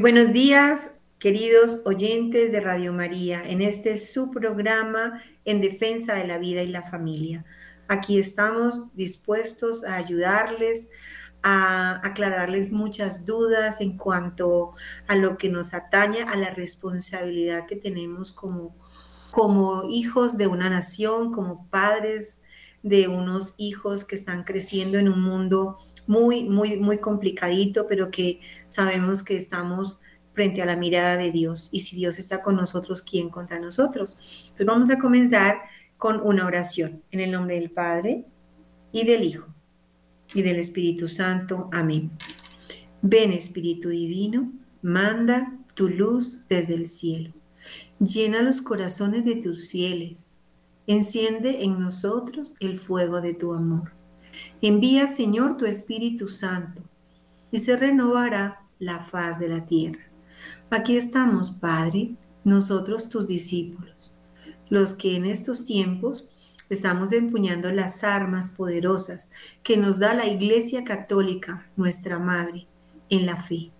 buenos 0.00 0.32
días, 0.32 0.92
queridos 1.18 1.82
oyentes 1.84 2.50
de 2.52 2.60
Radio 2.60 2.90
María, 2.90 3.42
en 3.44 3.60
este 3.60 3.98
su 3.98 4.30
programa 4.30 5.20
en 5.44 5.60
defensa 5.60 6.14
de 6.14 6.26
la 6.26 6.38
vida 6.38 6.62
y 6.62 6.68
la 6.68 6.82
familia. 6.82 7.44
Aquí 7.86 8.18
estamos 8.18 8.94
dispuestos 8.96 9.84
a 9.84 9.96
ayudarles, 9.96 10.88
a 11.42 12.00
aclararles 12.02 12.72
muchas 12.72 13.26
dudas 13.26 13.82
en 13.82 13.98
cuanto 13.98 14.72
a 15.06 15.16
lo 15.16 15.36
que 15.36 15.50
nos 15.50 15.74
atañe 15.74 16.22
a 16.22 16.34
la 16.34 16.48
responsabilidad 16.48 17.66
que 17.66 17.76
tenemos 17.76 18.32
como, 18.32 18.74
como 19.30 19.84
hijos 19.90 20.38
de 20.38 20.46
una 20.46 20.70
nación, 20.70 21.30
como 21.30 21.68
padres 21.68 22.42
de 22.82 23.08
unos 23.08 23.54
hijos 23.58 24.06
que 24.06 24.14
están 24.14 24.44
creciendo 24.44 24.96
en 24.96 25.10
un 25.10 25.20
mundo 25.20 25.76
muy, 26.10 26.42
muy, 26.42 26.76
muy 26.76 26.98
complicadito, 26.98 27.86
pero 27.86 28.10
que 28.10 28.40
sabemos 28.66 29.22
que 29.22 29.36
estamos 29.36 30.00
frente 30.34 30.60
a 30.60 30.66
la 30.66 30.74
mirada 30.74 31.16
de 31.16 31.30
Dios. 31.30 31.68
Y 31.70 31.82
si 31.82 31.94
Dios 31.94 32.18
está 32.18 32.42
con 32.42 32.56
nosotros, 32.56 33.00
¿quién 33.00 33.30
contra 33.30 33.60
nosotros? 33.60 34.16
Entonces 34.48 34.66
vamos 34.66 34.90
a 34.90 34.98
comenzar 34.98 35.58
con 35.98 36.20
una 36.20 36.46
oración 36.46 37.04
en 37.12 37.20
el 37.20 37.30
nombre 37.30 37.54
del 37.54 37.70
Padre 37.70 38.24
y 38.90 39.04
del 39.04 39.22
Hijo 39.22 39.54
y 40.34 40.42
del 40.42 40.56
Espíritu 40.56 41.06
Santo. 41.06 41.68
Amén. 41.70 42.10
Ven 43.02 43.32
Espíritu 43.32 43.90
Divino, 43.90 44.50
manda 44.82 45.56
tu 45.74 45.88
luz 45.88 46.44
desde 46.48 46.74
el 46.74 46.86
cielo. 46.86 47.32
Llena 48.00 48.42
los 48.42 48.62
corazones 48.62 49.24
de 49.24 49.36
tus 49.36 49.68
fieles. 49.68 50.38
Enciende 50.88 51.62
en 51.62 51.78
nosotros 51.78 52.54
el 52.58 52.78
fuego 52.78 53.20
de 53.20 53.34
tu 53.34 53.54
amor. 53.54 53.99
Envía, 54.62 55.06
Señor, 55.06 55.56
tu 55.56 55.66
Espíritu 55.66 56.28
Santo, 56.28 56.82
y 57.50 57.58
se 57.58 57.76
renovará 57.76 58.62
la 58.78 59.00
faz 59.00 59.38
de 59.38 59.48
la 59.48 59.66
tierra. 59.66 60.02
Aquí 60.70 60.96
estamos, 60.96 61.50
Padre, 61.50 62.14
nosotros 62.44 63.08
tus 63.08 63.26
discípulos, 63.26 64.18
los 64.68 64.94
que 64.94 65.16
en 65.16 65.26
estos 65.26 65.66
tiempos 65.66 66.30
estamos 66.70 67.12
empuñando 67.12 67.72
las 67.72 68.04
armas 68.04 68.50
poderosas 68.50 69.32
que 69.62 69.76
nos 69.76 69.98
da 69.98 70.14
la 70.14 70.26
Iglesia 70.26 70.84
Católica, 70.84 71.68
nuestra 71.76 72.18
Madre, 72.18 72.68
en 73.08 73.26
la 73.26 73.36
fe, 73.36 73.72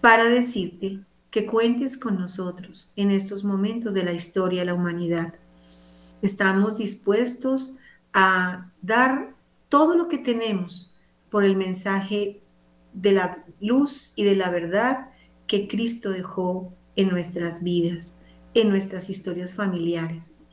para 0.00 0.24
decirte 0.24 1.00
que 1.30 1.46
cuentes 1.46 1.96
con 1.96 2.18
nosotros 2.18 2.90
en 2.96 3.10
estos 3.10 3.44
momentos 3.44 3.94
de 3.94 4.04
la 4.04 4.12
historia 4.12 4.60
de 4.60 4.66
la 4.66 4.74
humanidad. 4.74 5.34
Estamos 6.22 6.78
dispuestos 6.78 7.76
a 8.12 8.72
dar 8.82 9.35
todo 9.68 9.96
lo 9.96 10.08
que 10.08 10.18
tenemos 10.18 10.96
por 11.30 11.44
el 11.44 11.56
mensaje 11.56 12.42
de 12.92 13.12
la 13.12 13.44
luz 13.60 14.12
y 14.16 14.24
de 14.24 14.36
la 14.36 14.50
verdad 14.50 15.10
que 15.46 15.68
Cristo 15.68 16.10
dejó 16.10 16.72
en 16.96 17.08
nuestras 17.10 17.62
vidas, 17.62 18.24
en 18.54 18.70
nuestras 18.70 19.10
historias 19.10 19.54
familiares. 19.54 20.44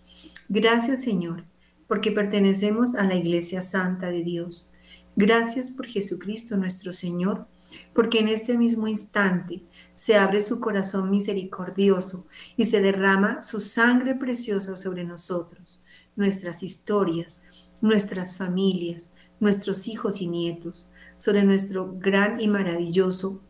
Gracias 0.50 1.02
Señor, 1.02 1.45
porque 1.88 2.11
pertenecemos 2.11 2.95
a 2.95 3.05
la 3.05 3.16
Iglesia 3.16 3.61
Santa 3.61 4.08
de 4.09 4.23
Dios. 4.23 4.72
Gracias 5.16 5.70
por 5.70 5.86
Jesucristo 5.86 6.58
nuestro 6.58 6.92
Señor, 6.92 7.48
porque 7.94 8.20
en 8.20 8.27
este 8.27 8.58
mismo 8.58 8.88
instante 8.88 9.64
se 9.94 10.16
abre 10.16 10.42
su 10.42 10.59
corazón 10.59 11.11
misericordioso 11.11 12.27
y 12.58 12.66
se 12.66 12.81
derrama 12.81 13.42
su 13.42 13.59
sangre 13.59 14.16
preciosa 14.16 14.75
sobre 14.75 15.03
nosotros, 15.03 15.83
nuestras 16.16 16.64
historias, 16.64 17.44
nuestras 17.84 18.38
familias, 18.38 19.14
nuestros 19.42 19.89
hijos 19.89 20.21
y 20.21 20.27
nietos, 20.27 20.89
sobre 21.17 21.44
nuestro 21.44 21.94
gran 21.99 22.39
y 22.39 22.48
maravilloso 22.48 23.42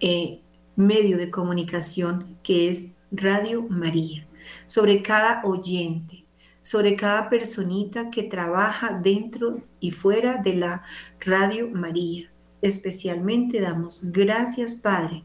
eh, 0.00 0.40
medio 0.76 1.18
de 1.18 1.30
comunicación 1.30 2.38
que 2.42 2.70
es 2.70 2.94
Radio 3.12 3.62
María, 3.68 4.26
sobre 4.66 5.02
cada 5.02 5.42
oyente, 5.44 6.24
sobre 6.62 6.96
cada 6.96 7.28
personita 7.28 8.08
que 8.10 8.22
trabaja 8.22 8.98
dentro 8.98 9.62
y 9.78 9.90
fuera 9.90 10.38
de 10.38 10.54
la 10.54 10.82
Radio 11.20 11.68
María. 11.68 12.30
Especialmente 12.62 13.60
damos 13.60 14.10
gracias, 14.10 14.76
Padre, 14.76 15.24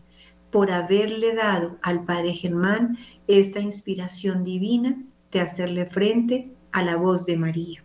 por 0.51 0.71
haberle 0.71 1.33
dado 1.35 1.77
al 1.81 2.03
Padre 2.03 2.33
Germán 2.33 2.97
esta 3.27 3.61
inspiración 3.61 4.43
divina 4.43 5.01
de 5.31 5.39
hacerle 5.39 5.85
frente 5.85 6.51
a 6.73 6.83
la 6.83 6.97
voz 6.97 7.25
de 7.25 7.37
María. 7.37 7.83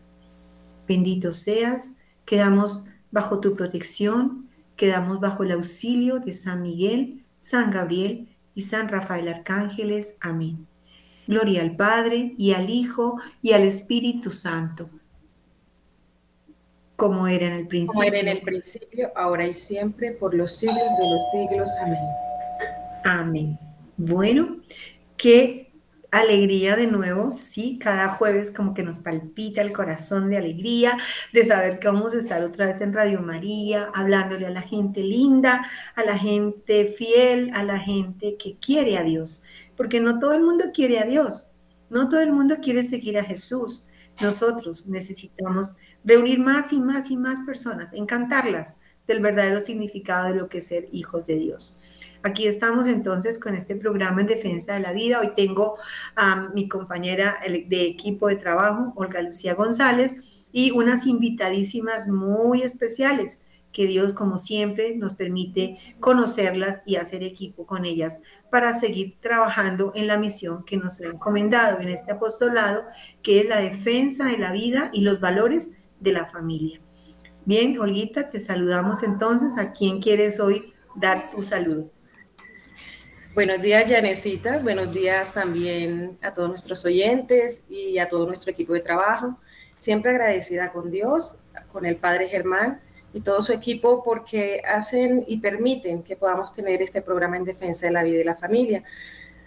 Bendito 0.86 1.32
seas, 1.32 2.02
quedamos 2.24 2.86
bajo 3.10 3.40
tu 3.40 3.54
protección, 3.54 4.48
quedamos 4.76 5.20
bajo 5.20 5.44
el 5.44 5.52
auxilio 5.52 6.18
de 6.18 6.32
San 6.32 6.62
Miguel, 6.62 7.24
San 7.38 7.70
Gabriel 7.70 8.28
y 8.54 8.62
San 8.62 8.88
Rafael 8.88 9.28
Arcángeles. 9.28 10.16
Amén. 10.20 10.66
Gloria 11.26 11.62
al 11.62 11.76
Padre 11.76 12.34
y 12.36 12.52
al 12.52 12.68
Hijo 12.68 13.18
y 13.40 13.52
al 13.52 13.62
Espíritu 13.62 14.30
Santo. 14.30 14.90
Como 16.96 17.26
era 17.26 17.46
en 17.46 17.54
el 17.54 17.66
principio. 17.66 17.94
Como 17.94 18.04
era 18.04 18.20
en 18.20 18.28
el 18.28 18.42
principio, 18.42 19.10
ahora 19.16 19.46
y 19.46 19.52
siempre, 19.52 20.12
por 20.12 20.34
los 20.34 20.56
siglos 20.56 20.76
de 20.98 21.10
los 21.10 21.30
siglos. 21.30 21.68
Amén. 21.82 21.98
Amén. 23.04 23.58
Bueno, 23.96 24.58
qué 25.16 25.63
alegría 26.20 26.76
de 26.76 26.86
nuevo, 26.86 27.30
sí, 27.30 27.78
cada 27.78 28.08
jueves 28.08 28.50
como 28.50 28.74
que 28.74 28.82
nos 28.82 28.98
palpita 28.98 29.62
el 29.62 29.72
corazón 29.72 30.30
de 30.30 30.38
alegría, 30.38 30.96
de 31.32 31.44
saber 31.44 31.78
que 31.78 31.88
vamos 31.88 32.14
a 32.14 32.18
estar 32.18 32.42
otra 32.42 32.66
vez 32.66 32.80
en 32.80 32.92
Radio 32.92 33.20
María, 33.20 33.90
hablándole 33.94 34.46
a 34.46 34.50
la 34.50 34.62
gente 34.62 35.02
linda, 35.02 35.66
a 35.94 36.04
la 36.04 36.16
gente 36.16 36.86
fiel, 36.86 37.50
a 37.54 37.62
la 37.62 37.78
gente 37.78 38.36
que 38.38 38.56
quiere 38.58 38.96
a 38.96 39.02
Dios, 39.02 39.42
porque 39.76 40.00
no 40.00 40.18
todo 40.18 40.32
el 40.32 40.42
mundo 40.42 40.66
quiere 40.72 40.98
a 40.98 41.04
Dios, 41.04 41.50
no 41.90 42.08
todo 42.08 42.20
el 42.20 42.32
mundo 42.32 42.56
quiere 42.62 42.82
seguir 42.82 43.18
a 43.18 43.24
Jesús. 43.24 43.88
Nosotros 44.20 44.86
necesitamos 44.86 45.74
reunir 46.04 46.38
más 46.38 46.72
y 46.72 46.78
más 46.78 47.10
y 47.10 47.16
más 47.16 47.40
personas, 47.40 47.92
encantarlas 47.92 48.78
del 49.06 49.20
verdadero 49.20 49.60
significado 49.60 50.28
de 50.28 50.34
lo 50.34 50.48
que 50.48 50.58
es 50.58 50.68
ser 50.68 50.86
hijos 50.92 51.26
de 51.26 51.36
Dios. 51.36 51.76
Aquí 52.26 52.46
estamos 52.46 52.88
entonces 52.88 53.38
con 53.38 53.54
este 53.54 53.76
programa 53.76 54.22
en 54.22 54.26
defensa 54.26 54.72
de 54.72 54.80
la 54.80 54.92
vida. 54.92 55.20
Hoy 55.20 55.32
tengo 55.36 55.76
a 56.16 56.48
mi 56.54 56.68
compañera 56.68 57.36
de 57.46 57.82
equipo 57.82 58.28
de 58.28 58.36
trabajo, 58.36 58.94
Olga 58.96 59.20
Lucía 59.20 59.52
González, 59.52 60.46
y 60.50 60.70
unas 60.70 61.06
invitadísimas 61.06 62.08
muy 62.08 62.62
especiales 62.62 63.42
que 63.72 63.86
Dios, 63.86 64.14
como 64.14 64.38
siempre, 64.38 64.96
nos 64.96 65.12
permite 65.12 65.78
conocerlas 66.00 66.80
y 66.86 66.96
hacer 66.96 67.22
equipo 67.22 67.66
con 67.66 67.84
ellas 67.84 68.22
para 68.50 68.72
seguir 68.72 69.18
trabajando 69.20 69.92
en 69.94 70.06
la 70.06 70.16
misión 70.16 70.64
que 70.64 70.78
nos 70.78 71.02
ha 71.02 71.08
encomendado 71.08 71.78
en 71.80 71.90
este 71.90 72.12
apostolado, 72.12 72.84
que 73.22 73.40
es 73.40 73.48
la 73.50 73.60
defensa 73.60 74.24
de 74.24 74.38
la 74.38 74.50
vida 74.50 74.88
y 74.94 75.02
los 75.02 75.20
valores 75.20 75.76
de 76.00 76.12
la 76.12 76.24
familia. 76.24 76.80
Bien, 77.44 77.78
Olguita, 77.78 78.30
te 78.30 78.38
saludamos 78.38 79.02
entonces. 79.02 79.58
¿A 79.58 79.72
quién 79.72 80.00
quieres 80.00 80.40
hoy 80.40 80.72
dar 80.96 81.28
tu 81.28 81.42
saludo? 81.42 81.93
Buenos 83.34 83.60
días, 83.60 83.90
Janecitas. 83.90 84.62
Buenos 84.62 84.92
días 84.92 85.32
también 85.32 86.16
a 86.22 86.32
todos 86.32 86.48
nuestros 86.48 86.84
oyentes 86.84 87.64
y 87.68 87.98
a 87.98 88.06
todo 88.06 88.26
nuestro 88.26 88.52
equipo 88.52 88.74
de 88.74 88.80
trabajo. 88.80 89.36
Siempre 89.76 90.12
agradecida 90.12 90.70
con 90.70 90.88
Dios, 90.88 91.40
con 91.72 91.84
el 91.84 91.96
Padre 91.96 92.28
Germán 92.28 92.80
y 93.12 93.22
todo 93.22 93.42
su 93.42 93.52
equipo 93.52 94.04
porque 94.04 94.62
hacen 94.64 95.24
y 95.26 95.38
permiten 95.38 96.04
que 96.04 96.14
podamos 96.14 96.52
tener 96.52 96.80
este 96.80 97.02
programa 97.02 97.36
en 97.36 97.44
defensa 97.44 97.86
de 97.86 97.92
la 97.92 98.04
vida 98.04 98.20
y 98.20 98.24
la 98.24 98.36
familia. 98.36 98.84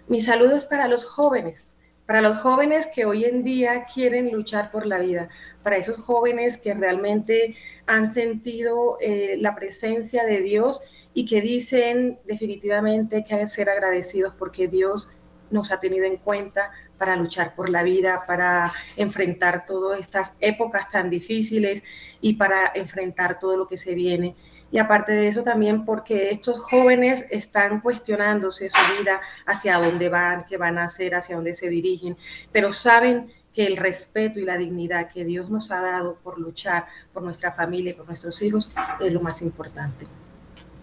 Mi 0.10 0.20
saludo 0.20 0.58
es 0.58 0.66
para 0.66 0.90
los 0.90 1.06
jóvenes, 1.06 1.70
para 2.08 2.22
los 2.22 2.38
jóvenes 2.38 2.88
que 2.88 3.06
hoy 3.06 3.26
en 3.26 3.44
día 3.44 3.86
quieren 3.94 4.32
luchar 4.32 4.72
por 4.72 4.88
la 4.88 4.98
vida, 4.98 5.28
para 5.62 5.76
esos 5.76 5.98
jóvenes 5.98 6.58
que 6.58 6.74
realmente 6.74 7.56
han 7.86 8.10
sentido 8.10 8.98
eh, 9.02 9.36
la 9.38 9.54
presencia 9.56 10.24
de 10.24 10.42
Dios 10.42 11.10
y 11.14 11.26
que 11.26 11.42
dicen 11.42 12.18
definitivamente 12.26 13.26
que 13.26 13.36
hay 13.36 13.42
que 13.42 13.50
ser 13.50 13.70
agradecidos 13.70 14.34
porque 14.40 14.70
Dios 14.70 15.12
nos 15.52 15.72
ha 15.72 15.80
tenido 15.80 16.06
en 16.06 16.18
cuenta 16.18 16.72
para 16.98 17.16
luchar 17.16 17.56
por 17.56 17.70
la 17.70 17.84
vida, 17.84 18.24
para 18.26 18.72
enfrentar 18.96 19.66
todas 19.66 20.00
estas 20.00 20.34
épocas 20.40 20.90
tan 20.90 21.10
difíciles 21.10 21.84
y 22.22 22.34
para 22.34 22.72
enfrentar 22.74 23.40
todo 23.40 23.56
lo 23.58 23.68
que 23.68 23.78
se 23.78 23.94
viene 23.94 24.36
y 24.72 24.80
aparte 24.80 25.14
de 25.14 25.28
eso 25.28 25.44
también 25.44 25.86
porque 25.86 26.30
estos 26.30 26.60
jóvenes 26.60 27.26
están 27.30 27.80
cuestionándose 27.82 28.70
su 28.70 28.98
vida, 29.00 29.22
hacia 29.46 29.78
dónde 29.78 30.10
van, 30.10 30.46
qué 30.46 30.58
van 30.58 30.78
a 30.78 30.86
hacer, 30.86 31.16
hacia 31.16 31.36
dónde 31.36 31.56
se 31.56 31.70
dirigen, 31.70 32.18
pero 32.52 32.74
saben 32.74 33.32
que 33.54 33.66
el 33.66 33.78
respeto 33.78 34.40
y 34.40 34.46
la 34.46 34.58
dignidad 34.58 35.10
que 35.10 35.26
Dios 35.26 35.50
nos 35.50 35.72
ha 35.72 35.82
dado 35.82 36.16
por 36.22 36.38
luchar 36.38 36.86
por 37.14 37.24
nuestra 37.24 37.52
familia 37.52 37.92
y 37.92 37.94
por 37.94 38.08
nuestros 38.08 38.42
hijos 38.42 38.72
es 39.00 39.12
lo 39.14 39.22
más 39.22 39.42
importante. 39.42 40.06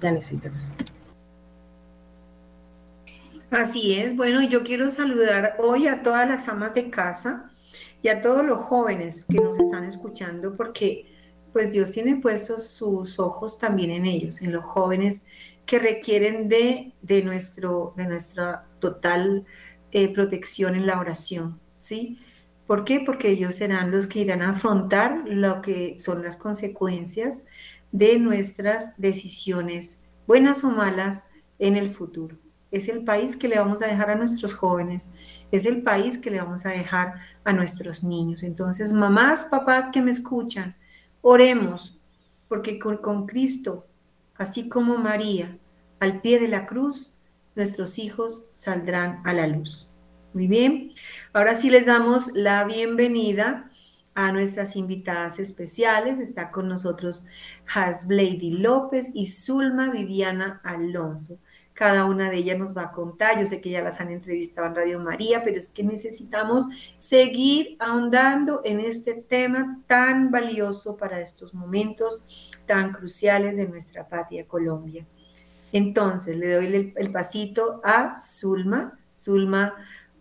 Ya 0.01 0.11
necesito. 0.11 0.49
Así 3.55 3.95
es. 3.95 4.17
Bueno, 4.17 4.43
yo 4.43 4.65
quiero 4.65 4.91
saludar 4.91 5.55
hoy 5.61 5.87
a 5.87 6.03
todas 6.03 6.29
las 6.29 6.49
amas 6.49 6.75
de 6.75 6.91
casa 6.91 7.53
y 8.03 8.09
a 8.09 8.21
todos 8.21 8.45
los 8.45 8.61
jóvenes 8.61 9.25
que 9.25 9.39
nos 9.39 9.59
están 9.61 9.85
escuchando 9.85 10.57
porque 10.57 11.07
pues 11.53 11.73
Dios 11.73 11.93
tiene 11.93 12.17
puestos 12.17 12.67
sus 12.67 13.21
ojos 13.21 13.59
también 13.59 13.93
en 13.93 14.07
ellos, 14.07 14.43
en 14.43 14.51
los 14.51 14.65
jóvenes 14.65 15.27
que 15.67 15.79
requieren 15.79 16.49
de, 16.49 16.95
de, 17.01 17.23
nuestro, 17.23 17.95
de 17.97 18.09
nuestra 18.09 18.67
total 18.81 19.45
eh, 19.93 20.13
protección 20.13 20.75
en 20.75 20.87
la 20.87 20.99
oración, 20.99 21.61
¿sí? 21.77 22.19
¿Por 22.67 22.85
qué? 22.85 23.01
Porque 23.07 23.29
ellos 23.31 23.55
serán 23.55 23.93
los 23.93 24.09
que 24.09 24.19
irán 24.19 24.43
a 24.43 24.51
afrontar 24.51 25.23
lo 25.27 25.63
que 25.63 25.97
son 26.01 26.25
las 26.25 26.37
consecuencias 26.37 27.47
de 27.93 28.19
nuestras 28.19 29.01
decisiones, 29.01 30.05
buenas 30.27 30.65
o 30.65 30.71
malas, 30.71 31.29
en 31.61 31.77
el 31.77 31.91
futuro. 31.91 32.44
Es 32.75 32.89
el 32.89 33.05
país 33.05 33.37
que 33.37 33.47
le 33.47 33.57
vamos 33.57 33.83
a 33.83 33.87
dejar 33.87 34.11
a 34.11 34.17
nuestros 34.17 34.53
jóvenes, 34.53 35.13
es 35.53 35.65
el 35.65 35.83
país 35.85 36.19
que 36.19 36.33
le 36.33 36.39
vamos 36.39 36.67
a 36.67 36.71
dejar 36.71 37.21
a 37.45 37.53
nuestros 37.53 38.03
niños. 38.03 38.43
Entonces, 38.43 38.93
mamás, 38.93 39.45
papás 39.45 39.91
que 39.91 40.03
me 40.03 40.11
escuchan, 40.11 40.75
oremos, 41.23 42.01
porque 42.49 42.81
con, 42.81 43.27
Cristo, 43.27 43.87
así 44.35 44.69
como 44.69 44.99
María, 44.99 45.57
al 46.01 46.21
pie 46.21 46.41
de 46.41 46.49
la 46.49 46.67
cruz, 46.67 47.15
nuestros 47.55 47.97
hijos 48.01 48.49
saldrán 48.55 49.23
a 49.25 49.33
la 49.33 49.47
luz. 49.47 49.95
Muy 50.33 50.49
bien, 50.49 50.91
ahora 51.33 51.55
sí 51.55 51.71
les 51.71 51.87
damos 51.87 52.33
la 52.35 52.65
bienvenida 52.65 53.71
a 54.17 54.33
nuestras 54.33 54.75
invitadas 54.75 55.39
especiales. 55.39 56.19
Está 56.19 56.51
con 56.51 56.69
nosotros 56.69 57.25
Hasblady 57.73 58.51
López 58.51 59.13
y 59.15 59.27
Zulma 59.27 59.91
Viviana 59.91 60.61
Alonso. 60.65 61.39
Cada 61.75 62.05
una 62.05 62.31
de 62.31 62.37
ellas 62.37 62.57
nos 62.57 62.77
va 62.77 62.83
a 62.83 62.93
contar. 62.93 63.39
Yo 63.39 63.47
sé 63.47 63.61
que 63.61 63.71
ya 63.71 63.83
las 63.83 64.01
han 64.01 64.11
entrevistado 64.11 64.69
en 64.69 64.77
Radio 64.77 65.01
María, 65.01 65.43
pero 65.43 65.59
es 65.59 65.69
que 65.69 65.83
necesitamos 65.83 66.67
seguir 66.99 67.77
ahondando 67.81 68.61
en 68.65 68.79
este 68.79 69.15
tema 69.15 69.83
tan 69.89 70.31
valioso 70.31 70.97
para 70.97 71.21
estos 71.21 71.53
momentos 71.53 72.23
tan 72.67 72.93
cruciales 72.93 73.57
de 73.57 73.67
nuestra 73.67 74.07
patria 74.09 74.47
Colombia. 74.47 75.05
Entonces, 75.73 76.37
le 76.37 76.55
doy 76.55 76.93
el, 76.95 77.11
pasito 77.11 77.81
a 77.83 78.17
Zulma. 78.17 78.97
Zulma, 79.17 79.75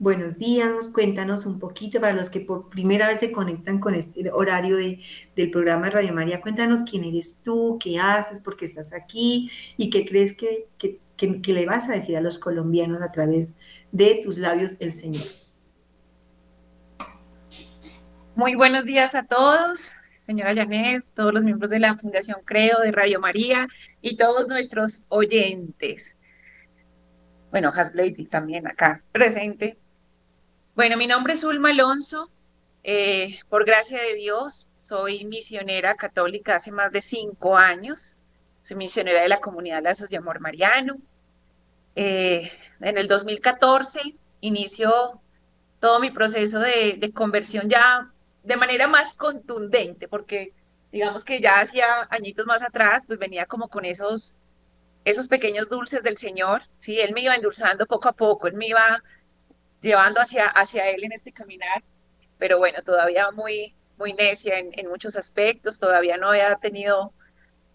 buenos 0.03 0.37
días, 0.37 0.89
cuéntanos 0.89 1.45
un 1.45 1.59
poquito 1.59 2.01
para 2.01 2.11
los 2.11 2.29
que 2.29 2.41
por 2.41 2.67
primera 2.67 3.07
vez 3.07 3.19
se 3.19 3.31
conectan 3.31 3.79
con 3.79 3.95
este 3.95 4.29
horario 4.33 4.75
de, 4.75 4.99
del 5.33 5.49
programa 5.49 5.89
Radio 5.89 6.13
María, 6.13 6.41
cuéntanos 6.41 6.81
quién 6.83 7.05
eres 7.05 7.41
tú, 7.41 7.79
qué 7.81 7.97
haces, 7.97 8.41
por 8.41 8.57
qué 8.57 8.65
estás 8.65 8.91
aquí 8.91 9.49
y 9.77 9.89
qué 9.89 10.05
crees 10.05 10.35
que, 10.35 10.67
que, 10.77 10.99
que, 11.15 11.53
le 11.53 11.65
vas 11.65 11.89
a 11.89 11.93
decir 11.93 12.17
a 12.17 12.21
los 12.21 12.37
colombianos 12.37 13.01
a 13.01 13.13
través 13.13 13.57
de 13.93 14.19
tus 14.21 14.37
labios 14.37 14.75
el 14.81 14.91
Señor. 14.91 15.23
Muy 18.35 18.55
buenos 18.55 18.83
días 18.83 19.15
a 19.15 19.23
todos, 19.23 19.93
señora 20.17 20.53
Janet, 20.53 21.05
todos 21.15 21.33
los 21.33 21.45
miembros 21.45 21.69
de 21.69 21.79
la 21.79 21.97
Fundación 21.97 22.41
Creo, 22.43 22.81
de 22.81 22.91
Radio 22.91 23.21
María 23.21 23.69
y 24.01 24.17
todos 24.17 24.49
nuestros 24.49 25.05
oyentes. 25.07 26.17
Bueno, 27.51 27.71
Hasblady 27.73 28.25
también 28.25 28.67
acá 28.67 29.01
presente. 29.13 29.77
Bueno, 30.75 30.97
mi 30.97 31.05
nombre 31.05 31.33
es 31.33 31.43
Ulma 31.43 31.69
Alonso. 31.69 32.31
Eh, 32.83 33.39
por 33.47 33.63
gracia 33.63 34.01
de 34.01 34.15
Dios, 34.15 34.71
soy 34.79 35.23
misionera 35.23 35.93
católica 35.95 36.55
hace 36.55 36.71
más 36.71 36.91
de 36.91 37.01
cinco 37.01 37.55
años. 37.57 38.17
Soy 38.63 38.77
misionera 38.77 39.21
de 39.21 39.27
la 39.27 39.39
comunidad 39.39 39.83
Lazos 39.83 40.09
de 40.09 40.17
Amor 40.17 40.39
Mariano. 40.39 40.97
Eh, 41.95 42.51
en 42.81 42.97
el 42.97 43.07
2014 43.07 44.15
inició 44.41 45.21
todo 45.79 45.99
mi 45.99 46.09
proceso 46.09 46.59
de, 46.59 46.95
de, 46.97 47.11
conversión 47.11 47.69
ya 47.69 48.11
de 48.43 48.57
manera 48.57 48.87
más 48.87 49.13
contundente, 49.13 50.07
porque 50.07 50.53
digamos 50.91 51.23
que 51.23 51.39
ya 51.39 51.59
hacía 51.59 52.07
añitos 52.09 52.47
más 52.47 52.63
atrás, 52.63 53.03
pues 53.05 53.19
venía 53.19 53.45
como 53.45 53.69
con 53.69 53.85
esos, 53.85 54.39
esos 55.05 55.27
pequeños 55.27 55.69
dulces 55.69 56.01
del 56.01 56.17
Señor, 56.17 56.63
¿sí? 56.79 56.99
Él 56.99 57.13
me 57.13 57.21
iba 57.21 57.35
endulzando 57.35 57.85
poco 57.85 58.09
a 58.09 58.13
poco, 58.13 58.47
Él 58.47 58.55
me 58.55 58.67
iba 58.67 59.03
llevando 59.83 60.21
hacia, 60.21 60.47
hacia 60.47 60.89
Él 60.89 61.03
en 61.03 61.11
este 61.11 61.31
caminar, 61.31 61.83
pero 62.39 62.57
bueno, 62.57 62.81
todavía 62.83 63.29
muy, 63.31 63.75
muy 63.97 64.13
necia 64.13 64.57
en, 64.57 64.87
muchos 64.87 65.15
aspectos, 65.17 65.77
todavía 65.77 66.17
no 66.17 66.29
había 66.29 66.55
tenido 66.55 67.13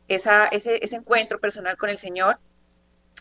esa, 0.09 0.47
ese, 0.47 0.83
ese 0.83 0.97
encuentro 0.97 1.39
personal 1.39 1.77
con 1.77 1.91
el 1.91 1.99
Señor. 1.99 2.39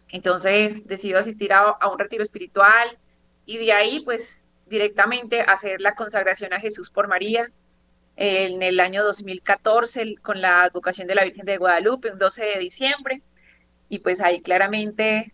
Entonces 0.09 0.87
decido 0.87 1.19
asistir 1.19 1.53
a, 1.53 1.59
a, 1.69 1.89
un 1.91 1.99
retiro 1.99 2.23
espiritual 2.23 2.97
y 3.45 3.57
de 3.57 3.73
ahí 3.73 3.99
pues 4.01 4.45
directamente 4.67 5.41
hacer 5.41 5.81
la 5.81 5.95
consagración 5.95 6.53
a 6.53 6.59
Jesús 6.59 6.89
por 6.89 7.07
María 7.07 7.51
en 8.15 8.63
el 8.63 8.79
año 8.79 9.03
2014 9.03 10.15
con 10.23 10.41
la 10.41 10.63
advocación 10.63 11.07
de 11.07 11.15
la 11.15 11.23
Virgen 11.23 11.45
de 11.45 11.57
Guadalupe, 11.57 12.11
un 12.11 12.17
12 12.19 12.45
de 12.45 12.59
diciembre, 12.59 13.21
y 13.89 13.99
pues 13.99 14.21
ahí 14.21 14.39
claramente 14.39 15.33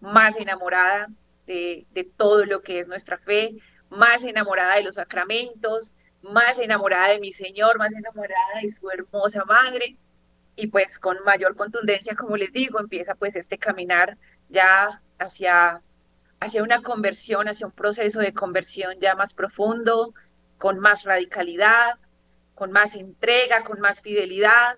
más 0.00 0.36
enamorada 0.36 1.08
de, 1.48 2.12
todo 2.16 2.44
lo 2.44 2.62
que 2.62 2.78
es 2.78 2.88
nuestra 2.88 3.18
fe, 3.18 3.56
más 3.90 4.22
enamorada 4.22 4.76
de 4.76 4.82
los 4.82 4.96
sacramentos, 4.96 5.96
más 6.22 6.58
enamorada 6.58 7.08
de 7.08 7.20
mi 7.20 7.32
Señor, 7.32 7.78
más 7.78 7.92
enamorada 7.92 8.60
de 8.60 8.68
su 8.68 8.90
hermosa 8.90 9.44
madre, 9.44 9.96
y 10.56 10.66
pues 10.68 10.98
con 10.98 11.16
mayor 11.24 11.56
contundencia, 11.56 12.14
como 12.16 12.36
les 12.36 12.52
digo, 12.52 12.80
empieza 12.80 13.14
pues 13.14 13.36
este 13.36 13.58
caminar 13.58 14.18
ya 14.48 15.02
hacia, 15.18 15.82
hacia 16.40 16.62
una 16.62 16.82
conversión, 16.82 17.48
hacia 17.48 17.66
un 17.66 17.72
proceso 17.72 18.20
de 18.20 18.34
conversión 18.34 18.98
ya 19.00 19.14
más 19.14 19.34
profundo, 19.34 20.14
con 20.58 20.78
más 20.80 21.04
radicalidad, 21.04 21.98
con 22.54 22.72
más 22.72 22.96
entrega, 22.96 23.62
con 23.64 23.80
más 23.80 24.00
fidelidad 24.00 24.76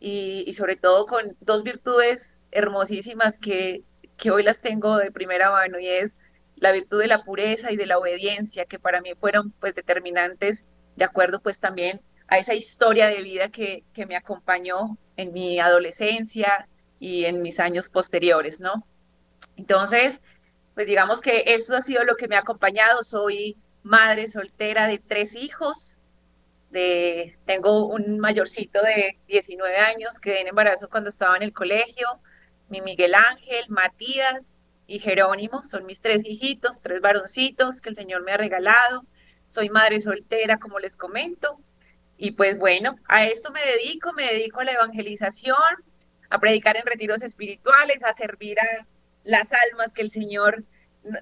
y 0.00 0.52
sobre 0.52 0.76
todo 0.76 1.06
con 1.06 1.34
dos 1.40 1.62
virtudes 1.62 2.38
hermosísimas 2.50 3.38
que, 3.38 3.84
que 4.16 4.30
hoy 4.30 4.42
las 4.42 4.60
tengo 4.60 4.96
de 4.96 5.10
primera 5.10 5.50
mano 5.50 5.78
y 5.78 5.88
es 5.88 6.18
la 6.56 6.72
virtud 6.72 7.00
de 7.00 7.08
la 7.08 7.24
pureza 7.24 7.72
y 7.72 7.76
de 7.76 7.86
la 7.86 7.98
obediencia, 7.98 8.64
que 8.66 8.78
para 8.78 9.00
mí 9.00 9.14
fueron 9.18 9.50
pues 9.60 9.74
determinantes, 9.74 10.68
de 10.96 11.04
acuerdo 11.04 11.40
pues 11.40 11.60
también 11.60 12.00
a 12.28 12.38
esa 12.38 12.54
historia 12.54 13.08
de 13.08 13.22
vida 13.22 13.48
que, 13.50 13.84
que 13.92 14.06
me 14.06 14.16
acompañó 14.16 14.96
en 15.16 15.32
mi 15.32 15.58
adolescencia 15.58 16.68
y 16.98 17.24
en 17.24 17.42
mis 17.42 17.60
años 17.60 17.88
posteriores, 17.88 18.60
¿no? 18.60 18.86
Entonces, 19.56 20.22
pues 20.74 20.86
digamos 20.86 21.20
que 21.20 21.44
eso 21.46 21.76
ha 21.76 21.80
sido 21.80 22.04
lo 22.04 22.16
que 22.16 22.28
me 22.28 22.36
ha 22.36 22.40
acompañado. 22.40 23.02
Soy 23.02 23.56
madre 23.82 24.28
soltera 24.28 24.86
de 24.86 24.98
tres 24.98 25.36
hijos. 25.36 25.98
De, 26.70 27.38
tengo 27.46 27.86
un 27.86 28.18
mayorcito 28.18 28.82
de 28.82 29.18
19 29.28 29.76
años 29.76 30.18
que 30.18 30.40
en 30.40 30.48
embarazo 30.48 30.88
cuando 30.88 31.08
estaba 31.08 31.36
en 31.36 31.44
el 31.44 31.52
colegio. 31.52 32.06
Mi 32.74 32.80
Miguel 32.80 33.14
Ángel, 33.14 33.66
Matías 33.68 34.52
y 34.88 34.98
Jerónimo 34.98 35.64
son 35.64 35.86
mis 35.86 36.00
tres 36.00 36.24
hijitos, 36.24 36.82
tres 36.82 37.00
varoncitos 37.00 37.80
que 37.80 37.90
el 37.90 37.94
Señor 37.94 38.24
me 38.24 38.32
ha 38.32 38.36
regalado. 38.36 39.04
Soy 39.46 39.70
madre 39.70 40.00
soltera, 40.00 40.58
como 40.58 40.80
les 40.80 40.96
comento. 40.96 41.60
Y 42.16 42.32
pues 42.32 42.58
bueno, 42.58 42.96
a 43.06 43.26
esto 43.26 43.52
me 43.52 43.64
dedico, 43.64 44.12
me 44.12 44.24
dedico 44.24 44.58
a 44.58 44.64
la 44.64 44.72
evangelización, 44.72 45.56
a 46.30 46.40
predicar 46.40 46.76
en 46.76 46.84
retiros 46.84 47.22
espirituales, 47.22 48.02
a 48.02 48.12
servir 48.12 48.58
a 48.58 48.86
las 49.22 49.52
almas 49.52 49.92
que 49.92 50.02
el 50.02 50.10
Señor 50.10 50.64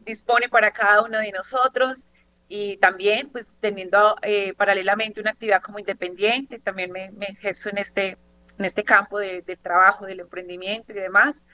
dispone 0.07 0.49
para 0.49 0.71
cada 0.71 1.03
uno 1.03 1.19
de 1.19 1.33
nosotros 1.33 2.09
y 2.49 2.79
también 2.79 3.29
pues 3.29 3.53
teniendo 3.61 4.17
eh, 4.23 4.55
paralelamente 4.55 5.21
una 5.21 5.33
actividad 5.33 5.61
como 5.61 5.79
independiente, 5.79 6.59
también 6.61 6.93
me, 6.93 7.11
me 7.11 7.27
ejerzo 7.27 7.69
en 7.69 7.77
este, 7.77 8.17
en 8.63 8.67
este 8.67 8.85
campo 8.85 9.19
de, 9.19 9.43
del 9.43 9.59
trabajo, 9.59 10.07
del 10.07 10.21
emprendimiento 10.21 10.93
y 10.93 10.95
demás. 10.95 11.45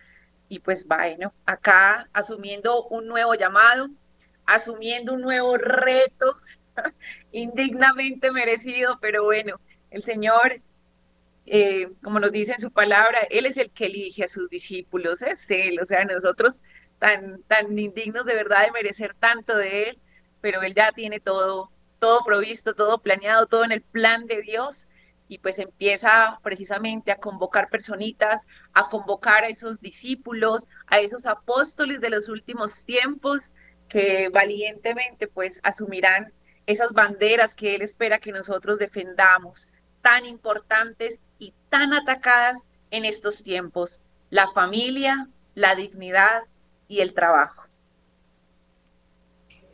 Y 0.49 0.61
pues 0.61 0.87
bueno, 0.87 1.33
acá 1.47 2.09
asumiendo 2.13 2.85
un 2.85 3.07
nuevo 3.07 3.35
llamado, 3.35 3.89
asumiendo 4.45 5.15
un 5.15 5.23
nuevo 5.23 5.57
reto 5.57 6.39
indignamente 7.33 8.31
merecido, 8.31 8.99
pero 9.01 9.25
bueno, 9.25 9.59
el 9.91 10.03
Señor, 10.03 10.61
eh, 11.47 11.89
como 12.03 12.21
nos 12.21 12.31
dice 12.31 12.53
en 12.53 12.61
su 12.61 12.71
palabra, 12.71 13.21
Él 13.31 13.47
es 13.47 13.57
el 13.57 13.71
que 13.71 13.87
elige 13.87 14.25
a 14.25 14.29
sus 14.29 14.51
discípulos, 14.51 15.23
es 15.23 15.51
Él, 15.51 15.79
o 15.81 15.87
sea, 15.87 16.05
nosotros 16.05 16.61
tan, 16.99 17.43
tan 17.45 17.79
indignos 17.79 18.27
de 18.27 18.35
verdad 18.35 18.67
de 18.67 18.73
merecer 18.73 19.15
tanto 19.15 19.57
de 19.57 19.91
Él, 19.91 19.99
pero 20.43 20.63
Él 20.63 20.75
ya 20.75 20.93
tiene 20.93 21.21
todo, 21.21 21.71
todo 22.01 22.23
provisto, 22.25 22.75
todo 22.75 22.99
planeado, 22.99 23.47
todo 23.47 23.65
en 23.65 23.73
el 23.73 23.81
plan 23.83 24.27
de 24.27 24.43
Dios. 24.43 24.89
Y 25.29 25.39
pues 25.39 25.59
empieza 25.59 26.39
precisamente 26.43 27.13
a 27.13 27.17
convocar 27.19 27.69
personitas, 27.69 28.47
a 28.73 28.89
convocar 28.89 29.45
a 29.45 29.49
esos 29.49 29.81
discípulos, 29.81 30.69
a 30.87 30.99
esos 31.01 31.27
apóstoles 31.27 32.01
de 32.01 32.11
los 32.11 32.29
últimos 32.29 32.85
tiempos 32.85 33.53
que 33.89 34.29
valientemente 34.31 35.29
pues 35.29 35.61
asumirán 35.63 36.33
esas 36.67 36.93
banderas 36.93 37.55
que 37.55 37.75
Él 37.75 37.83
espera 37.83 38.19
que 38.19 38.33
nosotros 38.33 38.79
defendamos, 38.79 39.73
tan 40.03 40.27
importantes 40.27 41.21
y 41.39 41.55
tan 41.71 41.95
atacadas 41.95 42.69
en 42.91 43.05
estos 43.05 43.43
tiempos, 43.43 44.03
la 44.31 44.49
familia, 44.49 45.29
la 45.55 45.75
dignidad 45.75 46.43
y 46.87 47.01
el 47.01 47.15
trabajo. 47.15 47.58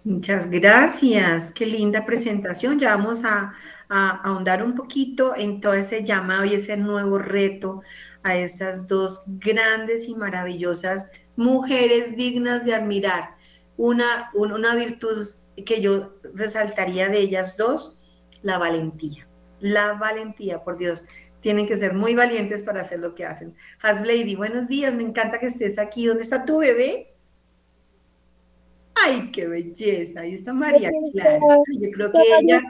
Muchas 0.05 0.51
gracias, 0.51 1.51
qué 1.51 1.65
linda 1.65 2.05
presentación. 2.05 2.79
Ya 2.79 2.95
vamos 2.95 3.25
a, 3.25 3.55
ahondar 3.89 4.63
un 4.63 4.75
poquito 4.75 5.35
en 5.35 5.61
todo 5.63 5.73
ese 5.73 6.05
llamado 6.05 6.45
y 6.45 6.55
ese 6.55 6.77
nuevo 6.77 7.17
reto 7.17 7.81
a 8.23 8.37
estas 8.37 8.87
dos 8.87 9.23
grandes 9.27 10.09
y 10.09 10.15
maravillosas 10.15 11.11
mujeres 11.37 12.17
dignas 12.17 12.67
de 12.67 12.75
admirar. 12.75 13.37
Una, 13.79 14.31
una 14.35 14.75
virtud 14.75 15.27
que 15.65 15.81
yo 15.81 16.17
resaltaría 16.35 17.09
de 17.09 17.21
ellas 17.21 17.57
dos, 17.57 17.99
la 18.43 18.59
valentía. 18.59 19.27
La 19.61 19.95
valentía, 19.95 20.65
por 20.65 20.77
Dios, 20.77 21.07
tienen 21.41 21.67
que 21.67 21.79
ser 21.79 21.95
muy 21.95 22.15
valientes 22.15 22.63
para 22.63 22.83
hacer 22.83 22.99
lo 22.99 23.15
que 23.15 23.25
hacen. 23.25 23.55
Hasblady, 23.81 24.35
buenos 24.37 24.69
días, 24.69 24.95
me 24.95 25.03
encanta 25.03 25.39
que 25.39 25.47
estés 25.47 25.79
aquí. 25.79 26.07
¿Dónde 26.07 26.25
está 26.25 26.45
tu 26.45 26.59
bebé? 26.59 27.14
¡Ay, 29.05 29.31
qué 29.33 29.47
belleza! 29.47 30.21
Ahí 30.21 30.35
está 30.35 30.55
María 30.55 30.91
Clara. 31.13 31.39
Yo 31.79 31.91
creo 31.91 32.13
que 32.13 32.19
ella, 32.41 32.63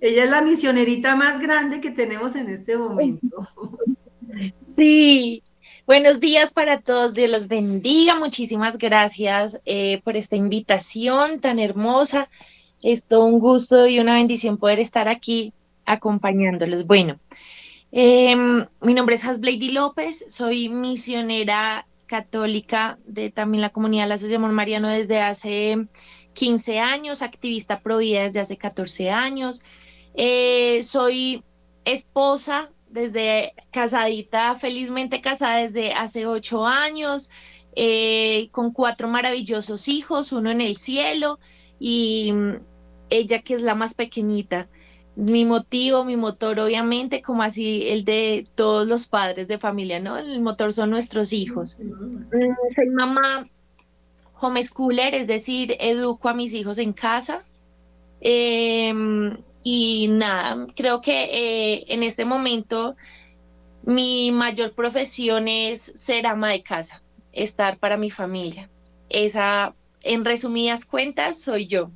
ella 0.00 0.24
es 0.24 0.30
la 0.30 0.40
misionerita 0.40 1.16
más 1.16 1.40
grande 1.40 1.80
que 1.80 1.90
tenemos 1.90 2.36
en 2.36 2.48
este 2.48 2.76
momento. 2.76 3.28
Sí, 4.62 5.42
buenos 5.86 6.20
días 6.20 6.52
para 6.52 6.82
todos, 6.82 7.14
Dios 7.14 7.30
los 7.30 7.48
bendiga, 7.48 8.14
muchísimas 8.16 8.76
gracias 8.76 9.60
eh, 9.64 10.02
por 10.04 10.16
esta 10.16 10.36
invitación 10.36 11.40
tan 11.40 11.58
hermosa. 11.58 12.28
Es 12.82 13.06
todo 13.06 13.24
un 13.24 13.40
gusto 13.40 13.88
y 13.88 13.98
una 13.98 14.14
bendición 14.14 14.58
poder 14.58 14.80
estar 14.80 15.08
aquí 15.08 15.54
acompañándolos. 15.86 16.86
Bueno, 16.86 17.18
em, 17.90 18.66
mi 18.82 18.92
nombre 18.92 19.16
es 19.16 19.24
Hasblady 19.24 19.70
López, 19.72 20.26
soy 20.28 20.68
misionera 20.68 21.86
católica 22.08 22.98
de 23.06 23.30
también 23.30 23.60
la 23.60 23.70
comunidad 23.70 24.18
de 24.18 24.34
Amor 24.34 24.50
Mariano 24.50 24.88
desde 24.88 25.20
hace 25.20 25.86
15 26.32 26.80
años, 26.80 27.22
activista 27.22 27.80
pro 27.80 27.98
vida 27.98 28.22
desde 28.22 28.40
hace 28.40 28.56
14 28.56 29.10
años. 29.10 29.62
Eh, 30.14 30.82
soy 30.82 31.44
esposa 31.84 32.72
desde 32.88 33.54
casadita, 33.70 34.56
felizmente 34.56 35.20
casada 35.20 35.58
desde 35.58 35.92
hace 35.92 36.26
8 36.26 36.66
años, 36.66 37.30
eh, 37.76 38.48
con 38.50 38.72
cuatro 38.72 39.06
maravillosos 39.06 39.86
hijos, 39.86 40.32
uno 40.32 40.50
en 40.50 40.60
el 40.60 40.76
cielo 40.76 41.38
y 41.78 42.32
mm, 42.32 42.54
ella 43.10 43.42
que 43.42 43.54
es 43.54 43.62
la 43.62 43.76
más 43.76 43.94
pequeñita 43.94 44.68
mi 45.18 45.44
motivo, 45.44 46.04
mi 46.04 46.16
motor, 46.16 46.60
obviamente, 46.60 47.22
como 47.22 47.42
así 47.42 47.88
el 47.88 48.04
de 48.04 48.46
todos 48.54 48.86
los 48.86 49.08
padres 49.08 49.48
de 49.48 49.58
familia, 49.58 49.98
¿no? 49.98 50.16
El 50.16 50.40
motor 50.40 50.72
son 50.72 50.90
nuestros 50.90 51.32
hijos. 51.32 51.76
Mm, 51.80 52.52
soy 52.72 52.90
mamá 52.90 53.44
homeschooler, 54.40 55.16
es 55.16 55.26
decir, 55.26 55.76
educo 55.80 56.28
a 56.28 56.34
mis 56.34 56.54
hijos 56.54 56.78
en 56.78 56.92
casa. 56.92 57.44
Em, 58.20 59.36
y 59.64 60.06
nada, 60.06 60.68
creo 60.76 61.00
que 61.00 61.24
eh, 61.24 61.84
en 61.88 62.04
este 62.04 62.24
momento 62.24 62.94
mi 63.82 64.30
mayor 64.30 64.72
profesión 64.72 65.48
es 65.48 65.80
ser 65.80 66.28
ama 66.28 66.50
de 66.50 66.62
casa, 66.62 67.02
estar 67.32 67.78
para 67.78 67.96
mi 67.96 68.12
familia. 68.12 68.70
Esa, 69.08 69.74
en 70.00 70.24
resumidas 70.24 70.84
cuentas, 70.84 71.40
soy 71.40 71.66
yo. 71.66 71.90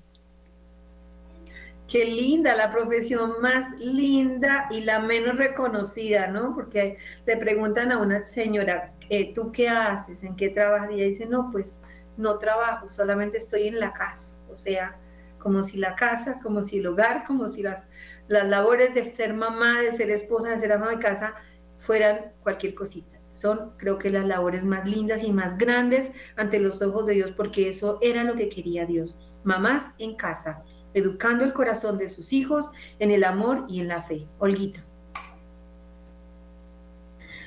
Qué 1.93 2.07
linda, 2.07 2.57
la 2.57 2.71
profesión 2.71 3.35
más 3.43 3.79
linda 3.79 4.67
y 4.71 4.81
la 4.81 4.99
menos 4.99 5.37
reconocida, 5.37 6.27
¿no? 6.29 6.55
Porque 6.55 6.97
le 7.27 7.37
preguntan 7.37 7.93
a 7.93 7.99
una 7.99 8.25
señora, 8.25 8.95
eh, 9.11 9.35
¿tú 9.35 9.53
qué 9.53 9.69
haces? 9.69 10.25
¿En 10.25 10.35
qué 10.35 10.49
trabajas? 10.49 10.91
Y 10.91 10.95
ella 10.95 11.05
dice, 11.05 11.27
no, 11.27 11.51
pues 11.53 11.83
no 12.17 12.39
trabajo, 12.39 12.89
solamente 12.89 13.37
estoy 13.37 13.69
en 13.69 13.79
la 13.79 13.93
casa. 13.93 14.39
O 14.49 14.55
sea, 14.55 14.99
como 15.39 15.63
si 15.63 15.77
la 15.77 15.95
casa, 15.95 16.41
como 16.43 16.63
si 16.63 16.79
el 16.79 16.87
hogar, 16.87 17.25
como 17.25 17.51
si 17.51 17.63
las, 17.63 17.89
las 18.27 18.49
labores 18.49 18.95
de 18.95 19.05
ser 19.05 19.35
mamá, 19.35 19.83
de 19.83 19.93
ser 19.93 20.11
esposa, 20.11 20.49
de 20.49 20.57
ser 20.57 20.73
ama 20.73 20.89
de 20.89 20.99
casa, 20.99 21.35
fueran 21.77 22.33
cualquier 22.43 22.75
cosita. 22.75 23.21
Son, 23.33 23.75
creo 23.77 23.99
que, 23.99 24.09
las 24.09 24.25
labores 24.25 24.65
más 24.65 24.87
lindas 24.87 25.23
y 25.23 25.31
más 25.31 25.59
grandes 25.59 26.13
ante 26.37 26.59
los 26.59 26.81
ojos 26.81 27.05
de 27.05 27.13
Dios, 27.13 27.33
porque 27.33 27.69
eso 27.69 27.99
era 28.01 28.25
lo 28.25 28.35
que 28.35 28.49
quería 28.49 28.87
Dios. 28.87 29.19
Mamás 29.45 29.95
en 29.99 30.17
casa 30.17 30.65
educando 30.95 31.45
el 31.45 31.53
corazón 31.53 31.99
de 31.99 32.09
sus 32.09 32.33
hijos 32.33 32.71
en 32.99 33.11
el 33.11 33.25
amor 33.25 33.67
y 33.69 33.81
en 33.81 33.89
la 33.89 34.03
fe. 34.03 34.27
Olguita. 34.39 34.85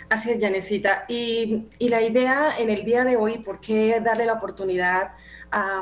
Así 0.09 0.31
es, 0.31 0.41
Janecita. 0.41 1.05
Y, 1.07 1.65
la 1.79 2.01
idea 2.01 2.57
en 2.57 2.69
el 2.69 2.85
día 2.85 3.03
de 3.03 3.17
hoy, 3.17 3.39
¿por 3.39 3.59
qué 3.59 3.99
darle 4.01 4.25
la 4.25 4.33
oportunidad 4.33 5.13
a, 5.51 5.81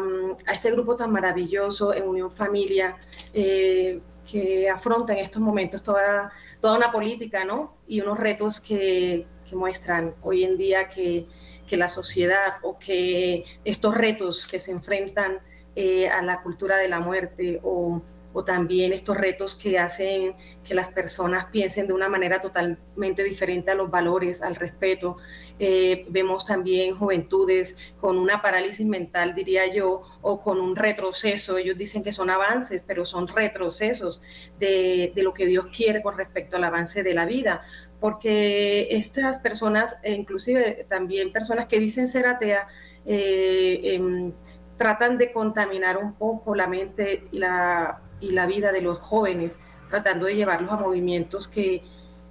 este 0.51 0.72
grupo 0.72 0.96
tan 0.96 1.12
maravilloso 1.12 1.93
en 1.93 2.08
Unión 2.08 2.32
Familia 2.32 2.96
eh, 3.34 4.00
que 4.29 4.70
afronta 4.70 5.13
en 5.13 5.20
estos 5.20 5.41
momentos 5.41 5.84
toda, 5.84 6.32
una 6.62 6.91
política 6.91 7.43
¿no? 7.43 7.75
y 7.88 8.00
unos 8.00 8.20
retos 8.20 8.60
que, 8.60 9.27
muestran 9.53 10.15
hoy 10.22 10.46
en 10.46 10.58
día 10.58 10.88
que 10.88 11.27
la 11.70 11.88
sociedad 11.88 12.58
o 12.63 12.79
que 12.79 13.46
estos 13.63 13.93
retos 13.93 14.48
que 14.48 14.60
se 14.60 14.72
enfrentan 14.72 15.41
eh, 15.75 16.08
a 16.08 16.22
la 16.22 16.42
cultura 16.44 16.77
de 16.77 16.88
la 16.88 17.00
muerte 17.00 17.60
o, 17.63 18.01
también 18.48 18.94
estos 18.94 19.15
retos 19.15 19.53
que 19.53 19.77
hacen 19.77 20.36
que 20.63 20.74
las 20.74 20.89
personas 20.89 21.46
piensen 21.51 21.86
de 21.86 21.94
una 21.94 22.10
manera 22.10 22.42
totalmente 22.42 23.24
diferente 23.24 23.70
a 23.70 23.75
los 23.75 23.92
valores, 23.92 24.42
al 24.42 24.56
respeto. 24.56 25.18
Eh, 25.60 26.08
vemos 26.10 26.44
también 26.44 26.96
juventudes 26.96 27.77
con 28.00 28.18
una 28.18 28.42
parálisis 28.42 28.88
mental, 28.88 29.36
diría 29.36 29.68
yo, 29.72 30.01
o 30.24 30.39
con 30.39 30.60
un 30.60 30.75
retroceso. 30.75 31.60
Ellos 31.60 31.77
dicen 31.77 32.01
que 32.01 32.12
son 32.12 32.32
avances, 32.32 32.84
pero 32.86 33.06
son 33.06 33.27
retrocesos 33.27 34.24
de, 34.60 35.13
lo 35.18 35.32
que 35.32 35.46
Dios 35.46 35.68
quiere 35.68 36.01
con 36.01 36.18
respecto 36.18 36.58
al 36.58 36.63
avance 36.63 37.03
de 37.03 37.13
la 37.13 37.25
vida 37.27 37.62
porque 38.00 38.88
estas 38.92 39.39
personas, 39.39 39.98
e 40.03 40.12
inclusive 40.12 40.86
también 40.89 41.32
personas 41.32 41.68
que 41.68 41.80
dicen 41.80 42.10
ser 42.10 42.27
atea, 42.27 42.68
eh, 43.06 43.80
em, 43.84 44.34
tratan 44.77 45.18
de 45.18 45.32
contaminar 45.32 45.98
un 45.98 46.13
poco 46.13 46.56
la 46.56 46.68
mente 46.68 47.27
y 47.32 47.38
la, 47.38 48.01
y 48.20 48.32
la 48.32 48.46
vida 48.46 48.72
de 48.72 48.82
los 48.82 49.00
jóvenes, 49.00 49.60
tratando 49.89 50.25
de 50.25 50.36
llevarlos 50.36 50.72
a 50.72 50.77
movimientos 50.77 51.48
que, 51.48 51.84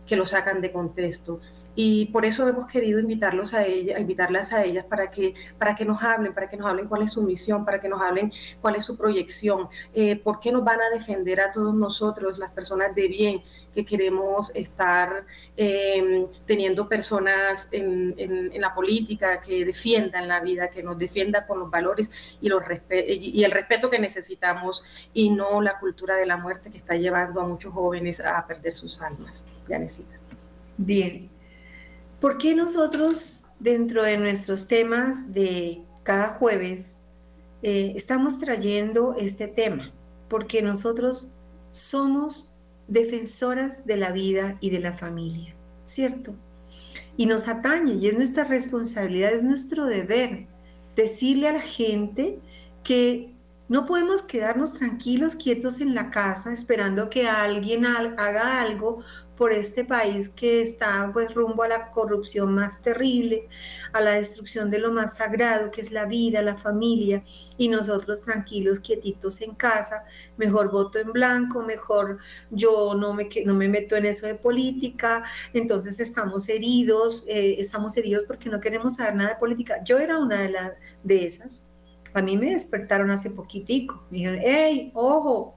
que 0.07 0.17
los 0.17 0.31
sacan 0.31 0.61
de 0.61 0.73
contexto 0.73 1.41
y 1.75 2.07
por 2.07 2.25
eso 2.25 2.47
hemos 2.47 2.71
querido 2.71 3.01
invitarlos 3.01 3.55
a 3.55 3.65
ellas, 3.65 4.01
invitarlas 4.01 4.53
a 4.53 4.65
ellas 4.65 4.85
para 4.85 5.11
que, 5.11 5.35
para 5.59 5.75
que 5.75 5.85
nos 5.85 6.03
hablen, 6.03 6.35
para 6.35 6.49
que 6.49 6.57
nos 6.57 6.67
hablen 6.67 6.87
cuál 6.87 7.03
es 7.03 7.13
su 7.13 7.23
misión, 7.23 7.65
para 7.65 7.81
que 7.81 7.89
nos 7.89 8.01
hablen 8.01 8.33
cuál 8.61 8.77
es 8.77 8.85
su 8.85 8.97
proyección, 8.97 9.69
eh, 9.95 10.17
por 10.17 10.39
qué 10.39 10.53
nos 10.53 10.65
van 10.65 10.81
a 10.81 10.91
defender 10.91 11.41
a 11.41 11.51
todos 11.51 11.75
nosotros, 11.75 12.39
las 12.39 12.53
personas 12.53 12.95
de 12.95 13.09
bien, 13.09 13.43
que 13.73 13.85
queremos 13.85 14.55
estar 14.55 15.25
em, 15.57 16.27
teniendo 16.47 16.89
personas 16.89 17.69
en, 17.73 18.15
en, 18.19 18.61
la 18.61 18.75
política 18.75 19.41
que 19.41 19.65
defiendan 19.65 20.29
la 20.29 20.41
vida, 20.41 20.69
que 20.69 20.83
nos 20.83 20.97
defiendan 20.99 21.43
con 21.49 21.59
los 21.59 21.71
valores 21.71 22.39
y, 22.41 22.49
los 22.49 22.63
y 22.91 23.43
el 23.43 23.51
respeto 23.51 23.91
que 23.91 23.99
necesitamos 23.99 24.85
y 25.13 25.31
no 25.31 25.61
la 25.61 25.79
cultura 25.79 26.15
de 26.17 26.27
la 26.27 26.37
muerte 26.37 26.71
que 26.71 26.79
está 26.79 26.95
llevando 26.95 27.41
a 27.41 27.45
muchos 27.45 27.73
jóvenes 27.73 28.21
a 28.21 28.47
perder 28.47 28.75
sus 28.75 29.01
almas. 29.03 29.45
Ya 29.69 29.79
necesita. 29.79 30.17
Bien, 30.77 31.32
¿Por 32.23 32.39
qué 32.39 32.55
nosotros 32.55 33.47
dentro 33.59 34.05
de 34.05 34.17
nuestros 34.17 34.69
temas 34.69 35.33
de 35.33 35.83
cada 36.05 36.29
jueves 36.29 37.01
eh, 37.65 37.95
estamos 37.97 38.39
trayendo 38.39 39.17
este 39.19 39.49
tema? 39.49 39.93
Porque 40.29 40.63
nosotros 40.63 41.33
somos 41.73 42.49
defensoras 42.87 43.87
de 43.87 43.97
la 43.97 44.13
vida 44.13 44.57
y 44.61 44.71
de 44.71 44.79
la 44.79 44.93
familia, 44.93 45.57
¿cierto? 45.83 46.37
Y 47.17 47.27
nos 47.27 47.49
atañe 47.49 47.95
y 47.95 48.07
es 48.07 48.15
nuestra 48.15 48.45
responsabilidad, 48.45 49.33
es 49.33 49.43
nuestro 49.43 49.87
deber 49.87 50.47
decirle 50.95 51.49
a 51.49 51.55
la 51.55 51.61
gente 51.61 52.39
que 52.85 53.35
no 53.69 53.87
podemos 53.87 54.23
quedarnos 54.23 54.75
tranquilos, 54.75 55.35
quietos 55.35 55.81
en 55.81 55.95
la 55.95 56.11
casa, 56.11 56.53
esperando 56.53 57.09
que 57.09 57.29
alguien 57.29 57.87
haga 57.87 58.61
algo 58.61 59.01
por 59.37 59.53
este 59.53 59.85
país 59.85 60.29
que 60.29 60.61
está 60.61 61.11
pues 61.13 61.35
rumbo 61.35 61.63
a 61.63 61.69
la 61.69 61.91
corrupción 61.91 62.55
más 62.55 62.83
terrible, 62.83 63.49
a 63.93 64.01
la 64.01 64.13
destrucción 64.13 64.71
de 64.71 64.79
lo 64.79 64.93
más 64.93 65.17
sagrado 65.17 65.71
que 65.71 65.81
es 65.81 65.91
la 65.91 66.07
vida, 66.07 66.43
la 66.43 66.57
familia, 66.57 67.25
y 67.57 67.69
nosotros 67.69 68.23
tranquilos, 68.23 68.81
quietitos 68.81 69.41
en 69.41 69.55
casa, 69.55 70.05
mejor 70.37 70.71
voto 70.71 70.99
en 70.99 71.13
blanco, 71.13 71.63
mejor 71.63 72.19
yo 72.51 72.95
no 72.95 73.15
me, 73.15 73.29
no 73.45 73.55
me 73.55 73.69
meto 73.69 73.97
en 73.97 74.07
eso 74.07 74.27
de 74.27 74.35
política, 74.35 75.25
entonces 75.53 75.99
estamos 75.99 76.49
heridos, 76.49 77.25
eh, 77.29 77.57
estamos 77.59 77.97
heridos 77.97 78.25
porque 78.27 78.49
no 78.51 78.61
queremos 78.61 78.97
saber 78.97 79.15
nada 79.15 79.31
de 79.31 79.37
política. 79.41 79.83
Yo 79.85 79.99
era 79.99 80.19
una 80.19 80.49
de, 81.03 81.25
esas. 81.25 81.65
A 82.15 82.23
mí 82.23 82.37
me 82.37 82.51
despertaron 82.51 83.11
hace 83.11 83.31
poquitico. 83.31 84.05
Me 84.11 84.19
dijeron, 84.19 84.41
hey, 84.43 84.91
ojo, 84.95 85.55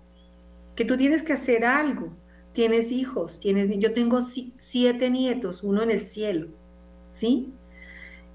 que 0.75 0.85
tú 0.85 0.97
tienes 0.97 1.23
que 1.23 1.33
hacer 1.33 1.65
algo 1.65 2.11
tienes 2.55 2.89
hijos, 2.91 3.39
tienes, 3.39 3.69
yo 3.77 3.93
tengo 3.93 4.21
siete 4.21 5.09
nietos, 5.11 5.61
uno 5.61 5.83
en 5.83 5.91
el 5.91 5.99
cielo, 5.99 6.47
¿sí? 7.09 7.53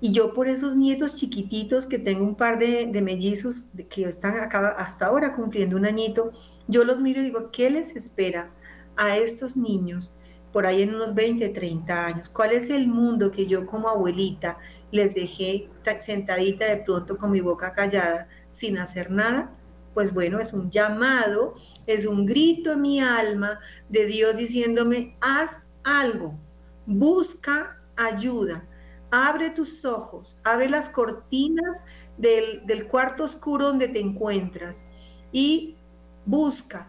Y 0.02 0.12
yo 0.12 0.34
por 0.34 0.46
esos 0.46 0.76
nietos 0.76 1.16
chiquititos 1.16 1.86
que 1.86 1.98
tengo 1.98 2.24
un 2.24 2.36
par 2.36 2.58
de, 2.58 2.86
mellizos 3.02 3.68
que 3.88 4.04
están 4.04 4.38
acá 4.38 4.68
hasta 4.78 5.06
ahora 5.06 5.34
cumpliendo 5.34 5.76
un 5.76 5.86
añito, 5.86 6.32
yo 6.68 6.84
los 6.84 7.00
miro 7.00 7.20
y 7.20 7.24
digo, 7.24 7.50
¿qué 7.50 7.70
les 7.70 7.96
espera 7.96 8.50
a 8.96 9.16
estos 9.16 9.56
niños 9.56 10.14
por 10.52 10.66
ahí 10.66 10.82
en 10.82 10.94
unos 10.94 11.14
20, 11.14 11.48
30 11.48 12.06
años? 12.06 12.28
¿Cuál 12.28 12.52
es 12.52 12.70
el 12.70 12.88
mundo 12.88 13.30
que 13.30 13.46
yo 13.46 13.66
como 13.66 13.88
abuelita 13.88 14.58
les 14.90 15.14
dejé 15.14 15.68
sentadita 15.98 16.66
de 16.66 16.78
pronto 16.78 17.16
con 17.16 17.30
mi 17.30 17.40
boca 17.40 17.72
callada 17.72 18.28
sin 18.50 18.78
hacer 18.78 19.10
nada? 19.10 19.52
Pues 19.94 20.14
bueno, 20.14 20.38
es 20.38 20.52
un 20.52 20.70
llamado, 20.70 21.54
es 21.86 22.06
un 22.06 22.26
grito 22.26 22.72
en 22.72 22.82
mi 22.82 23.00
alma 23.00 23.58
de 23.88 24.06
Dios 24.06 24.36
diciéndome, 24.36 25.16
haz 25.20 25.60
algo, 25.82 26.38
busca 26.86 27.78
ayuda 27.96 28.66
abre 29.10 29.50
tus 29.50 29.84
ojos, 29.84 30.38
abre 30.44 30.68
las 30.68 30.88
cortinas 30.88 31.84
del, 32.16 32.86
cuarto 32.88 33.24
oscuro 33.24 33.66
donde 33.66 33.88
te 33.88 34.00
encuentras 34.00 34.86
y 35.32 35.76
busca 36.24 36.88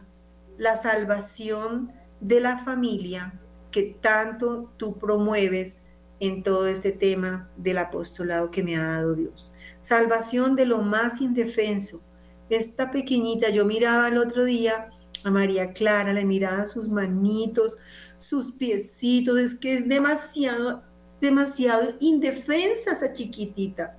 la 0.58 0.75
salvación 0.75 1.91
de 2.20 2.39
la 2.39 2.58
familia 2.58 3.34
que 3.72 3.98
tanto 4.01 4.72
tú 4.78 4.98
promueves 4.98 5.86
en 6.20 6.44
todo 6.44 6.68
este 6.68 6.92
tema 6.92 7.50
del 7.58 7.80
apostolado 7.80 8.51
que 8.51 8.63
me 8.63 8.75
ha 8.75 8.84
dado 8.84 9.16
Dios. 9.16 9.51
Salvación 9.80 10.56
de 10.56 10.66
lo 10.66 10.80
más 10.80 11.22
indefenso. 11.22 12.04
Esta 12.50 12.92
pequeñita, 12.92 13.50
yo 13.50 13.66
miraba 13.66 14.10
el 14.10 14.18
otro 14.18 14.44
día 14.44 14.88
a 15.24 15.32
María 15.32 15.74
Clara, 15.74 16.13
le 16.13 16.25
miraba 16.25 16.68
sus 16.68 16.90
manitos, 16.90 17.78
sus 18.18 18.51
piecitos, 18.51 19.40
es 19.40 19.56
que 19.56 19.74
es 19.74 19.88
demasiado 19.88 20.84
demasiado 21.22 21.94
indefensa 22.00 22.92
esa 22.92 23.13
chiquitita. 23.13 23.96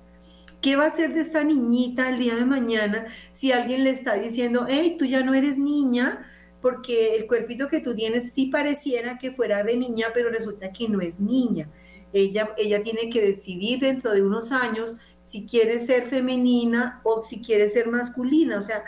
¿Qué 0.61 0.75
va 0.75 0.83
a 0.83 0.87
hacer 0.87 1.13
de 1.13 1.21
esta 1.21 1.43
niñita 1.43 2.09
el 2.09 2.19
día 2.19 2.35
de 2.35 2.45
mañana 2.45 3.05
si 3.31 3.51
alguien 3.51 3.83
le 3.83 3.89
está 3.89 4.13
diciendo, 4.13 4.65
hey, 4.69 4.95
tú 4.99 5.05
ya 5.05 5.23
no 5.23 5.33
eres 5.33 5.57
niña? 5.57 6.25
Porque 6.63 7.17
el 7.17 7.27
cuerpito 7.27 7.67
que 7.67 7.81
tú 7.81 7.93
tienes 7.93 8.31
sí 8.31 8.45
pareciera 8.45 9.17
que 9.19 9.31
fuera 9.31 9.63
de 9.63 9.75
niña, 9.75 10.07
pero 10.13 10.29
resulta 10.29 10.71
que 10.71 10.87
no 10.87 11.01
es 11.01 11.19
niña. 11.19 11.69
Ella, 12.13 12.55
ella 12.57 12.81
tiene 12.81 13.09
que 13.09 13.21
decidir 13.21 13.81
dentro 13.81 14.13
de 14.13 14.23
unos 14.23 14.53
años 14.53 14.95
si 15.25 15.45
quiere 15.45 15.81
ser 15.81 16.05
femenina 16.05 17.01
o 17.03 17.21
si 17.25 17.41
quiere 17.41 17.69
ser 17.69 17.87
masculina. 17.87 18.57
O 18.57 18.61
sea, 18.61 18.81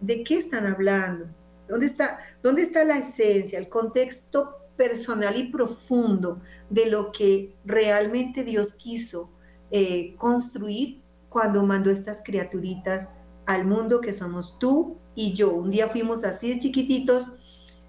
¿de 0.00 0.22
qué 0.22 0.38
están 0.38 0.66
hablando? 0.66 1.26
¿Dónde 1.68 1.86
está, 1.86 2.20
dónde 2.44 2.62
está 2.62 2.84
la 2.84 2.98
esencia, 2.98 3.58
el 3.58 3.68
contexto 3.68 4.58
personal 4.76 5.36
y 5.36 5.50
profundo 5.50 6.40
de 6.70 6.86
lo 6.86 7.10
que 7.10 7.56
realmente 7.64 8.44
Dios 8.44 8.72
quiso 8.74 9.32
eh, 9.72 10.14
construir 10.16 11.02
cuando 11.28 11.64
mandó 11.64 11.90
estas 11.90 12.22
criaturitas 12.24 13.14
al 13.46 13.64
mundo 13.64 14.00
que 14.00 14.12
somos 14.12 14.60
tú 14.60 14.98
y 15.16 15.32
yo. 15.32 15.52
Un 15.52 15.72
día 15.72 15.88
fuimos 15.88 16.22
así 16.22 16.50
de 16.50 16.60
chiquititos, 16.60 17.32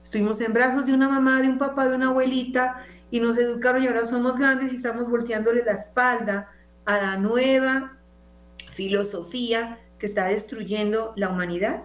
estuvimos 0.01 0.41
en 0.41 0.53
brazos 0.53 0.88
de 0.88 0.93
una 0.93 1.07
mamá, 1.07 1.43
de 1.43 1.50
un 1.50 1.60
papá, 1.60 1.88
de 1.88 1.96
una 1.96 2.07
abuelita 2.07 2.79
y 3.12 3.19
nos 3.19 3.38
educaron 3.38 3.84
y 3.84 3.88
ahora 3.88 4.05
somos 4.05 4.38
grandes 4.38 4.74
y 4.74 4.77
estamos 4.77 5.07
volteándole 5.07 5.63
la 5.63 5.74
espalda 5.74 6.50
a 6.86 6.98
la 6.98 7.17
nueva 7.17 8.00
filosofía 8.72 9.79
que 10.00 10.07
está 10.07 10.25
destruyendo 10.25 11.13
la 11.15 11.29
humanidad. 11.29 11.84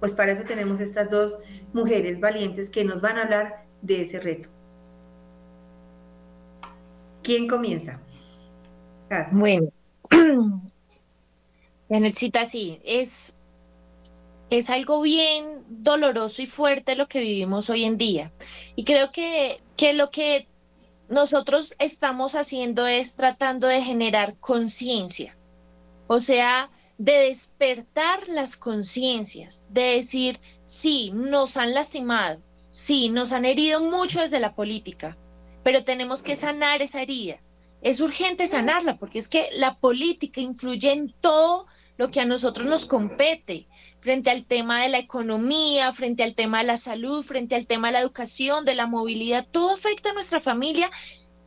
Pues 0.00 0.12
para 0.12 0.32
eso 0.32 0.42
tenemos 0.44 0.80
estas 0.80 1.10
dos 1.10 1.38
mujeres 1.72 2.18
valientes 2.20 2.70
que 2.70 2.84
nos 2.84 3.00
van 3.00 3.18
a 3.18 3.22
hablar 3.22 3.66
de 3.82 4.02
ese 4.02 4.20
reto. 4.20 4.48
¿Quién 7.22 7.46
comienza? 7.48 8.00
Bueno, 9.32 9.70
necesita 11.88 12.44
sí, 12.44 12.80
es, 12.84 13.36
es 14.50 14.70
algo 14.70 15.00
bien 15.00 15.62
doloroso 15.68 16.42
y 16.42 16.46
fuerte 16.46 16.96
lo 16.96 17.08
que 17.08 17.20
vivimos 17.20 17.70
hoy 17.70 17.84
en 17.84 17.98
día. 17.98 18.32
Y 18.76 18.84
creo 18.84 19.12
que, 19.12 19.60
que 19.76 19.92
lo 19.92 20.10
que 20.10 20.48
nosotros 21.08 21.74
estamos 21.78 22.34
haciendo 22.34 22.86
es 22.86 23.16
tratando 23.16 23.66
de 23.66 23.82
generar 23.82 24.36
conciencia, 24.38 25.36
o 26.06 26.20
sea, 26.20 26.70
de 26.98 27.12
despertar 27.12 28.28
las 28.28 28.56
conciencias, 28.56 29.62
de 29.68 29.96
decir, 29.96 30.40
sí, 30.64 31.10
nos 31.14 31.56
han 31.56 31.74
lastimado, 31.74 32.42
Sí, 32.68 33.08
nos 33.08 33.32
han 33.32 33.46
herido 33.46 33.80
mucho 33.80 34.20
desde 34.20 34.40
la 34.40 34.54
política, 34.54 35.16
pero 35.62 35.84
tenemos 35.84 36.22
que 36.22 36.34
sanar 36.34 36.82
esa 36.82 37.00
herida. 37.00 37.40
Es 37.80 38.00
urgente 38.00 38.46
sanarla 38.46 38.98
porque 38.98 39.18
es 39.18 39.28
que 39.28 39.48
la 39.52 39.78
política 39.78 40.40
influye 40.40 40.92
en 40.92 41.14
todo 41.20 41.66
lo 41.96 42.10
que 42.10 42.20
a 42.20 42.26
nosotros 42.26 42.66
nos 42.66 42.84
compete, 42.84 43.67
frente 44.00 44.30
al 44.30 44.44
tema 44.44 44.82
de 44.82 44.88
la 44.88 44.98
economía, 44.98 45.92
frente 45.92 46.22
al 46.22 46.34
tema 46.34 46.58
de 46.58 46.64
la 46.64 46.76
salud, 46.76 47.24
frente 47.24 47.54
al 47.54 47.66
tema 47.66 47.88
de 47.88 47.92
la 47.94 48.00
educación, 48.00 48.64
de 48.64 48.74
la 48.74 48.86
movilidad, 48.86 49.46
todo 49.50 49.74
afecta 49.74 50.10
a 50.10 50.14
nuestra 50.14 50.40
familia, 50.40 50.90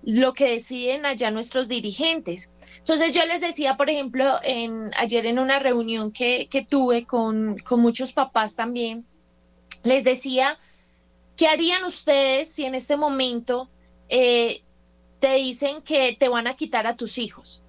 lo 0.03 0.33
que 0.33 0.51
deciden 0.51 1.05
allá 1.05 1.31
nuestros 1.31 1.67
dirigentes. 1.67 2.51
Entonces 2.77 3.13
yo 3.13 3.25
les 3.25 3.41
decía, 3.41 3.77
por 3.77 3.89
ejemplo, 3.89 4.39
en, 4.43 4.91
ayer 4.97 5.25
en 5.25 5.39
una 5.39 5.59
reunión 5.59 6.11
que, 6.11 6.47
tuve 6.67 7.05
con, 7.05 7.57
muchos 7.71 8.13
papás 8.13 8.55
también, 8.55 9.05
les 9.83 10.03
decía, 10.03 10.57
¿Qué 11.41 11.47
harían 11.47 11.85
ustedes 11.85 12.53
si 12.53 12.65
en 12.65 12.75
este 12.75 12.97
momento 12.97 13.71
eh, 14.09 14.63
te 15.19 15.33
dicen 15.35 15.81
que 15.81 16.15
te 16.19 16.27
van 16.27 16.45
a 16.45 16.55
quitar 16.55 16.85
a 16.85 16.95
tus 16.95 17.17
hijos? 17.17 17.63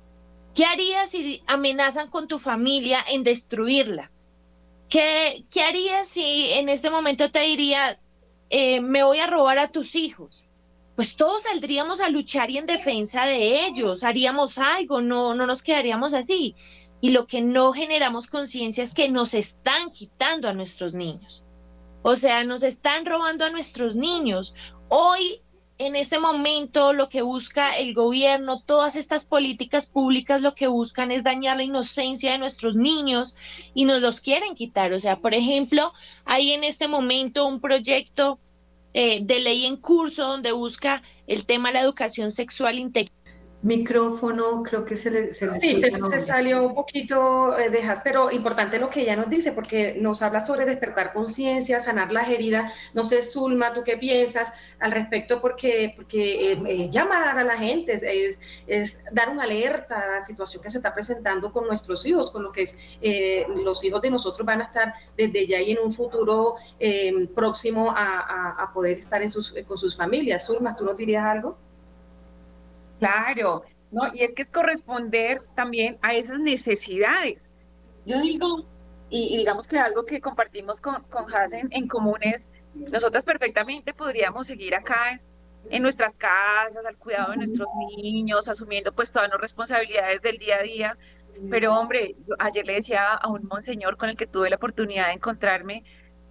¿Qué 0.54 0.66
harías 0.66 1.10
si 1.10 1.42
amenazan 1.46 2.10
con 2.10 2.28
tu 2.28 2.38
familia 2.38 3.02
en 3.08 3.24
destruirla? 3.24 4.11
¿Qué, 4.92 5.46
harías 5.66 6.06
si 6.06 6.50
en 6.52 6.68
este 6.68 6.90
momento 6.90 7.30
te 7.30 7.40
diría, 7.40 7.96
eh, 8.50 8.82
me 8.82 9.02
voy 9.02 9.20
a 9.20 9.26
robar 9.26 9.58
a 9.58 9.72
tus 9.72 9.94
hijos? 9.94 10.50
Pues 10.96 11.16
todos 11.16 11.44
saldríamos 11.44 12.02
a 12.02 12.10
luchar 12.10 12.50
y 12.50 12.58
en 12.58 12.66
defensa 12.66 13.24
de 13.24 13.64
ellos, 13.64 14.04
haríamos 14.04 14.58
algo, 14.58 15.00
no, 15.00 15.34
no 15.34 15.46
nos 15.46 15.62
quedaríamos 15.62 16.12
así. 16.12 16.54
Y 17.00 17.12
lo 17.12 17.26
que 17.26 17.40
no 17.40 17.72
generamos 17.72 18.26
conciencia 18.26 18.84
es 18.84 18.92
que 18.92 19.08
nos 19.08 19.32
están 19.32 19.92
quitando 19.92 20.46
a 20.46 20.52
nuestros 20.52 20.92
niños. 20.92 21.42
O 22.02 22.14
sea, 22.14 22.44
nos 22.44 22.62
están 22.62 23.06
robando 23.06 23.46
a 23.46 23.50
nuestros 23.50 23.96
niños. 23.96 24.52
Hoy, 24.90 25.40
en 25.78 25.96
este 25.96 26.18
momento, 26.18 26.92
lo 26.92 27.08
que 27.08 27.22
busca 27.22 27.72
el 27.72 27.94
gobierno, 27.94 28.60
todas 28.60 28.96
estas 28.96 29.24
políticas 29.24 29.86
públicas, 29.86 30.40
lo 30.40 30.54
que 30.54 30.66
buscan 30.66 31.10
es 31.10 31.24
dañar 31.24 31.56
la 31.56 31.64
inocencia 31.64 32.32
de 32.32 32.38
nuestros 32.38 32.76
niños 32.76 33.36
y 33.74 33.84
nos 33.84 34.00
los 34.00 34.20
quieren 34.20 34.54
quitar. 34.54 34.92
O 34.92 35.00
sea, 35.00 35.18
por 35.18 35.34
ejemplo, 35.34 35.92
hay 36.24 36.52
en 36.52 36.64
este 36.64 36.88
momento 36.88 37.46
un 37.46 37.60
proyecto 37.60 38.38
eh, 38.94 39.20
de 39.22 39.40
ley 39.40 39.66
en 39.66 39.76
curso 39.76 40.28
donde 40.28 40.52
busca 40.52 41.02
el 41.26 41.46
tema 41.46 41.70
de 41.70 41.74
la 41.74 41.80
educación 41.80 42.30
sexual 42.30 42.78
integral 42.78 43.21
micrófono, 43.62 44.62
creo 44.62 44.84
que 44.84 44.96
se 44.96 45.10
le... 45.10 45.32
Se 45.32 45.60
sí, 45.60 45.74
se, 45.76 46.20
salió 46.20 46.66
un 46.66 46.74
poquito 46.74 47.52
de 47.56 47.68
Dejas, 47.68 48.00
pero 48.02 48.30
importante 48.32 48.78
lo 48.78 48.90
que 48.90 49.02
ella 49.02 49.14
nos 49.14 49.30
dice, 49.30 49.52
porque 49.52 49.96
nos 50.00 50.20
habla 50.22 50.40
sobre 50.40 50.66
despertar 50.66 51.12
conciencia, 51.12 51.78
sanar 51.78 52.10
las 52.10 52.28
heridas. 52.28 52.72
No 52.92 53.04
sé, 53.04 53.22
Zulma, 53.22 53.72
¿tú 53.72 53.82
qué 53.84 53.96
piensas 53.96 54.52
al 54.80 54.90
respecto? 54.90 55.40
Porque, 55.40 55.92
porque 55.94 56.52
eh, 56.52 56.90
llamar 56.90 57.38
a 57.38 57.44
la 57.44 57.56
gente 57.56 57.94
es, 57.94 58.40
es, 58.66 59.04
dar 59.12 59.28
una 59.28 59.44
alerta 59.44 60.00
a 60.00 60.16
la 60.16 60.24
situación 60.24 60.60
que 60.60 60.68
se 60.68 60.78
está 60.78 60.92
presentando 60.92 61.52
con 61.52 61.66
nuestros 61.66 62.04
hijos, 62.04 62.32
con 62.32 62.42
lo 62.42 62.50
que 62.50 62.62
es, 62.62 62.76
eh, 63.00 63.46
los 63.64 63.84
hijos 63.84 64.02
de 64.02 64.10
nosotros 64.10 64.44
van 64.44 64.62
a 64.62 64.64
estar 64.64 64.92
desde 65.16 65.46
ya 65.46 65.60
y 65.60 65.70
en 65.70 65.78
un 65.78 65.92
futuro 65.92 66.56
eh, 66.80 67.28
próximo 67.32 67.92
a, 67.92 68.56
a, 68.60 68.72
poder 68.72 68.98
estar 68.98 69.22
en 69.22 69.28
sus, 69.28 69.54
con 69.66 69.78
sus 69.78 69.96
familias. 69.96 70.46
Zulma, 70.46 70.74
¿tú 70.74 70.84
nos 70.84 70.96
dirías 70.96 71.24
algo? 71.24 71.56
Claro, 73.02 73.64
¿no? 73.90 74.14
Y 74.14 74.22
es 74.22 74.32
que 74.32 74.42
es 74.42 74.50
corresponder 74.50 75.42
también 75.56 75.98
a 76.02 76.14
esas 76.14 76.38
necesidades. 76.38 77.48
Yo 78.06 78.20
digo, 78.20 78.64
y, 79.10 79.36
digamos 79.38 79.66
que 79.66 79.76
algo 79.76 80.04
que 80.04 80.20
compartimos 80.20 80.80
con, 80.80 81.02
con 81.04 81.26
en 81.52 81.88
común 81.88 82.18
es, 82.20 82.48
nosotras 82.74 83.24
perfectamente 83.24 83.92
podríamos 83.92 84.46
seguir 84.46 84.76
acá 84.76 85.20
en 85.68 85.82
nuestras 85.82 86.16
casas, 86.16 86.86
al 86.86 86.96
cuidado 86.96 87.32
de 87.32 87.38
nuestros 87.38 87.68
niños, 87.96 88.48
asumiendo 88.48 88.92
pues 88.92 89.10
todas 89.10 89.28
las 89.28 89.40
responsabilidades 89.40 90.22
del 90.22 90.38
día 90.38 90.58
a 90.60 90.62
día. 90.62 90.98
Pero 91.50 91.74
hombre, 91.74 92.14
ayer 92.38 92.64
le 92.64 92.74
decía 92.74 93.14
a 93.14 93.28
un 93.28 93.48
monseñor 93.48 93.96
con 93.96 94.10
el 94.10 94.16
que 94.16 94.28
tuve 94.28 94.48
la 94.48 94.56
oportunidad 94.56 95.08
de 95.08 95.14
encontrarme, 95.14 95.82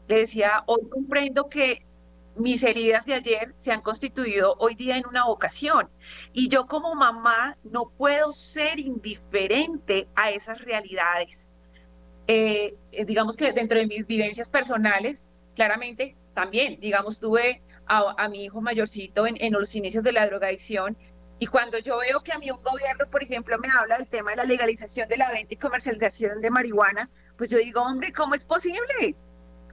le 0.07 0.19
decía, 0.19 0.63
hoy 0.67 0.87
comprendo 0.89 1.49
que 1.49 1.85
mis 2.35 2.63
heridas 2.63 3.05
de 3.05 3.15
ayer 3.15 3.51
se 3.55 3.71
han 3.71 3.81
constituido 3.81 4.55
hoy 4.59 4.75
día 4.75 4.97
en 4.97 5.05
una 5.07 5.25
vocación. 5.25 5.89
Y 6.33 6.47
yo 6.47 6.65
como 6.65 6.95
mamá 6.95 7.57
no 7.63 7.89
puedo 7.97 8.31
ser 8.31 8.79
indiferente 8.79 10.07
a 10.15 10.31
esas 10.31 10.59
realidades. 10.61 11.49
Eh, 12.27 12.75
eh, 12.91 13.05
digamos 13.05 13.35
que 13.35 13.51
dentro 13.51 13.79
de 13.79 13.87
mis 13.87 14.07
vivencias 14.07 14.49
personales, 14.49 15.25
claramente 15.55 16.15
también, 16.33 16.79
digamos, 16.79 17.19
tuve 17.19 17.61
a, 17.87 18.29
mi 18.29 18.45
hijo 18.45 18.61
mayorcito 18.61 19.27
en, 19.27 19.35
en, 19.41 19.51
los 19.51 19.75
inicios 19.75 20.03
de 20.05 20.13
la 20.13 20.25
drogadicción 20.25 20.95
Y 21.39 21.47
cuando 21.47 21.77
yo 21.79 21.97
veo 21.97 22.21
que 22.21 22.31
a 22.31 22.39
mí 22.39 22.49
un 22.49 22.61
gobierno, 22.63 23.05
por 23.09 23.21
ejemplo, 23.21 23.57
me 23.59 23.67
habla 23.69 23.97
del 23.97 24.07
tema 24.07 24.31
de 24.31 24.37
la 24.37 24.43
legalización 24.45 25.09
de 25.09 25.17
la 25.17 25.31
venta 25.31 25.53
y 25.55 25.57
comercialización 25.57 26.39
de 26.39 26.49
marihuana, 26.49 27.09
pues 27.37 27.49
yo 27.49 27.57
digo, 27.57 27.81
hombre, 27.81 28.13
¿cómo 28.13 28.35
es 28.35 28.45
posible? 28.45 29.15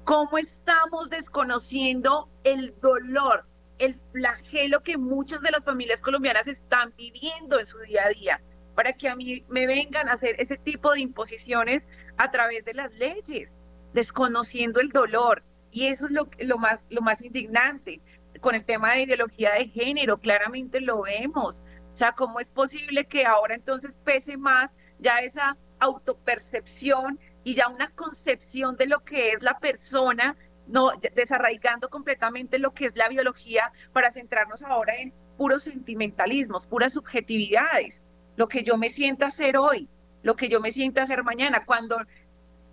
¿Cómo 0.08 0.38
estamos 0.38 1.10
desconociendo 1.10 2.30
el 2.42 2.74
dolor, 2.80 3.44
el 3.76 4.00
flagelo 4.10 4.82
que 4.82 4.96
muchas 4.96 5.42
de 5.42 5.50
las 5.50 5.62
familias 5.62 6.00
colombianas 6.00 6.48
están 6.48 6.94
viviendo 6.96 7.58
en 7.58 7.66
su 7.66 7.78
día 7.80 8.04
a 8.06 8.08
día? 8.08 8.40
Para 8.74 8.94
que 8.94 9.10
a 9.10 9.16
mí 9.16 9.44
me 9.50 9.66
vengan 9.66 10.08
a 10.08 10.14
hacer 10.14 10.36
ese 10.38 10.56
tipo 10.56 10.92
de 10.92 11.00
imposiciones 11.00 11.86
a 12.16 12.30
través 12.30 12.64
de 12.64 12.72
las 12.72 12.90
leyes, 12.94 13.52
desconociendo 13.92 14.80
el 14.80 14.88
dolor. 14.88 15.42
Y 15.72 15.88
eso 15.88 16.06
es 16.06 16.12
lo, 16.12 16.56
más, 16.56 16.86
más 17.02 17.20
indignante 17.20 18.00
con 18.40 18.54
el 18.54 18.64
tema 18.64 18.94
de 18.94 19.02
ideología 19.02 19.52
de 19.52 19.66
género, 19.66 20.16
claramente 20.16 20.80
lo 20.80 21.02
vemos. 21.02 21.66
O 21.92 21.96
sea, 21.96 22.12
¿cómo 22.12 22.40
es 22.40 22.48
posible 22.48 23.04
que 23.04 23.26
ahora 23.26 23.56
entonces 23.56 24.00
pese 24.02 24.38
más 24.38 24.74
ya 25.00 25.18
esa 25.18 25.58
autopercepción 25.80 27.20
y 27.48 27.54
ya 27.54 27.68
una 27.68 27.90
concepción 27.92 28.76
de 28.76 28.84
lo 28.84 29.02
que 29.04 29.30
es 29.30 29.42
la 29.42 29.58
persona, 29.58 30.36
no 30.66 30.90
desarraigando 31.14 31.88
completamente 31.88 32.58
lo 32.58 32.74
que 32.74 32.84
es 32.84 32.94
la 32.94 33.08
biología 33.08 33.72
para 33.94 34.10
centrarnos 34.10 34.62
ahora 34.62 34.94
en 34.96 35.14
puros 35.38 35.64
sentimentalismos, 35.64 36.66
puras 36.66 36.92
subjetividades, 36.92 38.02
lo 38.36 38.48
que 38.48 38.64
yo 38.64 38.76
me 38.76 38.90
sienta 38.90 39.28
hacer 39.28 39.56
hoy, 39.56 39.88
lo 40.22 40.36
que 40.36 40.50
yo 40.50 40.60
me 40.60 40.72
sienta 40.72 41.00
hacer 41.00 41.24
mañana, 41.24 41.64
cuando 41.64 41.96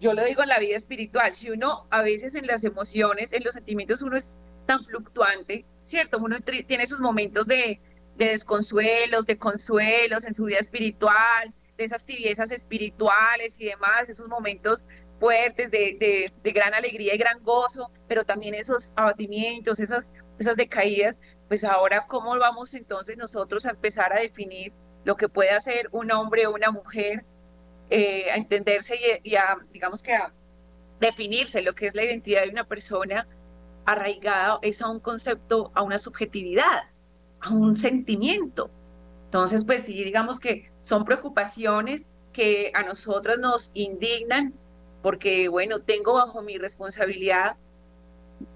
yo 0.02 0.14
lo 0.14 0.26
digo 0.26 0.44
en 0.44 0.50
la 0.50 0.60
vida 0.60 0.76
espiritual, 0.76 1.34
si 1.34 1.52
uno 1.52 1.88
a 1.90 2.02
veces 2.02 2.36
en 2.36 2.46
las 2.46 2.66
emociones, 2.66 3.32
en 3.32 3.46
los 3.46 3.54
sentimientos, 3.54 4.02
uno 4.02 4.18
es 4.18 4.36
tan 4.66 4.84
fluctuante, 4.84 5.64
¿cierto? 5.86 6.18
Uno 6.18 6.36
tiene 6.42 6.86
sus 6.86 7.00
momentos 7.00 7.48
de, 7.48 7.80
desconsuelos, 8.18 9.26
de 9.26 9.38
consuelos 9.38 10.26
en 10.26 10.34
su 10.34 10.44
vida 10.44 10.60
espiritual, 10.60 11.54
de 11.78 11.84
esas 11.84 12.06
tibiezas 12.06 12.52
espirituales 12.52 13.60
y 13.60 13.66
demás, 13.66 14.08
esos 14.08 14.28
momentos 14.28 14.86
fuertes 15.20 15.72
de, 15.72 16.32
gran 16.44 16.74
alegría 16.74 17.16
y 17.16 17.18
gran 17.18 17.42
gozo, 17.44 17.92
pero 18.08 18.24
también 18.24 18.54
esos 18.54 18.94
abatimientos, 18.96 19.80
esas, 19.80 20.12
esas 20.40 20.58
decaídas, 20.58 21.20
pues 21.48 21.64
ahora 21.64 22.06
cómo 22.08 22.38
vamos 22.38 22.74
entonces 22.74 23.18
nosotros 23.18 23.66
a 23.66 23.72
empezar 23.72 24.14
a 24.14 24.20
definir 24.20 24.74
lo 25.04 25.16
que 25.16 25.30
puede 25.30 25.52
hacer 25.52 25.88
un 25.92 26.12
hombre 26.12 26.48
o 26.48 26.54
una 26.54 26.72
mujer, 26.72 27.24
eh, 27.90 28.32
a 28.32 28.36
entenderse 28.36 28.96
y, 28.96 29.32
y, 29.32 29.36
a, 29.36 29.58
digamos 29.72 30.02
que 30.02 30.14
a 30.14 30.34
definirse 31.00 31.62
lo 31.62 31.76
que 31.76 31.86
es 31.86 31.96
la 31.96 32.04
identidad 32.04 32.44
de 32.44 32.50
una 32.50 32.66
persona 32.66 33.28
arraigado 33.86 34.60
es 34.64 34.82
a 34.82 34.90
un 34.90 35.00
concepto, 35.00 35.72
a 35.76 35.84
una 35.84 36.00
subjetividad, 36.00 36.90
a 37.42 37.50
un 37.52 37.78
sentimiento. 37.78 38.72
Entonces, 39.26 39.64
pues 39.64 39.84
sí, 39.84 40.04
digamos 40.04 40.40
que 40.40 40.72
son 40.86 41.04
preocupaciones 41.04 42.12
que 42.32 42.72
a 42.76 42.84
nosotros 42.84 43.40
nos 43.40 43.72
indignan 43.74 44.54
porque, 45.02 45.48
bueno, 45.48 45.80
tengo 45.80 46.14
bajo 46.14 46.44
mi 46.44 46.60
responsabilidad 46.60 47.56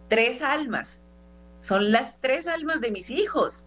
tres 0.10 0.44
almas, 0.44 1.04
son 1.60 1.92
las 1.92 2.22
tres 2.22 2.46
almas 2.46 2.82
de 2.82 2.92
mis 2.92 3.10
hijos. 3.10 3.66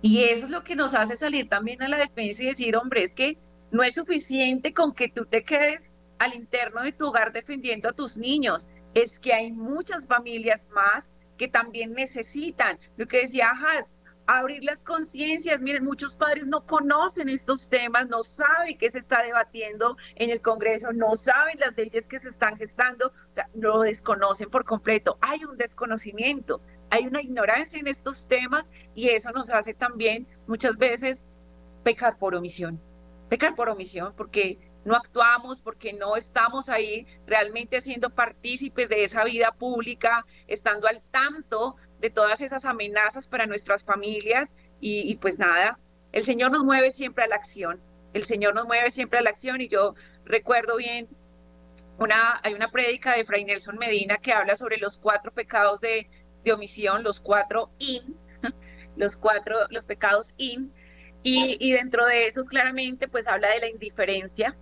Y 0.00 0.24
eso 0.24 0.46
es 0.46 0.50
lo 0.50 0.64
que 0.64 0.74
nos 0.74 0.94
hace 0.94 1.14
salir 1.14 1.50
también 1.50 1.82
a 1.82 1.88
la 1.88 1.98
defensa 1.98 2.42
y 2.42 2.46
decir, 2.46 2.74
hombre, 2.74 3.02
es 3.02 3.12
que 3.12 3.36
no 3.70 3.82
es 3.82 3.96
suficiente 3.96 4.72
con 4.72 4.94
que 4.94 5.08
tú 5.08 5.26
te 5.26 5.44
quedes 5.44 5.92
al 6.20 6.34
interno 6.34 6.80
de 6.82 6.92
tu 6.92 7.08
hogar 7.08 7.34
defendiendo 7.34 7.90
a 7.90 7.92
tus 7.92 8.16
niños. 8.16 8.72
Es 8.94 9.20
que 9.20 9.34
hay 9.34 9.52
muchas 9.52 10.06
familias 10.06 10.70
más 10.70 11.12
que 11.36 11.48
también 11.48 11.92
necesitan, 11.92 12.78
lo 12.96 13.06
que 13.06 13.20
decía 13.20 13.50
Haas, 13.50 13.90
abrir 14.26 14.64
las 14.64 14.82
conciencias. 14.82 15.60
Miren, 15.60 15.84
muchos 15.84 16.16
padres 16.16 16.46
no 16.46 16.66
conocen 16.66 17.28
estos 17.28 17.68
temas, 17.68 18.08
no 18.08 18.22
saben 18.22 18.78
qué 18.78 18.90
se 18.90 18.98
está 18.98 19.22
debatiendo 19.22 19.96
en 20.16 20.30
el 20.30 20.40
Congreso, 20.40 20.92
no 20.92 21.16
saben 21.16 21.58
las 21.58 21.76
leyes 21.76 22.06
que 22.06 22.18
se 22.18 22.28
están 22.28 22.56
gestando, 22.56 23.08
o 23.08 23.34
sea, 23.34 23.48
lo 23.54 23.80
desconocen 23.80 24.50
por 24.50 24.64
completo. 24.64 25.18
Hay 25.20 25.44
un 25.44 25.56
desconocimiento, 25.56 26.60
hay 26.90 27.06
una 27.06 27.22
ignorancia 27.22 27.80
en 27.80 27.88
estos 27.88 28.28
temas 28.28 28.70
y 28.94 29.08
eso 29.08 29.30
nos 29.32 29.50
hace 29.50 29.74
también 29.74 30.26
muchas 30.46 30.76
veces 30.76 31.24
pecar 31.82 32.18
por 32.18 32.34
omisión. 32.34 32.80
Pecar 33.28 33.54
por 33.54 33.68
omisión 33.68 34.12
porque 34.16 34.58
no 34.84 34.94
actuamos, 34.96 35.60
porque 35.60 35.92
no 35.92 36.16
estamos 36.16 36.68
ahí 36.68 37.06
realmente 37.26 37.80
siendo 37.80 38.10
partícipes 38.10 38.88
de 38.88 39.04
esa 39.04 39.24
vida 39.24 39.52
pública, 39.52 40.26
estando 40.46 40.88
al 40.88 41.02
tanto 41.10 41.76
de 42.02 42.10
todas 42.10 42.40
esas 42.40 42.64
amenazas 42.64 43.28
para 43.28 43.46
nuestras 43.46 43.84
familias 43.84 44.56
y, 44.80 45.14
pues 45.16 45.38
nada, 45.38 45.78
el 46.10 46.24
Señor 46.24 46.50
nos 46.50 46.64
mueve 46.64 46.90
siempre 46.90 47.22
a 47.22 47.28
la 47.28 47.36
acción, 47.36 47.80
el 48.12 48.24
Señor 48.24 48.56
nos 48.56 48.66
mueve 48.66 48.90
siempre 48.90 49.20
a 49.20 49.22
la 49.22 49.30
acción 49.30 49.60
y 49.60 49.68
yo 49.68 49.94
recuerdo 50.24 50.76
bien, 50.76 51.08
una, 51.98 52.40
hay 52.42 52.54
una 52.54 52.72
prédica 52.72 53.16
de 53.16 53.24
Fray 53.24 53.44
Nelson 53.44 53.78
Medina 53.78 54.18
que 54.18 54.32
habla 54.32 54.56
sobre 54.56 54.78
los 54.78 54.98
cuatro 54.98 55.30
pecados 55.30 55.80
de, 55.80 56.10
de 56.44 56.52
omisión, 56.52 57.04
los 57.04 57.20
cuatro 57.20 57.70
in, 57.78 58.16
los 58.96 59.16
cuatro, 59.16 59.56
los 59.70 59.86
pecados 59.86 60.34
in, 60.38 60.72
y, 61.22 61.56
y, 61.60 61.70
dentro 61.70 62.04
de 62.04 62.26
esos 62.26 62.48
claramente 62.48 63.06
pues 63.06 63.28
habla 63.28 63.48
de 63.50 63.60
la 63.60 63.70
indiferencia, 63.70 64.56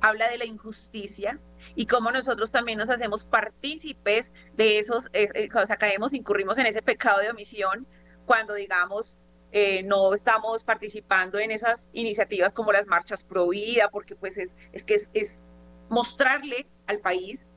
habla 0.00 0.30
de 0.30 0.38
la 0.38 0.46
injusticia 0.46 1.38
y 1.76 1.86
cómo 1.86 2.10
nosotros 2.10 2.50
también 2.50 2.78
nos 2.78 2.90
hacemos 2.90 3.24
partícipes 3.24 4.32
de 4.54 4.78
esos, 4.78 5.06
eh, 5.12 5.28
eh 5.34 5.48
o 5.54 5.66
sea, 5.66 5.76
caemos, 5.76 6.14
incurrimos 6.14 6.58
en 6.58 6.66
ese 6.66 6.82
pecado 6.82 7.20
de 7.20 7.30
omisión 7.30 7.86
cuando, 8.24 8.54
digamos, 8.54 9.18
eh, 9.52 9.82
no 9.84 10.12
estamos 10.12 10.64
participando 10.64 11.38
en 11.38 11.50
esas 11.50 11.88
iniciativas 11.92 12.54
como 12.54 12.72
las 12.72 12.86
marchas 12.86 13.22
pro 13.22 13.48
vida, 13.48 13.90
porque 13.90 14.16
pues 14.16 14.38
es, 14.38 14.56
es 14.72 14.84
que 14.84 14.94
es, 14.94 15.10
es 15.14 15.46
mostrarle 15.88 16.66
al 16.86 16.98
país 16.98 17.48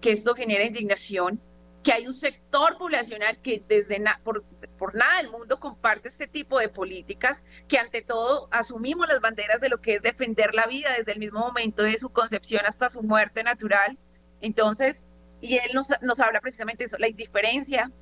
que 0.00 0.10
esto 0.10 0.34
genera 0.34 0.64
indignación 0.64 1.40
que 1.86 1.92
hay 1.92 2.08
un 2.08 2.14
sector 2.14 2.76
poblacional 2.78 3.38
que 3.40 3.62
desde 3.68 4.02
por, 4.24 4.42
por, 4.76 4.96
nada 4.96 5.18
del 5.18 5.30
mundo 5.30 5.60
comparte 5.60 6.08
este 6.08 6.26
tipo 6.26 6.58
de 6.58 6.68
políticas, 6.68 7.44
que 7.68 7.78
ante 7.78 8.02
todo 8.02 8.48
asumimos 8.50 9.06
las 9.06 9.20
banderas 9.20 9.60
de 9.60 9.68
lo 9.68 9.80
que 9.80 9.94
es 9.94 10.02
defender 10.02 10.52
la 10.52 10.66
vida 10.66 10.92
desde 10.98 11.12
el 11.12 11.20
mismo 11.20 11.38
momento 11.38 11.84
de 11.84 11.96
su 11.96 12.08
concepción 12.08 12.66
hasta 12.66 12.88
su 12.88 13.04
muerte 13.04 13.44
natural. 13.44 13.96
Entonces, 14.40 15.06
y 15.40 15.58
él 15.58 15.70
nos, 15.74 15.94
nos 16.02 16.18
habla 16.18 16.40
precisamente 16.40 16.82
eso, 16.82 16.98
la 16.98 17.06
indiferencia, 17.06 17.92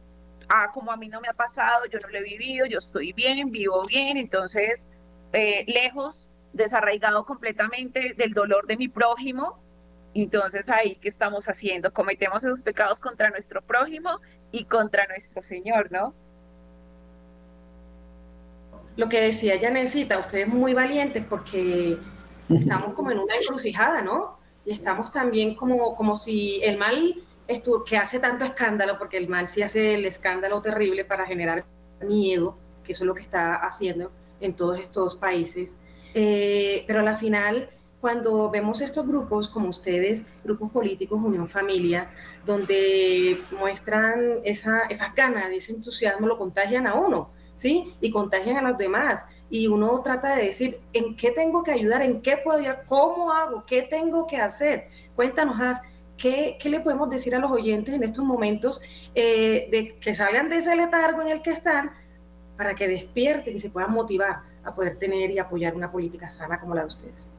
ah, 0.48 0.70
como 0.72 0.90
a 0.90 0.96
mí 0.96 1.08
no 1.08 1.20
me 1.20 1.28
ha 1.28 1.34
pasado, 1.34 1.84
yo 1.84 1.98
no 1.98 2.08
lo 2.08 2.16
he 2.16 2.22
vivido, 2.22 2.64
yo 2.64 2.78
estoy 2.78 3.12
bien, 3.12 3.50
vivo 3.50 3.82
bien, 3.86 4.16
entonces, 4.16 4.88
eh, 5.34 5.62
lejos, 5.66 6.30
desarraigado 6.54 7.26
completamente 7.26 8.14
del 8.16 8.32
dolor 8.32 8.66
de 8.66 8.78
mi 8.78 8.88
prójimo, 8.88 9.62
entonces 10.14 10.68
ahí, 10.68 10.96
¿qué 10.96 11.08
estamos 11.08 11.46
haciendo? 11.48 11.92
Cometemos 11.92 12.44
esos 12.44 12.62
pecados 12.62 13.00
contra 13.00 13.30
nuestro 13.30 13.62
prójimo 13.62 14.20
y 14.52 14.64
contra 14.64 15.06
nuestro 15.08 15.42
Señor, 15.42 15.90
¿no? 15.90 16.14
Lo 18.96 19.08
que 19.08 19.20
decía 19.20 19.58
Janecita, 19.60 20.18
usted 20.18 20.38
es 20.40 20.48
muy 20.48 20.72
valiente 20.72 21.20
porque 21.20 21.98
estamos 22.48 22.94
como 22.94 23.10
en 23.10 23.18
una 23.18 23.34
encrucijada, 23.34 24.02
¿no? 24.02 24.38
Y 24.64 24.72
estamos 24.72 25.10
también 25.10 25.54
como, 25.56 25.94
como 25.94 26.14
si 26.14 26.62
el 26.62 26.78
mal 26.78 27.16
que 27.86 27.96
hace 27.96 28.20
tanto 28.20 28.44
escándalo, 28.44 28.98
porque 28.98 29.16
el 29.16 29.28
mal 29.28 29.46
sí 29.46 29.62
hace 29.62 29.94
el 29.94 30.06
escándalo 30.06 30.62
terrible 30.62 31.04
para 31.04 31.26
generar 31.26 31.64
miedo, 32.00 32.56
que 32.82 32.92
eso 32.92 33.04
es 33.04 33.06
lo 33.08 33.14
que 33.14 33.22
está 33.22 33.56
haciendo 33.56 34.12
en 34.40 34.54
todos 34.54 34.78
estos 34.78 35.16
países, 35.16 35.76
eh, 36.14 36.84
pero 36.86 37.00
a 37.00 37.02
la 37.02 37.16
final 37.16 37.68
cuando 38.04 38.50
vemos 38.50 38.82
estos 38.82 39.06
grupos 39.06 39.48
como 39.48 39.70
ustedes, 39.70 40.26
grupos 40.44 40.70
políticos, 40.70 41.18
Unión 41.24 41.48
Familia, 41.48 42.10
donde 42.44 43.42
muestran 43.58 44.40
esa, 44.44 44.80
esas 44.90 45.14
ganas, 45.14 45.50
ese 45.50 45.72
entusiasmo, 45.72 46.26
lo 46.26 46.36
contagian 46.36 46.86
a 46.86 46.92
uno, 46.92 47.30
¿sí? 47.54 47.94
Y 48.02 48.10
contagian 48.10 48.58
a 48.58 48.68
los 48.68 48.76
demás. 48.76 49.26
Y 49.48 49.68
uno 49.68 50.02
trata 50.02 50.36
de 50.36 50.44
decir, 50.44 50.80
¿en 50.92 51.16
qué 51.16 51.30
tengo 51.30 51.62
que 51.62 51.72
ayudar? 51.72 52.02
¿En 52.02 52.20
qué 52.20 52.36
puedo 52.36 52.58
ayudar? 52.58 52.84
¿Cómo 52.86 53.32
hago? 53.32 53.64
¿Qué 53.64 53.80
tengo 53.80 54.26
que 54.26 54.36
hacer? 54.36 54.88
Cuéntanos, 55.16 55.56
¿qué, 56.18 56.58
qué 56.60 56.68
le 56.68 56.80
podemos 56.80 57.08
decir 57.08 57.34
a 57.34 57.38
los 57.38 57.50
oyentes 57.50 57.94
en 57.94 58.02
estos 58.02 58.22
momentos 58.22 58.82
eh, 59.14 59.66
de 59.70 59.96
que 59.98 60.14
salgan 60.14 60.50
de 60.50 60.58
ese 60.58 60.76
letargo 60.76 61.22
en 61.22 61.28
el 61.28 61.40
que 61.40 61.52
están 61.52 61.90
para 62.58 62.74
que 62.74 62.86
despierten 62.86 63.56
y 63.56 63.60
se 63.60 63.70
puedan 63.70 63.92
motivar 63.92 64.42
a 64.62 64.74
poder 64.74 64.98
tener 64.98 65.30
y 65.30 65.38
apoyar 65.38 65.74
una 65.74 65.90
política 65.90 66.28
sana 66.28 66.60
como 66.60 66.74
la 66.74 66.82
de 66.82 66.88
ustedes? 66.88 67.30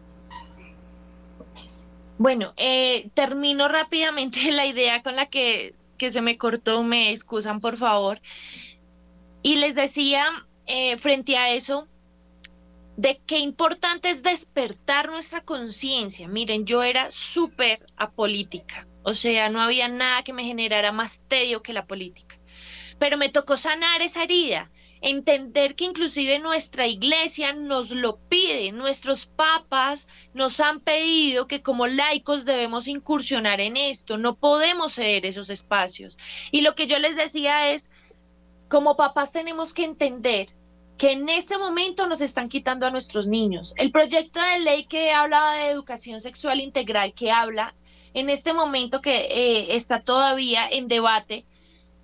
Bueno, 2.18 2.54
eh, 2.58 3.10
termino 3.14 3.68
rápidamente 3.68 4.40
la 4.52 4.66
idea 4.66 5.02
con 5.04 5.16
la 5.16 5.26
que, 5.28 5.76
que, 5.98 6.12
se 6.12 6.22
me 6.22 6.38
cortó, 6.38 6.84
me 6.84 7.12
excusan 7.12 7.60
por 7.60 7.78
favor. 7.78 8.20
Y 9.42 9.58
les 9.58 9.76
decía, 9.76 10.26
eh, 10.66 10.98
frente 10.98 11.38
a 11.38 11.52
eso, 11.52 11.88
de 12.98 13.22
qué 13.26 13.40
importante 13.40 14.10
es 14.10 14.24
despertar 14.24 15.10
nuestra 15.10 15.42
conciencia. 15.42 16.28
Miren, 16.28 16.66
yo 16.66 16.84
era 16.84 17.12
súper 17.12 17.86
apolítica, 17.98 18.88
o 19.04 19.14
sea, 19.14 19.50
no 19.50 19.62
había 19.62 19.88
nada 19.88 20.24
que 20.24 20.34
me 20.34 20.46
generara 20.46 20.92
más 20.92 21.22
tedio 21.28 21.62
que 21.62 21.74
la 21.74 21.86
política. 21.86 22.40
Pero 22.98 23.18
me 23.18 23.30
tocó 23.30 23.58
sanar 23.58 24.02
esa 24.02 24.24
herida 24.24 24.72
entender 25.06 25.76
que 25.76 25.86
inclusive 25.86 26.40
nuestra 26.40 26.88
iglesia 26.88 27.54
nos 27.54 27.92
lo 27.92 28.18
pide, 28.18 28.72
nuestros 28.72 29.28
papas 29.28 30.08
nos 30.34 30.60
han 30.60 30.80
pedido 30.80 31.48
que 31.48 31.62
como 31.62 31.86
laicos 31.86 32.44
debemos 32.44 32.88
incursionar 32.88 33.62
en 33.62 33.78
esto, 33.78 34.18
no 34.18 34.36
podemos 34.36 34.96
ceder 34.96 35.28
esos 35.28 35.52
espacios. 35.52 36.18
Y 36.52 36.62
lo 36.62 36.74
que 36.74 36.88
yo 36.88 36.98
les 36.98 37.16
decía 37.16 37.72
es, 37.72 37.92
como 38.68 38.98
papás 38.98 39.32
tenemos 39.32 39.74
que 39.74 39.84
entender 39.84 40.48
que 40.98 41.12
en 41.12 41.30
este 41.30 41.60
momento 41.60 42.08
nos 42.08 42.22
están 42.22 42.50
quitando 42.50 42.88
a 42.88 42.92
nuestros 42.92 43.28
niños. 43.28 43.76
El 43.78 43.92
proyecto 43.92 44.42
de 44.42 44.62
ley 44.62 44.86
que 44.86 45.12
habla 45.12 45.52
de 45.52 45.70
educación 45.70 46.20
sexual 46.20 46.60
integral, 46.60 47.14
que 47.14 47.30
habla 47.30 47.76
en 48.16 48.32
este 48.32 48.54
momento 48.54 49.02
que 49.02 49.28
eh, 49.30 49.76
está 49.76 50.00
todavía 50.00 50.68
en 50.68 50.88
debate, 50.88 51.46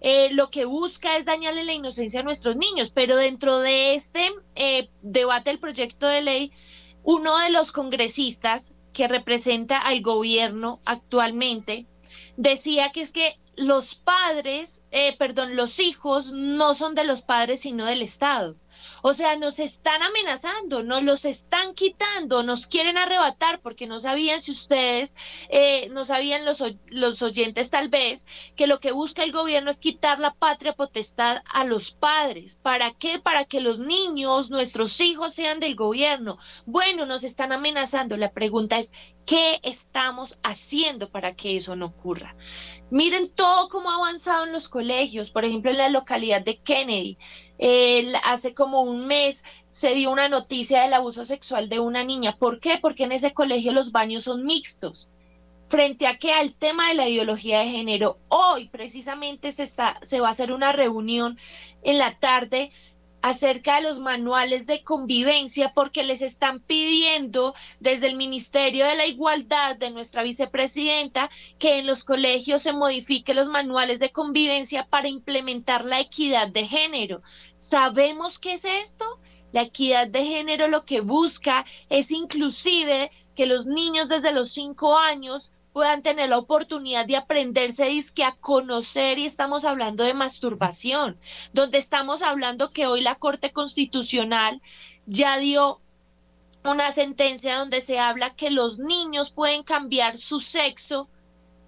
eh, 0.01 0.29
lo 0.33 0.49
que 0.49 0.65
busca 0.65 1.17
es 1.17 1.25
dañarle 1.25 1.63
la 1.63 1.73
inocencia 1.73 2.19
a 2.19 2.23
nuestros 2.23 2.55
niños, 2.55 2.91
pero 2.91 3.15
dentro 3.15 3.59
de 3.59 3.95
este 3.95 4.31
eh, 4.55 4.89
debate 5.01 5.51
del 5.51 5.59
proyecto 5.59 6.07
de 6.07 6.21
ley, 6.21 6.51
uno 7.03 7.37
de 7.39 7.49
los 7.49 7.71
congresistas 7.71 8.73
que 8.93 9.07
representa 9.07 9.77
al 9.77 10.01
gobierno 10.01 10.81
actualmente 10.85 11.87
decía 12.35 12.91
que 12.91 13.01
es 13.01 13.11
que 13.11 13.39
los 13.55 13.95
padres, 13.95 14.83
perdón, 15.17 15.55
los 15.55 15.79
hijos 15.79 16.31
no 16.31 16.73
son 16.73 16.95
de 16.95 17.05
los 17.05 17.21
padres 17.21 17.61
sino 17.61 17.85
del 17.85 18.01
Estado. 18.01 18.55
O 19.01 19.13
sea, 19.13 19.35
nos 19.35 19.59
están 19.59 20.01
amenazando, 20.03 20.83
nos 20.83 21.03
los 21.03 21.25
están 21.25 21.73
quitando, 21.73 22.43
nos 22.43 22.67
quieren 22.67 22.97
arrebatar 22.97 23.61
porque 23.61 23.87
no 23.87 23.99
sabían 23.99 24.41
si 24.41 24.51
ustedes, 24.51 25.15
eh, 25.49 25.89
no 25.91 26.05
sabían 26.05 26.45
los, 26.45 26.63
los 26.87 27.21
oyentes 27.21 27.69
tal 27.69 27.89
vez, 27.89 28.25
que 28.55 28.67
lo 28.67 28.79
que 28.79 28.91
busca 28.91 29.23
el 29.23 29.31
gobierno 29.31 29.71
es 29.71 29.79
quitar 29.79 30.19
la 30.19 30.33
patria 30.33 30.73
potestad 30.73 31.41
a 31.53 31.63
los 31.63 31.91
padres. 31.91 32.55
¿Para 32.55 32.91
qué? 32.91 33.19
Para 33.19 33.45
que 33.45 33.61
los 33.61 33.79
niños, 33.79 34.49
nuestros 34.49 34.99
hijos 35.01 35.33
sean 35.33 35.59
del 35.59 35.75
gobierno. 35.75 36.37
Bueno, 36.65 37.05
nos 37.05 37.23
están 37.23 37.51
amenazando. 37.51 38.17
La 38.17 38.31
pregunta 38.31 38.77
es, 38.77 38.91
¿qué 39.25 39.59
estamos 39.63 40.39
haciendo 40.43 41.09
para 41.09 41.35
que 41.35 41.57
eso 41.57 41.75
no 41.75 41.87
ocurra? 41.87 42.35
Miren 42.89 43.29
todo 43.29 43.69
cómo 43.69 43.89
ha 43.89 43.95
avanzado 43.95 44.45
en 44.45 44.51
los 44.51 44.67
colegios, 44.67 45.31
por 45.31 45.45
ejemplo, 45.45 45.71
en 45.71 45.77
la 45.77 45.89
localidad 45.89 46.41
de 46.41 46.57
Kennedy. 46.57 47.17
Hace 48.23 48.53
como 48.53 48.81
un 48.81 49.05
mes 49.05 49.43
se 49.69 49.93
dio 49.93 50.11
una 50.11 50.29
noticia 50.29 50.81
del 50.81 50.93
abuso 50.93 51.25
sexual 51.25 51.69
de 51.69 51.79
una 51.79 52.03
niña. 52.03 52.37
¿Por 52.37 52.59
qué? 52.59 52.79
Porque 52.81 53.03
en 53.03 53.11
ese 53.11 53.33
colegio 53.33 53.71
los 53.71 53.91
baños 53.91 54.23
son 54.23 54.43
mixtos. 54.43 55.11
Frente 55.67 56.07
a 56.07 56.17
que 56.17 56.33
al 56.33 56.53
tema 56.53 56.89
de 56.89 56.95
la 56.95 57.07
ideología 57.07 57.59
de 57.59 57.69
género, 57.69 58.19
hoy 58.27 58.67
precisamente 58.67 59.51
se, 59.51 59.63
está, 59.63 59.99
se 60.01 60.19
va 60.19 60.27
a 60.27 60.31
hacer 60.31 60.51
una 60.51 60.73
reunión 60.73 61.37
en 61.83 61.97
la 61.97 62.19
tarde 62.19 62.71
acerca 63.21 63.75
de 63.75 63.83
los 63.83 63.99
manuales 63.99 64.65
de 64.65 64.83
convivencia 64.83 65.73
porque 65.73 66.03
les 66.03 66.21
están 66.21 66.59
pidiendo 66.59 67.53
desde 67.79 68.07
el 68.07 68.15
Ministerio 68.15 68.85
de 68.85 68.95
la 68.95 69.05
Igualdad 69.05 69.77
de 69.77 69.91
nuestra 69.91 70.23
vicepresidenta 70.23 71.29
que 71.59 71.79
en 71.79 71.87
los 71.87 72.03
colegios 72.03 72.61
se 72.63 72.73
modifique 72.73 73.33
los 73.33 73.47
manuales 73.47 73.99
de 73.99 74.11
convivencia 74.11 74.87
para 74.87 75.07
implementar 75.07 75.85
la 75.85 75.99
equidad 75.99 76.47
de 76.47 76.67
género. 76.67 77.21
¿Sabemos 77.53 78.39
qué 78.39 78.53
es 78.53 78.65
esto? 78.65 79.05
La 79.51 79.63
equidad 79.63 80.07
de 80.07 80.23
género 80.23 80.67
lo 80.67 80.85
que 80.85 81.01
busca 81.01 81.65
es 81.89 82.11
inclusive 82.11 83.11
que 83.35 83.45
los 83.45 83.65
niños 83.65 84.09
desde 84.09 84.31
los 84.31 84.51
cinco 84.51 84.97
años 84.97 85.53
puedan 85.73 86.01
tener 86.01 86.29
la 86.29 86.37
oportunidad 86.37 87.05
de 87.05 87.15
aprenderse 87.15 87.85
disque 87.85 88.23
a 88.23 88.33
conocer 88.33 89.19
y 89.19 89.25
estamos 89.25 89.63
hablando 89.63 90.03
de 90.03 90.13
masturbación, 90.13 91.17
donde 91.53 91.77
estamos 91.77 92.21
hablando 92.21 92.71
que 92.71 92.87
hoy 92.87 93.01
la 93.01 93.15
Corte 93.15 93.51
Constitucional 93.51 94.61
ya 95.05 95.37
dio 95.37 95.81
una 96.63 96.91
sentencia 96.91 97.57
donde 97.57 97.81
se 97.81 97.99
habla 97.99 98.35
que 98.35 98.51
los 98.51 98.79
niños 98.79 99.31
pueden 99.31 99.63
cambiar 99.63 100.17
su 100.17 100.39
sexo 100.39 101.09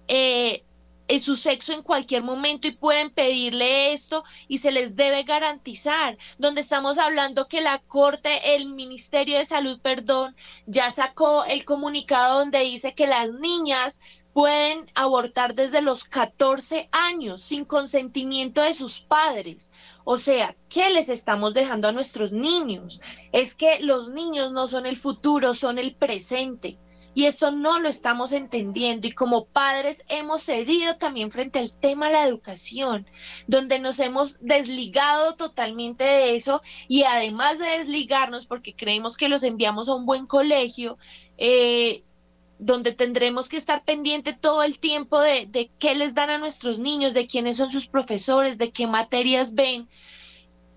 eh, 0.06 0.64
en 1.08 1.20
su 1.20 1.36
sexo 1.36 1.72
en 1.72 1.82
cualquier 1.82 2.22
momento 2.22 2.66
y 2.66 2.72
pueden 2.72 3.10
pedirle 3.10 3.92
esto 3.92 4.24
y 4.48 4.58
se 4.58 4.72
les 4.72 4.96
debe 4.96 5.22
garantizar. 5.24 6.16
Donde 6.38 6.60
estamos 6.60 6.98
hablando 6.98 7.48
que 7.48 7.60
la 7.60 7.78
Corte, 7.78 8.54
el 8.54 8.66
Ministerio 8.66 9.38
de 9.38 9.44
Salud, 9.44 9.80
perdón, 9.80 10.34
ya 10.66 10.90
sacó 10.90 11.44
el 11.44 11.64
comunicado 11.64 12.40
donde 12.40 12.60
dice 12.60 12.94
que 12.94 13.06
las 13.06 13.32
niñas 13.32 14.00
pueden 14.34 14.90
abortar 14.96 15.54
desde 15.54 15.80
los 15.80 16.04
14 16.04 16.88
años 16.90 17.40
sin 17.40 17.64
consentimiento 17.64 18.62
de 18.62 18.74
sus 18.74 19.00
padres. 19.00 19.70
O 20.02 20.18
sea, 20.18 20.56
¿qué 20.68 20.90
les 20.90 21.08
estamos 21.08 21.54
dejando 21.54 21.88
a 21.88 21.92
nuestros 21.92 22.32
niños? 22.32 23.00
Es 23.30 23.54
que 23.54 23.78
los 23.80 24.08
niños 24.08 24.50
no 24.50 24.66
son 24.66 24.86
el 24.86 24.96
futuro, 24.96 25.54
son 25.54 25.78
el 25.78 25.94
presente. 25.94 26.78
Y 27.14 27.26
esto 27.26 27.50
no 27.50 27.78
lo 27.78 27.88
estamos 27.88 28.32
entendiendo. 28.32 29.06
Y 29.06 29.12
como 29.12 29.46
padres 29.46 30.04
hemos 30.08 30.42
cedido 30.42 30.96
también 30.96 31.30
frente 31.30 31.58
al 31.58 31.72
tema 31.72 32.06
de 32.06 32.12
la 32.14 32.26
educación, 32.26 33.06
donde 33.46 33.78
nos 33.78 33.98
hemos 34.00 34.38
desligado 34.40 35.36
totalmente 35.36 36.04
de 36.04 36.36
eso 36.36 36.62
y 36.88 37.04
además 37.04 37.58
de 37.58 37.66
desligarnos 37.66 38.46
porque 38.46 38.74
creemos 38.74 39.16
que 39.16 39.28
los 39.28 39.42
enviamos 39.42 39.88
a 39.88 39.94
un 39.94 40.06
buen 40.06 40.26
colegio, 40.26 40.98
eh, 41.38 42.04
donde 42.58 42.92
tendremos 42.92 43.48
que 43.48 43.56
estar 43.56 43.84
pendiente 43.84 44.32
todo 44.32 44.62
el 44.62 44.78
tiempo 44.78 45.20
de, 45.20 45.46
de 45.46 45.70
qué 45.78 45.94
les 45.94 46.14
dan 46.14 46.30
a 46.30 46.38
nuestros 46.38 46.78
niños, 46.78 47.12
de 47.12 47.26
quiénes 47.26 47.56
son 47.56 47.68
sus 47.68 47.88
profesores, 47.88 48.58
de 48.58 48.70
qué 48.70 48.86
materias 48.86 49.54
ven 49.54 49.88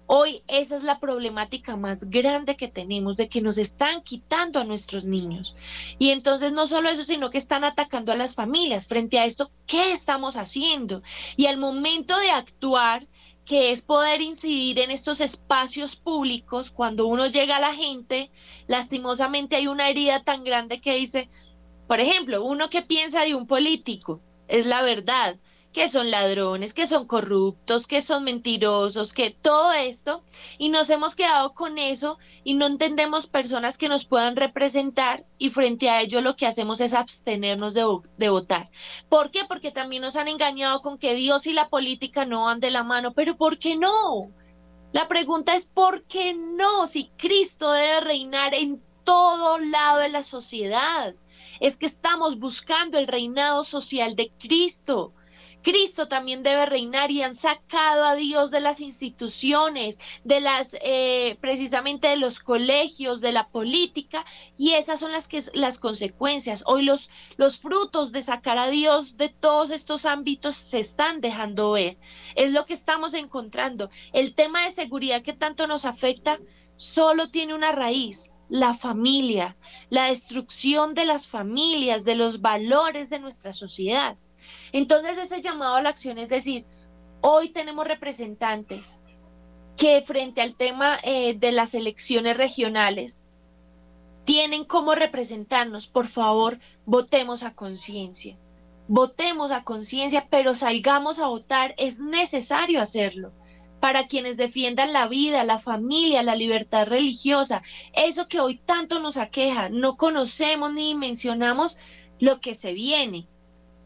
Hoy 0.09 0.41
esa 0.47 0.77
es 0.77 0.83
la 0.83 0.99
problemática 0.99 1.75
más 1.75 2.09
grande 2.09 2.55
que 2.55 2.69
tenemos, 2.69 3.17
de 3.17 3.27
que 3.27 3.41
nos 3.41 3.57
están 3.57 4.01
quitando 4.01 4.59
a 4.59 4.63
nuestros 4.63 5.03
niños. 5.03 5.55
Y 5.99 6.11
entonces 6.11 6.53
no 6.53 6.65
solo 6.65 6.89
eso, 6.89 7.03
sino 7.03 7.29
que 7.29 7.37
están 7.37 7.65
atacando 7.65 8.13
a 8.13 8.15
las 8.15 8.33
familias. 8.33 8.87
Frente 8.87 9.19
a 9.19 9.25
esto, 9.25 9.51
¿qué 9.65 9.91
estamos 9.91 10.37
haciendo? 10.37 11.03
Y 11.35 11.47
al 11.47 11.57
momento 11.57 12.17
de 12.17 12.31
actuar, 12.31 13.05
que 13.43 13.71
es 13.71 13.81
poder 13.81 14.21
incidir 14.21 14.79
en 14.79 14.91
estos 14.91 15.19
espacios 15.19 15.97
públicos, 15.97 16.71
cuando 16.71 17.05
uno 17.05 17.27
llega 17.27 17.57
a 17.57 17.61
la 17.61 17.73
gente, 17.73 18.31
lastimosamente 18.67 19.57
hay 19.57 19.67
una 19.67 19.89
herida 19.89 20.23
tan 20.23 20.43
grande 20.43 20.79
que 20.79 20.95
dice, 20.95 21.29
por 21.87 21.99
ejemplo, 21.99 22.43
uno 22.43 22.69
que 22.69 22.81
piensa 22.81 23.23
de 23.23 23.35
un 23.35 23.45
político, 23.45 24.21
es 24.47 24.65
la 24.65 24.81
verdad, 24.81 25.37
que 25.77 25.87
son 25.87 26.09
ladrones, 26.09 26.73
que 26.73 26.87
son 26.87 27.05
corruptos, 27.05 27.85
que 27.85 28.01
son 28.01 28.23
mentirosos, 28.23 29.13
que 29.13 29.29
todo 29.29 29.73
esto, 29.73 30.23
y 30.57 30.69
nos 30.69 30.89
hemos 30.89 31.15
quedado 31.15 31.53
con 31.53 31.77
eso 31.77 32.17
y 32.43 32.55
no 32.55 32.65
entendemos 32.65 33.27
personas 33.27 33.77
que 33.77 33.87
nos 33.87 34.03
puedan 34.03 34.35
representar 34.35 35.27
y 35.37 35.51
frente 35.51 35.91
a 35.91 36.01
ello 36.01 36.21
lo 36.21 36.35
que 36.35 36.47
hacemos 36.47 36.81
es 36.81 36.95
abstenernos 36.95 37.75
de, 37.75 37.83
votar. 38.27 38.71
¿Por 39.07 39.29
qué? 39.29 39.41
Porque 39.47 39.69
también 39.69 40.01
nos 40.01 40.15
han 40.15 40.27
engañado 40.27 40.81
con 40.81 40.97
que 40.97 41.13
Dios 41.13 41.45
y 41.45 41.53
la 41.53 41.69
política 41.69 42.25
no 42.25 42.45
van 42.45 42.59
de 42.59 42.71
la 42.71 42.81
mano, 42.81 43.13
pero 43.13 43.37
¿por 43.37 43.59
qué 43.59 43.75
no? 43.75 44.21
La 44.93 45.07
pregunta 45.07 45.53
es 45.53 45.65
¿por 45.65 46.05
qué 46.05 46.33
no? 46.33 46.87
Si 46.87 47.11
Cristo 47.17 47.71
debe 47.71 47.99
reinar 47.99 48.55
en 48.55 48.81
todo 49.03 49.59
lado 49.59 49.99
de 49.99 50.09
la 50.09 50.23
sociedad. 50.23 51.13
Es 51.59 51.77
que 51.77 51.85
estamos 51.85 52.39
buscando 52.39 52.97
el 52.97 53.05
reinado 53.05 53.63
social 53.63 54.15
de 54.15 54.31
Cristo. 54.39 55.13
Cristo 55.67 56.07
también 56.07 56.43
debe 56.43 56.65
reinar 56.65 57.11
y 57.11 57.23
han 57.23 57.35
sacado 57.35 58.05
a 58.05 58.15
Dios 58.15 58.51
de 58.51 58.61
las 58.61 58.79
instituciones, 58.79 59.99
de 60.23 60.39
las, 60.39 60.77
eh, 60.81 61.37
precisamente 61.41 62.07
de 62.07 62.15
los 62.15 62.39
colegios, 62.39 63.19
de 63.19 63.33
la 63.33 63.49
política, 63.49 64.23
y 64.57 64.75
esas 64.75 64.97
son 65.01 65.11
las, 65.11 65.27
que, 65.27 65.43
las 65.53 65.77
consecuencias. 65.77 66.63
Hoy 66.67 66.83
los, 66.83 67.09
los 67.35 67.57
frutos 67.57 68.13
de 68.13 68.23
sacar 68.23 68.57
a 68.57 68.69
Dios 68.69 69.17
de 69.17 69.27
todos 69.27 69.71
estos 69.71 70.05
ámbitos 70.05 70.55
se 70.55 70.79
están 70.79 71.19
dejando 71.19 71.71
ver. 71.71 71.97
Es 72.35 72.53
lo 72.53 72.65
que 72.65 72.73
estamos 72.73 73.13
encontrando. 73.13 73.89
El 74.13 74.35
tema 74.35 74.63
de 74.63 74.71
seguridad 74.71 75.21
que 75.21 75.33
tanto 75.33 75.67
nos 75.67 75.83
afecta 75.83 76.39
solo 76.77 77.29
tiene 77.29 77.53
una 77.53 77.73
raíz, 77.73 78.31
la 78.47 78.73
familia, 78.73 79.57
la 79.89 80.05
destrucción 80.05 80.93
de 80.93 81.03
las 81.03 81.27
familias, 81.27 82.05
de 82.05 82.15
los 82.15 82.39
valores 82.39 83.09
de 83.09 83.19
nuestra 83.19 83.51
sociedad. 83.51 84.17
Entonces 84.71 85.17
ese 85.17 85.41
llamado 85.41 85.75
a 85.75 85.81
la 85.81 85.89
acción 85.89 86.17
es 86.17 86.29
decir, 86.29 86.65
hoy 87.21 87.51
tenemos 87.51 87.87
representantes 87.87 89.01
que 89.77 90.01
frente 90.01 90.41
al 90.41 90.55
tema 90.55 90.97
eh, 91.03 91.35
de 91.37 91.51
las 91.51 91.75
elecciones 91.75 92.35
regionales 92.37 93.23
tienen 94.25 94.65
como 94.65 94.93
representarnos, 94.93 95.87
por 95.87 96.07
favor, 96.07 96.59
votemos 96.85 97.43
a 97.43 97.53
conciencia. 97.53 98.37
Votemos 98.89 99.51
a 99.51 99.63
conciencia, 99.63 100.27
pero 100.29 100.55
salgamos 100.55 101.19
a 101.19 101.27
votar, 101.27 101.73
es 101.77 101.99
necesario 101.99 102.81
hacerlo 102.81 103.31
para 103.79 104.07
quienes 104.07 104.37
defiendan 104.37 104.91
la 104.91 105.07
vida, 105.07 105.43
la 105.43 105.59
familia, 105.59 106.23
la 106.23 106.35
libertad 106.35 106.87
religiosa, 106.87 107.61
eso 107.93 108.27
que 108.27 108.39
hoy 108.39 108.57
tanto 108.57 108.99
nos 108.99 109.17
aqueja, 109.17 109.69
no 109.69 109.97
conocemos 109.97 110.73
ni 110.73 110.95
mencionamos 110.95 111.77
lo 112.19 112.41
que 112.41 112.53
se 112.53 112.73
viene. 112.73 113.27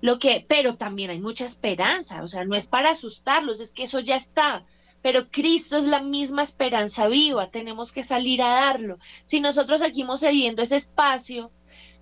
Lo 0.02 0.20
que, 0.20 0.46
pero 0.48 0.76
también 0.76 1.12
hay 1.12 1.20
mucha 1.20 1.46
esperanza, 1.46 2.24
o 2.24 2.28
sea, 2.28 2.44
no 2.46 2.56
es 2.56 2.68
para 2.68 2.92
asustarlos, 2.92 3.60
es 3.62 3.72
que 3.72 3.84
eso 3.84 4.00
ya 4.00 4.16
está. 4.16 4.66
pero 5.02 5.30
Cristo 5.32 5.78
es 5.78 5.86
la 5.86 6.02
misma 6.02 6.42
esperanza 6.44 7.08
viva, 7.08 7.50
tenemos 7.50 7.92
que 7.92 8.04
salir 8.04 8.42
a 8.42 8.50
darlo. 8.50 9.00
Si 9.26 9.40
nosotros 9.40 9.80
seguimos 9.82 10.20
cediendo 10.22 10.62
ese 10.62 10.76
espacio 10.76 11.52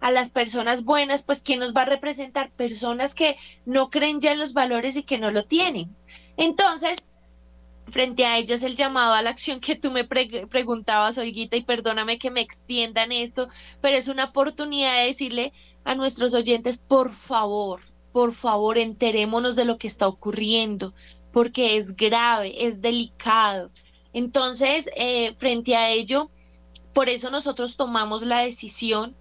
a 0.01 0.11
las 0.11 0.29
personas 0.29 0.83
buenas, 0.83 1.23
pues 1.23 1.41
¿quién 1.41 1.59
nos 1.59 1.73
va 1.73 1.83
a 1.83 1.85
representar? 1.85 2.51
Personas 2.51 3.15
que 3.15 3.37
no 3.65 3.89
creen 3.89 4.19
ya 4.19 4.31
en 4.33 4.39
los 4.39 4.53
valores 4.53 4.95
y 4.95 5.03
que 5.03 5.17
no 5.17 5.31
lo 5.31 5.43
tienen. 5.45 5.95
Entonces, 6.37 7.07
frente 7.87 8.25
a 8.25 8.37
ellos 8.37 8.63
el 8.63 8.75
llamado 8.75 9.13
a 9.13 9.21
la 9.21 9.29
acción 9.31 9.59
que 9.59 9.75
tú 9.75 9.91
me 9.91 10.03
preguntabas, 10.05 11.17
Olguita, 11.17 11.57
y 11.57 11.63
perdóname 11.63 12.19
que 12.19 12.31
me 12.31 12.41
extienda 12.41 13.03
en 13.03 13.11
esto, 13.13 13.49
pero 13.81 13.97
es 13.97 14.07
una 14.07 14.25
oportunidad 14.25 14.95
de 14.99 15.07
decirle 15.07 15.53
a 15.83 15.95
nuestros 15.95 16.33
oyentes, 16.33 16.79
por 16.79 17.11
favor, 17.13 17.81
por 18.11 18.33
favor, 18.33 18.77
enterémonos 18.77 19.55
de 19.55 19.65
lo 19.65 19.77
que 19.77 19.87
está 19.87 20.07
ocurriendo, 20.07 20.93
porque 21.31 21.77
es 21.77 21.95
grave, 21.95 22.65
es 22.65 22.81
delicado. 22.81 23.71
Entonces, 24.13 24.89
eh, 24.95 25.35
frente 25.37 25.75
a 25.75 25.89
ello, 25.89 26.31
por 26.93 27.09
eso 27.09 27.29
nosotros 27.29 27.77
tomamos 27.77 28.23
la 28.23 28.39
decisión 28.39 29.15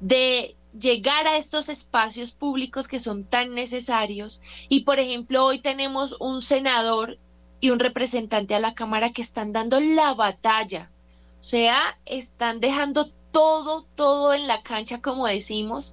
de 0.00 0.56
llegar 0.78 1.26
a 1.26 1.36
estos 1.36 1.68
espacios 1.68 2.32
públicos 2.32 2.88
que 2.88 2.98
son 2.98 3.24
tan 3.24 3.54
necesarios. 3.54 4.42
Y, 4.68 4.80
por 4.80 4.98
ejemplo, 4.98 5.44
hoy 5.44 5.60
tenemos 5.60 6.16
un 6.20 6.42
senador 6.42 7.18
y 7.60 7.70
un 7.70 7.78
representante 7.78 8.54
a 8.54 8.60
la 8.60 8.74
Cámara 8.74 9.12
que 9.12 9.22
están 9.22 9.52
dando 9.52 9.80
la 9.80 10.14
batalla. 10.14 10.90
O 11.38 11.42
sea, 11.42 11.98
están 12.04 12.60
dejando 12.60 13.10
todo, 13.30 13.86
todo 13.94 14.32
en 14.32 14.46
la 14.46 14.62
cancha, 14.62 15.00
como 15.00 15.26
decimos, 15.26 15.92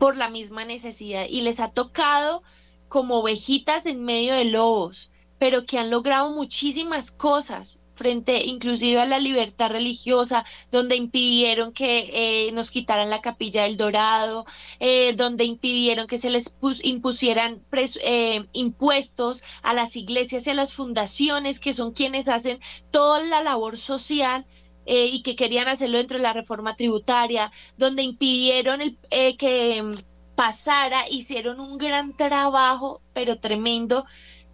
por 0.00 0.16
la 0.16 0.30
misma 0.30 0.64
necesidad. 0.64 1.26
Y 1.28 1.42
les 1.42 1.60
ha 1.60 1.70
tocado 1.70 2.42
como 2.88 3.20
ovejitas 3.20 3.86
en 3.86 4.02
medio 4.02 4.34
de 4.34 4.46
lobos, 4.46 5.10
pero 5.38 5.66
que 5.66 5.78
han 5.78 5.90
logrado 5.90 6.30
muchísimas 6.30 7.12
cosas 7.12 7.80
frente 7.94 8.46
inclusive 8.46 8.98
a 8.98 9.04
la 9.04 9.18
libertad 9.18 9.70
religiosa, 9.70 10.46
donde 10.72 10.96
impidieron 10.96 11.70
que 11.72 12.46
eh, 12.46 12.52
nos 12.52 12.70
quitaran 12.70 13.10
la 13.10 13.20
capilla 13.20 13.64
del 13.64 13.76
Dorado, 13.76 14.46
eh, 14.78 15.12
donde 15.16 15.44
impidieron 15.44 16.06
que 16.06 16.16
se 16.16 16.30
les 16.30 16.56
impusieran 16.82 17.62
eh, 18.02 18.46
impuestos 18.54 19.42
a 19.62 19.74
las 19.74 19.96
iglesias 19.96 20.46
y 20.46 20.50
a 20.50 20.54
las 20.54 20.72
fundaciones, 20.72 21.60
que 21.60 21.74
son 21.74 21.92
quienes 21.92 22.28
hacen 22.28 22.58
toda 22.90 23.22
la 23.22 23.42
labor 23.42 23.76
social. 23.76 24.46
Y 24.86 25.22
que 25.22 25.36
querían 25.36 25.68
hacerlo 25.68 25.98
dentro 25.98 26.16
de 26.16 26.22
la 26.22 26.32
reforma 26.32 26.76
tributaria, 26.76 27.52
donde 27.76 28.02
impidieron 28.02 28.80
el, 28.80 28.98
que 29.36 29.82
mm, 29.82 29.94
pasara, 30.34 31.08
hicieron 31.08 31.60
un 31.60 31.78
gran 31.78 32.16
trabajo, 32.16 33.02
pero 33.12 33.38
tremendo, 33.38 34.04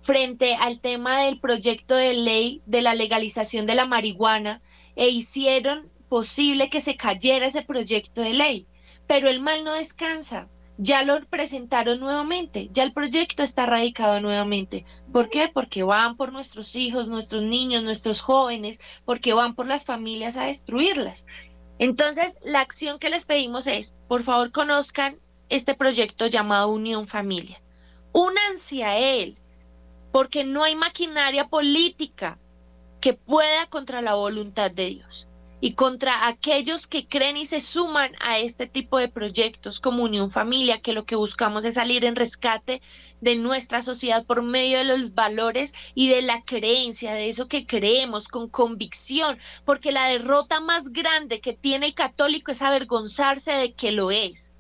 frente 0.01 0.55
al 0.55 0.81
tema 0.81 1.21
del 1.21 1.41
proyecto 1.41 1.97
de 1.97 2.15
ley 2.15 2.63
de 2.67 2.83
la 2.83 2.95
legalización 2.95 3.67
de 3.67 3.75
la 3.75 3.87
marihuana 3.87 4.63
e 4.95 5.09
hicieron 5.09 5.91
posible 6.09 6.71
que 6.71 6.81
se 6.81 6.97
cayera 6.97 7.47
ese 7.47 7.63
proyecto 7.63 8.21
de 8.21 8.35
ley. 8.35 8.67
Pero 9.07 9.29
el 9.29 9.41
mal 9.41 9.65
no 9.65 9.75
descansa. 9.75 10.49
Ya 10.79 11.03
lo 11.03 11.25
presentaron 11.25 12.01
nuevamente, 12.01 12.69
ya 12.71 12.83
el 12.83 12.93
proyecto 12.93 13.43
está 13.43 13.65
radicado 13.65 14.21
nuevamente. 14.21 14.85
¿Por 15.11 15.31
qué? 15.31 15.49
Porque 15.49 15.83
van 15.83 16.17
por 16.17 16.33
nuestros 16.33 16.77
hijos, 16.77 17.09
nuestros 17.09 17.43
niños, 17.43 17.83
nuestros 17.83 18.21
jóvenes, 18.21 18.79
porque 19.07 19.33
van 19.33 19.55
por 19.55 19.67
las 19.67 19.87
familias 19.87 20.37
a 20.37 20.45
destruirlas. 20.45 21.25
Entonces, 21.79 22.39
la 22.43 22.61
acción 22.61 22.99
que 22.99 23.09
les 23.09 23.25
pedimos 23.25 23.67
es, 23.67 23.95
por 24.07 24.23
favor, 24.23 24.53
conozcan 24.53 25.19
este 25.49 25.75
proyecto 25.75 26.27
llamado 26.27 26.69
Unión 26.69 27.07
Familia. 27.07 27.63
Únanse 28.13 28.85
a 28.85 28.99
él, 28.99 29.39
porque 30.13 30.45
no 30.45 30.63
hay 30.63 30.77
maquinaria 30.77 31.49
política 31.49 32.39
que 33.01 33.15
pueda 33.15 33.67
contra 33.67 34.03
la 34.03 34.15
voluntad 34.15 34.71
de 34.71 34.87
Dios 34.87 35.29
y 35.61 35.73
contra 35.73 36.27
aquellos 36.29 36.87
que 36.87 37.07
creen 37.07 37.37
y 37.37 37.47
se 37.47 37.61
suman 37.61 38.13
a 38.21 38.39
este 38.39 38.67
tipo 38.67 38.99
de 38.99 39.09
proyectos 39.09 39.81
como 39.81 40.05
Unión 40.05 40.31
Familia, 40.31 40.81
que 40.81 40.93
lo 40.93 41.05
que 41.05 41.17
buscamos 41.17 41.65
es 41.65 41.75
salir 41.75 42.05
en 42.05 42.17
rescate 42.17 42.83
de 43.21 43.37
nuestra 43.37 43.83
sociedad 43.83 44.25
por 44.27 44.43
medio 44.43 44.79
de 44.79 44.85
los 44.85 45.15
valores 45.15 45.75
y 45.95 46.09
de 46.09 46.23
la 46.23 46.43
creencia, 46.43 47.15
de 47.15 47.29
eso 47.29 47.49
que 47.49 47.67
creemos 47.67 48.29
con 48.29 48.49
convicción, 48.49 49.39
porque 49.65 49.93
la 49.93 50.07
derrota 50.09 50.61
más 50.61 50.91
grande 50.91 51.41
que 51.41 51.53
tiene 51.53 51.87
el 51.87 51.95
católico 51.95 52.51
es 52.51 52.63
avergonzarse 52.63 53.53
de 53.53 53.75
que 53.75 53.93
lo 53.93 54.11
es. 54.11 54.56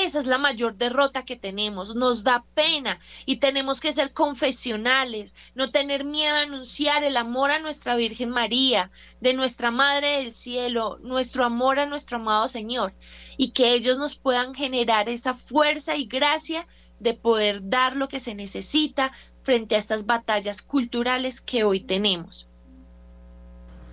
Esa 0.00 0.18
es 0.18 0.26
la 0.26 0.38
mayor 0.38 0.76
derrota 0.76 1.24
que 1.24 1.36
tenemos. 1.36 1.94
Nos 1.94 2.24
da 2.24 2.44
pena 2.54 2.98
y 3.26 3.36
tenemos 3.36 3.78
que 3.78 3.92
ser 3.92 4.14
confesionales, 4.14 5.34
no 5.54 5.70
tener 5.70 6.04
miedo 6.04 6.34
a 6.34 6.42
anunciar 6.42 7.04
el 7.04 7.16
amor 7.16 7.50
a 7.50 7.58
nuestra 7.58 7.94
Virgen 7.94 8.30
María, 8.30 8.90
de 9.20 9.34
nuestra 9.34 9.70
Madre 9.70 10.18
del 10.18 10.32
Cielo, 10.32 10.98
nuestro 11.02 11.44
amor 11.44 11.78
a 11.78 11.86
nuestro 11.86 12.16
amado 12.16 12.48
Señor 12.48 12.94
y 13.36 13.50
que 13.50 13.74
ellos 13.74 13.98
nos 13.98 14.16
puedan 14.16 14.54
generar 14.54 15.10
esa 15.10 15.34
fuerza 15.34 15.94
y 15.94 16.06
gracia 16.06 16.66
de 16.98 17.12
poder 17.12 17.68
dar 17.68 17.94
lo 17.94 18.08
que 18.08 18.20
se 18.20 18.34
necesita 18.34 19.12
frente 19.42 19.74
a 19.74 19.78
estas 19.78 20.06
batallas 20.06 20.62
culturales 20.62 21.40
que 21.40 21.64
hoy 21.64 21.80
tenemos. 21.80 22.48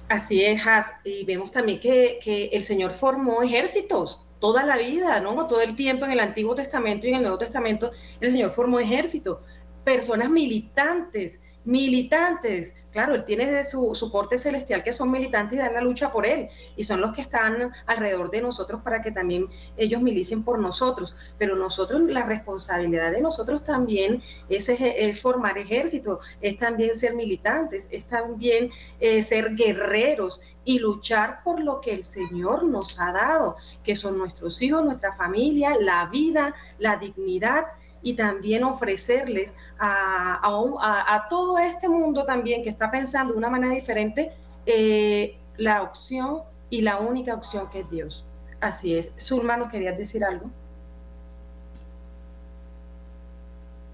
Así 0.08 0.44
es, 0.44 0.64
y 1.04 1.26
vemos 1.26 1.52
también 1.52 1.80
que, 1.80 2.20
que 2.24 2.46
el 2.48 2.64
Señor 2.64 2.94
formó 2.94 3.44
ejércitos 3.44 4.20
toda 4.39 4.63
la 4.63 4.78
vida, 4.78 5.19
¿no? 5.19 5.47
Todo 5.47 5.62
el 5.62 5.75
tiempo 5.75 6.06
en 6.06 6.12
el 6.12 6.19
Antiguo 6.19 6.56
Testamento 6.56 7.06
y 7.06 7.12
en 7.12 7.17
el 7.17 7.21
Nuevo 7.23 7.38
Testamento, 7.38 7.91
el 8.19 8.32
Señor 8.32 8.52
formó 8.52 8.80
ejército, 8.80 9.43
personas 9.84 10.30
militantes, 10.30 11.39
militantes. 11.65 12.74
Claro, 12.91 13.13
él 13.13 13.24
tiene 13.24 13.52
de 13.52 13.63
su, 13.63 13.93
su 13.93 14.12
porte 14.12 14.39
celestial 14.39 14.84
que 14.84 14.91
son 14.91 15.12
militantes 15.12 15.60
y 15.60 15.62
dan 15.62 15.74
la 15.74 15.82
lucha 15.82 16.12
por 16.12 16.26
él. 16.26 16.50
Y 16.76 16.84
son 16.84 17.02
los 17.02 17.13
que 17.13 17.22
están 17.22 17.72
alrededor 17.86 18.32
de 18.32 18.41
nosotros 18.41 18.82
para 18.82 19.02
que 19.02 19.12
también 19.12 19.48
ellos 19.78 20.02
milicien 20.02 20.43
por 20.43 20.60
nosotros. 20.60 21.15
Pero 21.38 21.56
nosotros, 21.56 22.02
la 22.02 22.26
responsabilidad 22.26 23.12
de 23.12 23.22
nosotros 23.22 23.63
también 23.63 24.24
es, 24.48 24.69
es 24.69 25.22
formar 25.22 25.58
ejército, 25.58 26.19
es 26.41 26.58
también 26.58 26.95
ser 26.95 27.13
militantes, 27.13 27.88
es 27.91 28.06
también 28.06 28.72
eh, 29.00 29.22
ser 29.22 29.54
guerreros 29.56 30.41
y 30.65 30.80
luchar 30.80 31.41
por 31.43 31.62
lo 31.62 31.82
que 31.82 31.91
el 31.91 32.04
Señor 32.04 32.63
nos 32.63 33.00
ha 33.00 33.12
dado, 33.12 33.58
que 33.84 33.95
son 33.95 34.17
nuestros 34.17 34.62
hijos, 34.62 34.84
nuestra 34.84 35.13
familia, 35.13 35.76
la 35.80 36.06
vida, 36.08 36.56
la 36.80 36.98
dignidad 36.98 37.65
y 38.02 38.14
también 38.14 38.64
ofrecerles 38.64 39.56
a, 39.78 40.40
a, 40.42 41.28
todo 41.30 41.58
este 41.58 41.90
mundo 41.90 42.26
también 42.26 42.64
que 42.64 42.70
está 42.70 42.90
pensando 42.90 43.34
de 43.34 43.40
una 43.40 43.50
manera 43.50 43.74
diferente 43.74 44.32
eh, 44.66 45.38
la 45.58 45.82
opción 45.82 46.42
y 46.70 46.82
la 46.82 47.00
única 47.00 47.34
opción 47.34 47.70
que 47.70 47.82
es 47.82 47.90
Dios. 47.90 48.26
Así 48.62 48.96
es. 48.96 49.12
Zulma, 49.20 49.58
¿nos 49.58 49.72
querías 49.72 49.98
decir 49.98 50.24
algo? 50.24 50.50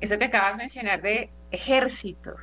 Eso 0.01 0.17
que 0.17 0.25
acabas 0.25 0.57
de 0.57 0.63
mencionar 0.63 1.01
de 1.01 1.29
ejércitos. 1.51 2.39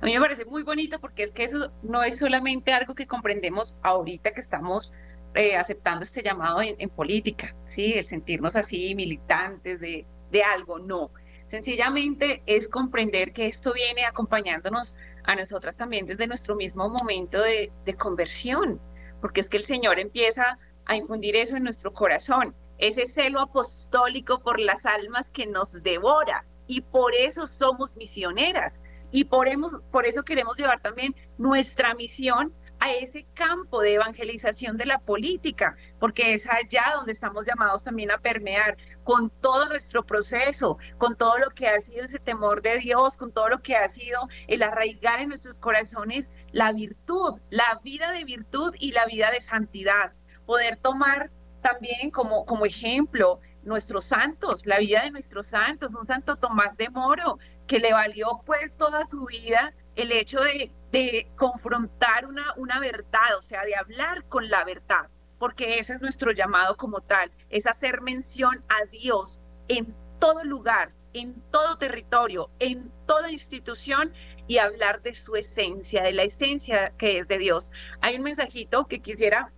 A 0.00 0.06
mí 0.06 0.14
me 0.14 0.20
parece 0.20 0.44
muy 0.44 0.62
bonito 0.62 1.00
porque 1.00 1.24
es 1.24 1.32
que 1.32 1.44
eso 1.44 1.72
no 1.82 2.02
es 2.02 2.18
solamente 2.18 2.72
algo 2.72 2.94
que 2.94 3.06
comprendemos 3.06 3.78
ahorita 3.82 4.32
que 4.32 4.40
estamos 4.40 4.94
eh, 5.34 5.56
aceptando 5.56 6.04
este 6.04 6.22
llamado 6.22 6.62
en, 6.62 6.76
en, 6.78 6.88
política, 6.88 7.54
¿sí? 7.64 7.94
El 7.94 8.04
sentirnos 8.04 8.54
así 8.54 8.94
militantes 8.94 9.80
de, 9.80 10.06
de 10.30 10.42
algo, 10.42 10.78
no. 10.78 11.10
Sencillamente 11.48 12.42
es 12.46 12.68
comprender 12.68 13.32
que 13.32 13.46
esto 13.46 13.72
viene 13.72 14.04
acompañándonos 14.04 14.96
a 15.24 15.34
nosotras 15.34 15.76
también 15.76 16.06
desde 16.06 16.26
nuestro 16.26 16.54
mismo 16.54 16.88
momento 16.88 17.40
de, 17.40 17.70
conversión, 17.98 18.80
porque 19.20 19.40
es 19.40 19.48
que 19.48 19.56
el 19.56 19.64
Señor 19.64 19.98
empieza 19.98 20.58
a 20.84 20.96
infundir 20.96 21.36
eso 21.36 21.56
en 21.56 21.64
nuestro 21.64 21.92
corazón, 21.92 22.54
ese 22.78 23.06
celo 23.06 23.40
apostólico 23.40 24.42
por 24.42 24.60
las 24.60 24.86
almas 24.86 25.30
que 25.30 25.46
nos 25.46 25.82
devora 25.82 26.44
y 26.66 26.82
por 26.82 27.14
eso 27.14 27.46
somos 27.46 27.96
misioneras 27.96 28.82
y 29.10 29.24
por, 29.24 29.48
por 29.90 30.06
eso 30.06 30.22
queremos 30.22 30.58
llevar 30.58 30.80
también 30.80 31.14
nuestra 31.38 31.94
misión 31.94 32.52
a 32.88 32.94
ese 32.94 33.26
campo 33.34 33.82
de 33.82 33.94
evangelización 33.94 34.76
de 34.76 34.86
la 34.86 34.98
política, 34.98 35.76
porque 36.00 36.32
es 36.32 36.48
allá 36.48 36.84
donde 36.96 37.12
estamos 37.12 37.46
llamados 37.46 37.84
también 37.84 38.10
a 38.10 38.18
permear 38.18 38.76
con 39.04 39.30
todo 39.30 39.68
nuestro 39.68 40.04
proceso, 40.04 40.78
con 40.96 41.16
todo 41.16 41.38
lo 41.38 41.50
que 41.50 41.68
ha 41.68 41.80
sido 41.80 42.04
ese 42.04 42.18
temor 42.18 42.62
de 42.62 42.78
Dios, 42.78 43.16
con 43.16 43.32
todo 43.32 43.48
lo 43.48 43.60
que 43.60 43.76
ha 43.76 43.88
sido 43.88 44.28
el 44.46 44.62
arraigar 44.62 45.20
en 45.20 45.28
nuestros 45.28 45.58
corazones 45.58 46.30
la 46.52 46.72
virtud, 46.72 47.38
la 47.50 47.80
vida 47.84 48.10
de 48.12 48.24
virtud 48.24 48.74
y 48.78 48.92
la 48.92 49.04
vida 49.06 49.30
de 49.30 49.40
santidad. 49.40 50.12
Poder 50.46 50.76
tomar 50.76 51.30
también 51.60 52.10
como, 52.10 52.46
como 52.46 52.64
ejemplo 52.64 53.40
nuestros 53.62 54.06
santos, 54.06 54.64
la 54.64 54.78
vida 54.78 55.02
de 55.02 55.10
nuestros 55.10 55.48
santos, 55.48 55.94
un 55.94 56.06
santo 56.06 56.36
Tomás 56.36 56.76
de 56.78 56.88
Moro, 56.88 57.38
que 57.66 57.80
le 57.80 57.92
valió 57.92 58.40
pues 58.46 58.74
toda 58.76 59.04
su 59.04 59.26
vida 59.26 59.74
el 59.98 60.12
hecho 60.12 60.38
de, 60.40 61.26
confrontar 61.36 62.24
una, 62.24 62.54
una 62.56 62.78
verdad, 62.78 63.36
o 63.36 63.42
sea, 63.42 63.64
de 63.64 63.74
hablar 63.74 64.24
con 64.28 64.48
la 64.48 64.64
verdad, 64.64 65.08
porque 65.38 65.80
ese 65.80 65.92
es 65.92 66.00
nuestro 66.00 66.30
llamado 66.30 66.76
como 66.76 67.00
tal, 67.00 67.30
es 67.50 67.66
hacer 67.66 68.00
mención 68.00 68.64
a 68.68 68.86
Dios 68.86 69.42
en 69.66 69.94
todo 70.20 70.44
lugar, 70.44 70.92
en 71.12 71.34
todo 71.50 71.76
territorio, 71.78 72.48
en 72.60 72.92
toda 73.06 73.30
institución 73.30 74.12
y 74.46 74.58
hablar 74.58 75.02
de 75.02 75.14
su 75.14 75.34
esencia, 75.34 76.04
de 76.04 76.12
la 76.12 76.22
esencia 76.22 76.92
que 76.96 77.18
es 77.18 77.26
de 77.26 77.38
Dios. 77.38 77.72
Hay 78.00 78.16
un 78.16 78.22
mensajito 78.22 78.86
que 78.86 79.00
quisiera, 79.00 79.50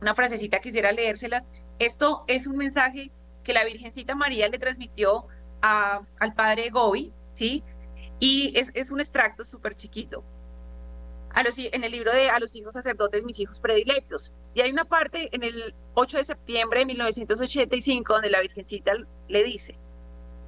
una 0.00 0.14
frasecita 0.14 0.60
quisiera 0.60 0.92
leérselas. 0.92 1.44
Esto 1.80 2.24
es 2.28 2.46
un 2.46 2.56
mensaje 2.56 3.10
que 3.42 3.52
la 3.52 3.64
Virgencita 3.64 4.14
María 4.14 4.48
le 4.48 4.60
transmitió 4.60 5.26
a, 5.60 6.02
al 6.20 6.34
padre 6.34 6.70
Gobi, 6.70 7.12
¿sí? 7.34 7.64
Y 8.18 8.58
es, 8.58 8.90
un 8.90 9.00
extracto 9.00 9.44
súper 9.44 9.76
chiquito. 9.76 10.24
A 11.30 11.42
los, 11.42 11.58
en 11.58 11.84
el 11.84 11.92
libro 11.92 12.12
de 12.12 12.30
A 12.30 12.38
los 12.38 12.56
hijos 12.56 12.72
sacerdotes, 12.72 13.24
mis 13.24 13.38
hijos 13.38 13.60
predilectos. 13.60 14.32
Y 14.54 14.62
hay 14.62 14.70
una 14.70 14.86
parte 14.86 15.28
en 15.32 15.42
el 15.42 15.74
8 15.94 16.18
de 16.18 16.24
septiembre 16.24 16.80
de 16.80 16.86
1985 16.86 18.12
donde 18.14 18.30
la 18.30 18.40
Virgencita 18.40 18.92
le 19.28 19.44
dice, 19.44 19.78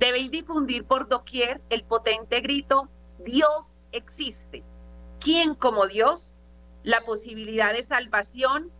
debéis 0.00 0.30
difundir 0.30 0.84
por 0.84 1.08
doquier 1.08 1.60
el 1.68 1.84
potente 1.84 2.40
grito, 2.40 2.88
Dios 3.18 3.80
existe. 3.92 4.62
¿Quién 5.20 5.54
como 5.54 5.86
Dios? 5.86 6.36
La 6.84 7.02
posibilidad 7.02 7.74
de 7.74 7.82
salvación 7.82 8.70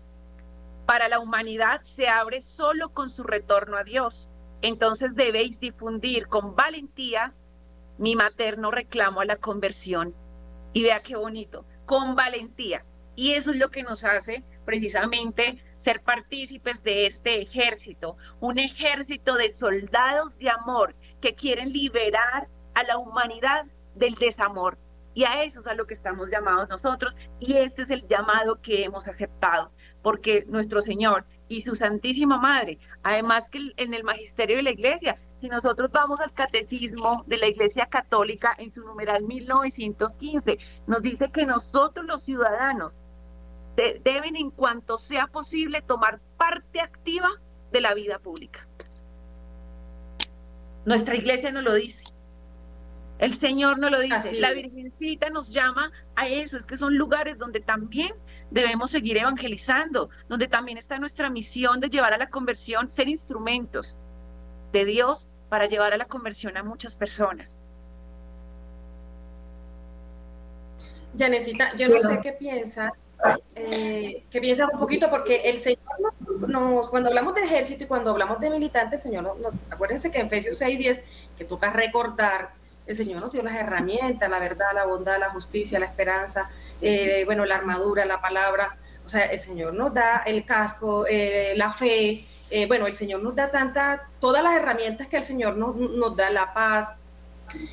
para 0.86 1.09
la 1.09 1.18
humanidad 1.18 1.82
se 1.82 2.09
abre 2.09 2.41
solo 2.41 2.95
con 2.95 3.11
su 3.11 3.22
retorno 3.22 3.76
a 3.76 3.84
Dios. 3.84 4.30
Entonces 4.62 5.14
debéis 5.14 5.61
difundir 5.61 6.28
con 6.28 6.55
valentía 6.57 7.34
mi 7.99 8.16
materno 8.16 8.70
reclamo 8.70 9.20
a 9.20 9.24
la 9.24 9.36
conversión. 9.36 10.14
Y 10.72 10.82
vea 10.82 11.03
qué 11.03 11.16
bonito, 11.16 11.64
con 11.86 12.14
valentía. 12.14 12.84
Y 13.16 13.32
eso 13.32 13.51
es 13.51 13.59
lo 13.59 13.70
que 13.70 13.82
nos 13.82 14.05
hace 14.05 14.44
precisamente 14.64 15.62
ser 15.78 16.03
partícipes 16.03 16.82
de 16.82 17.07
este 17.07 17.42
ejército, 17.42 18.16
un 18.40 18.59
ejército 18.59 19.34
de 19.34 19.51
soldados 19.51 20.36
de 20.38 20.51
amor 20.51 20.94
que 21.20 21.34
quieren 21.34 21.72
liberar 21.72 22.49
a 22.74 22.82
la 22.84 22.99
humanidad 22.99 23.64
del 23.94 24.14
desamor. 24.14 24.78
Y 25.14 25.24
a 25.24 25.42
eso 25.42 25.61
es 25.61 25.66
a 25.66 25.74
lo 25.74 25.86
que 25.86 25.94
estamos 25.94 26.30
llamados 26.30 26.68
nosotros 26.68 27.16
y 27.40 27.55
este 27.55 27.82
es 27.82 27.90
el 27.90 28.07
llamado 28.07 28.61
que 28.61 28.84
hemos 28.84 29.09
aceptado, 29.09 29.72
porque 30.03 30.44
nuestro 30.46 30.82
Señor 30.82 31.24
y 31.49 31.62
su 31.62 31.74
Santísima 31.74 32.38
Madre, 32.38 32.78
además 33.03 33.46
que 33.51 33.72
en 33.76 33.94
el 33.94 34.05
magisterio 34.05 34.59
de 34.59 34.62
la 34.62 34.70
Iglesia, 34.70 35.16
si 35.41 35.49
nosotros 35.49 35.93
vamos 35.93 36.20
al 36.20 36.32
catecismo 36.32 37.22
de 37.26 37.36
la 37.36 37.47
Iglesia 37.47 37.86
Católica 37.86 38.55
en 38.59 38.72
su 38.72 38.82
numeral 38.82 39.22
1915, 39.22 40.59
nos 40.86 41.03
dice 41.03 41.30
que 41.30 41.47
nosotros 41.47 42.07
los 42.07 42.22
ciudadanos 42.22 42.95
deben 43.76 44.34
en 44.34 44.51
cuanto 44.51 44.99
sea 44.99 45.28
posible 45.28 45.82
tomar 45.82 46.18
parte 46.36 46.80
activa 46.80 47.28
de 47.70 47.80
la 47.80 47.95
vida 47.95 48.18
pública. 48.18 48.66
Nuestra 50.84 51.14
iglesia 51.14 51.53
nos 51.53 51.62
lo 51.62 51.74
dice. 51.74 52.05
El 53.20 53.34
Señor 53.34 53.78
nos 53.78 53.91
lo 53.91 54.01
dice, 54.01 54.41
la 54.41 54.53
Virgencita 54.53 55.28
nos 55.30 55.51
llama 55.51 55.93
a 56.16 56.28
eso, 56.28 56.57
es 56.57 56.66
que 56.66 56.76
son 56.76 56.97
lugares 56.97 57.36
donde 57.36 57.61
también 57.61 58.12
debemos 58.51 58.93
seguir 58.93 59.18
evangelizando, 59.18 60.09
donde 60.28 60.49
también 60.49 60.78
está 60.78 60.99
nuestra 60.99 61.28
misión 61.28 61.80
de 61.80 61.91
llevar 61.91 62.14
a 62.14 62.18
la 62.18 62.30
conversión, 62.30 62.89
ser 62.89 63.09
instrumentos 63.09 63.97
de 64.73 64.85
Dios 64.85 65.29
para 65.49 65.66
llevar 65.66 65.93
a 65.93 65.97
la 65.97 66.07
conversión 66.07 66.57
a 66.57 66.62
muchas 66.62 66.97
personas. 66.97 67.59
Janecita, 71.19 71.77
yo 71.77 71.89
no 71.89 71.99
sé 72.01 72.21
qué 72.23 72.33
piensas, 72.33 72.93
eh, 73.55 74.25
qué 74.31 74.41
piensas 74.41 74.69
un 74.73 74.79
poquito, 74.79 75.11
porque 75.11 75.37
el 75.45 75.59
Señor 75.59 75.81
nos, 76.47 76.89
cuando 76.91 77.09
hablamos 77.09 77.35
de 77.35 77.43
ejército 77.43 77.85
y 77.85 77.87
cuando 77.87 78.11
hablamos 78.11 78.39
de 78.41 78.51
militantes, 78.51 79.05
el 79.05 79.11
Señor 79.11 79.39
nos, 79.41 79.53
acuérdense 79.71 80.11
que 80.11 80.19
en 80.19 80.27
Efesios 80.27 80.61
6.10, 80.61 81.03
que 81.37 81.45
toca 81.45 81.71
recordar 81.71 82.51
el 82.89 82.97
Señor 82.97 83.21
nos 83.21 83.33
dio 83.33 83.43
las 83.43 83.55
herramientas, 83.55 84.31
la 84.31 84.39
verdad, 84.39 84.69
la 84.75 84.87
bondad, 84.87 85.19
la 85.21 85.29
justicia, 85.29 85.79
la 85.79 85.85
esperanza, 85.85 86.51
eh, 86.81 87.23
bueno, 87.27 87.45
la 87.45 87.57
armadura, 87.57 88.07
la 88.07 88.21
palabra. 88.21 88.79
O 89.05 89.09
sea, 89.11 89.27
el 89.27 89.39
Señor 89.39 89.75
nos 89.75 89.93
da 89.93 90.23
el 90.25 90.45
casco, 90.47 91.07
eh, 91.07 91.53
la 91.55 91.71
fe. 91.71 92.27
Eh, 92.51 92.66
bueno, 92.66 92.86
el 92.86 92.94
Señor 92.94 93.22
nos 93.22 93.34
da 93.34 93.51
tanta, 93.51 94.09
todas 94.20 94.42
las 94.42 94.55
herramientas 94.55 95.07
que 95.07 95.16
el 95.16 95.24
Señor 95.24 95.57
nos, 95.57 96.16
da, 96.16 96.30
la 96.30 96.53
paz, 96.55 96.94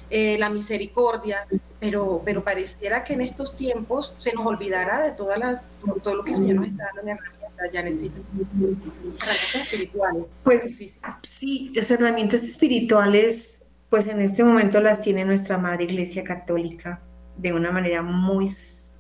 la 0.10 0.50
misericordia, 0.50 1.48
pero, 1.80 2.22
pero 2.24 2.44
pareciera 2.44 3.04
que 3.04 3.14
en 3.14 3.22
estos 3.22 3.56
tiempos 3.56 4.14
se 4.18 4.34
nos 4.34 4.46
olvidara 4.46 5.04
de 5.04 5.12
todas 5.12 5.40
las, 5.40 5.66
todo 6.04 6.16
lo 6.16 6.24
que 6.24 6.32
el 6.32 6.38
Señor 6.38 6.56
nos 6.58 6.68
está 6.68 6.86
dando 6.86 7.02
en 7.02 7.18
herramientas, 7.18 7.72
ya 7.72 7.82
necesito. 7.82 8.20
Herramientas 8.20 9.56
espirituales. 9.56 10.40
Pues 10.44 10.78
sí, 11.24 11.72
las 11.74 11.92
herramientas 11.92 12.44
espirituales 12.44 13.66
pues 13.90 14.08
en 14.08 14.20
este 14.20 14.44
momento 14.44 14.82
las 14.82 15.02
tiene 15.02 15.26
nuestra 15.26 15.58
Madre 15.58 15.86
Iglesia 15.86 16.24
Católica 16.24 17.02
de 17.38 17.54
una 17.54 17.72
manera 17.72 18.02
muy, 18.02 18.52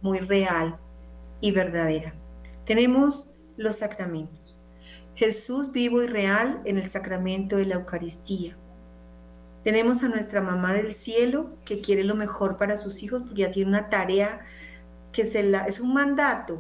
muy 0.02 0.20
real 0.20 0.78
y 1.42 1.52
verdadera. 1.52 2.14
Tenemos 2.66 3.30
los 3.58 3.78
sacramentos. 3.78 4.62
Jesús 5.16 5.72
vivo 5.72 6.04
y 6.04 6.08
real 6.08 6.62
en 6.66 6.78
el 6.78 6.86
sacramento 6.86 7.58
de 7.58 7.66
la 7.66 7.76
Eucaristía. 7.76 8.58
Tenemos 9.64 10.04
a 10.04 10.10
nuestra 10.10 10.42
mamá 10.42 10.74
del 10.74 10.92
cielo 10.92 11.52
que 11.66 11.82
quiere 11.82 12.04
lo 12.04 12.16
mejor 12.16 12.58
para 12.58 12.78
sus 12.78 13.02
hijos 13.02 13.24
porque 13.24 13.42
ya 13.42 13.52
tiene 13.52 13.70
una 13.70 13.90
tarea 13.90 14.42
que 15.12 15.26
se 15.26 15.44
la, 15.44 15.66
es 15.66 15.80
un 15.80 15.94
mandato 15.94 16.60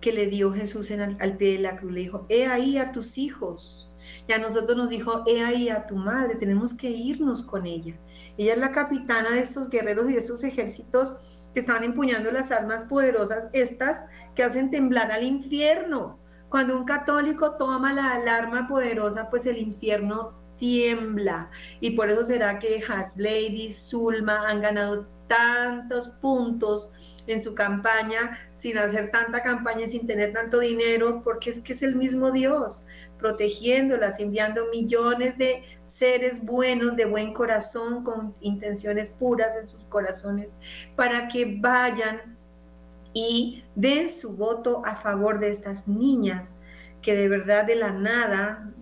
que 0.00 0.12
le 0.12 0.26
dio 0.26 0.52
Jesús 0.52 0.90
en, 0.90 1.20
al 1.20 1.36
pie 1.36 1.54
de 1.54 1.58
la 1.58 1.76
cruz. 1.76 1.92
Le 1.92 2.00
dijo, 2.00 2.26
he 2.28 2.46
ahí 2.46 2.78
a 2.78 2.92
tus 2.92 3.18
hijos 3.18 3.90
y 4.28 4.32
a 4.32 4.38
nosotros 4.38 4.76
nos 4.76 4.90
dijo, 4.90 5.24
he 5.26 5.42
ahí 5.42 5.68
a 5.68 5.86
tu 5.86 5.96
madre, 5.96 6.36
tenemos 6.36 6.74
que 6.74 6.90
irnos 6.90 7.42
con 7.42 7.66
ella. 7.66 7.94
Ella 8.38 8.52
es 8.52 8.58
la 8.58 8.72
capitana 8.72 9.30
de 9.30 9.40
estos 9.40 9.68
guerreros 9.68 10.08
y 10.08 10.12
de 10.12 10.18
estos 10.18 10.44
ejércitos 10.44 11.48
que 11.52 11.60
estaban 11.60 11.82
empuñando 11.82 12.30
las 12.30 12.52
armas 12.52 12.84
poderosas, 12.84 13.48
estas 13.52 14.06
que 14.34 14.44
hacen 14.44 14.70
temblar 14.70 15.10
al 15.10 15.24
infierno. 15.24 16.19
Cuando 16.50 16.76
un 16.76 16.84
católico 16.84 17.52
toma 17.52 17.94
la 17.94 18.14
alarma 18.14 18.68
poderosa, 18.68 19.30
pues 19.30 19.46
el 19.46 19.58
infierno 19.58 20.34
tiembla. 20.58 21.50
Y 21.80 21.92
por 21.92 22.10
eso 22.10 22.22
será 22.22 22.58
que 22.58 22.82
Hasblady, 22.86 23.72
Zulma 23.72 24.48
han 24.48 24.60
ganado 24.60 25.06
tantos 25.26 26.08
puntos 26.08 26.90
en 27.28 27.40
su 27.40 27.54
campaña 27.54 28.36
sin 28.56 28.76
hacer 28.78 29.10
tanta 29.10 29.44
campaña, 29.44 29.86
sin 29.86 30.04
tener 30.04 30.32
tanto 30.32 30.58
dinero, 30.58 31.22
porque 31.22 31.50
es 31.50 31.60
que 31.60 31.72
es 31.72 31.82
el 31.82 31.94
mismo 31.94 32.32
Dios 32.32 32.84
protegiéndolas, 33.16 34.18
enviando 34.18 34.66
millones 34.72 35.38
de 35.38 35.62
seres 35.84 36.44
buenos, 36.44 36.96
de 36.96 37.04
buen 37.04 37.32
corazón, 37.32 38.02
con 38.02 38.34
intenciones 38.40 39.08
puras 39.08 39.56
en 39.56 39.68
sus 39.68 39.84
corazones, 39.84 40.52
para 40.96 41.28
que 41.28 41.58
vayan 41.60 42.39
y 43.12 43.64
den 43.74 44.08
su 44.08 44.36
voto 44.36 44.82
a 44.84 44.96
favor 44.96 45.40
de 45.40 45.50
estas 45.50 45.88
niñas 45.88 46.56
que 47.02 47.14
de 47.14 47.28
verdad 47.28 47.64
de 47.64 47.76
la 47.76 47.92
nada 47.92 48.72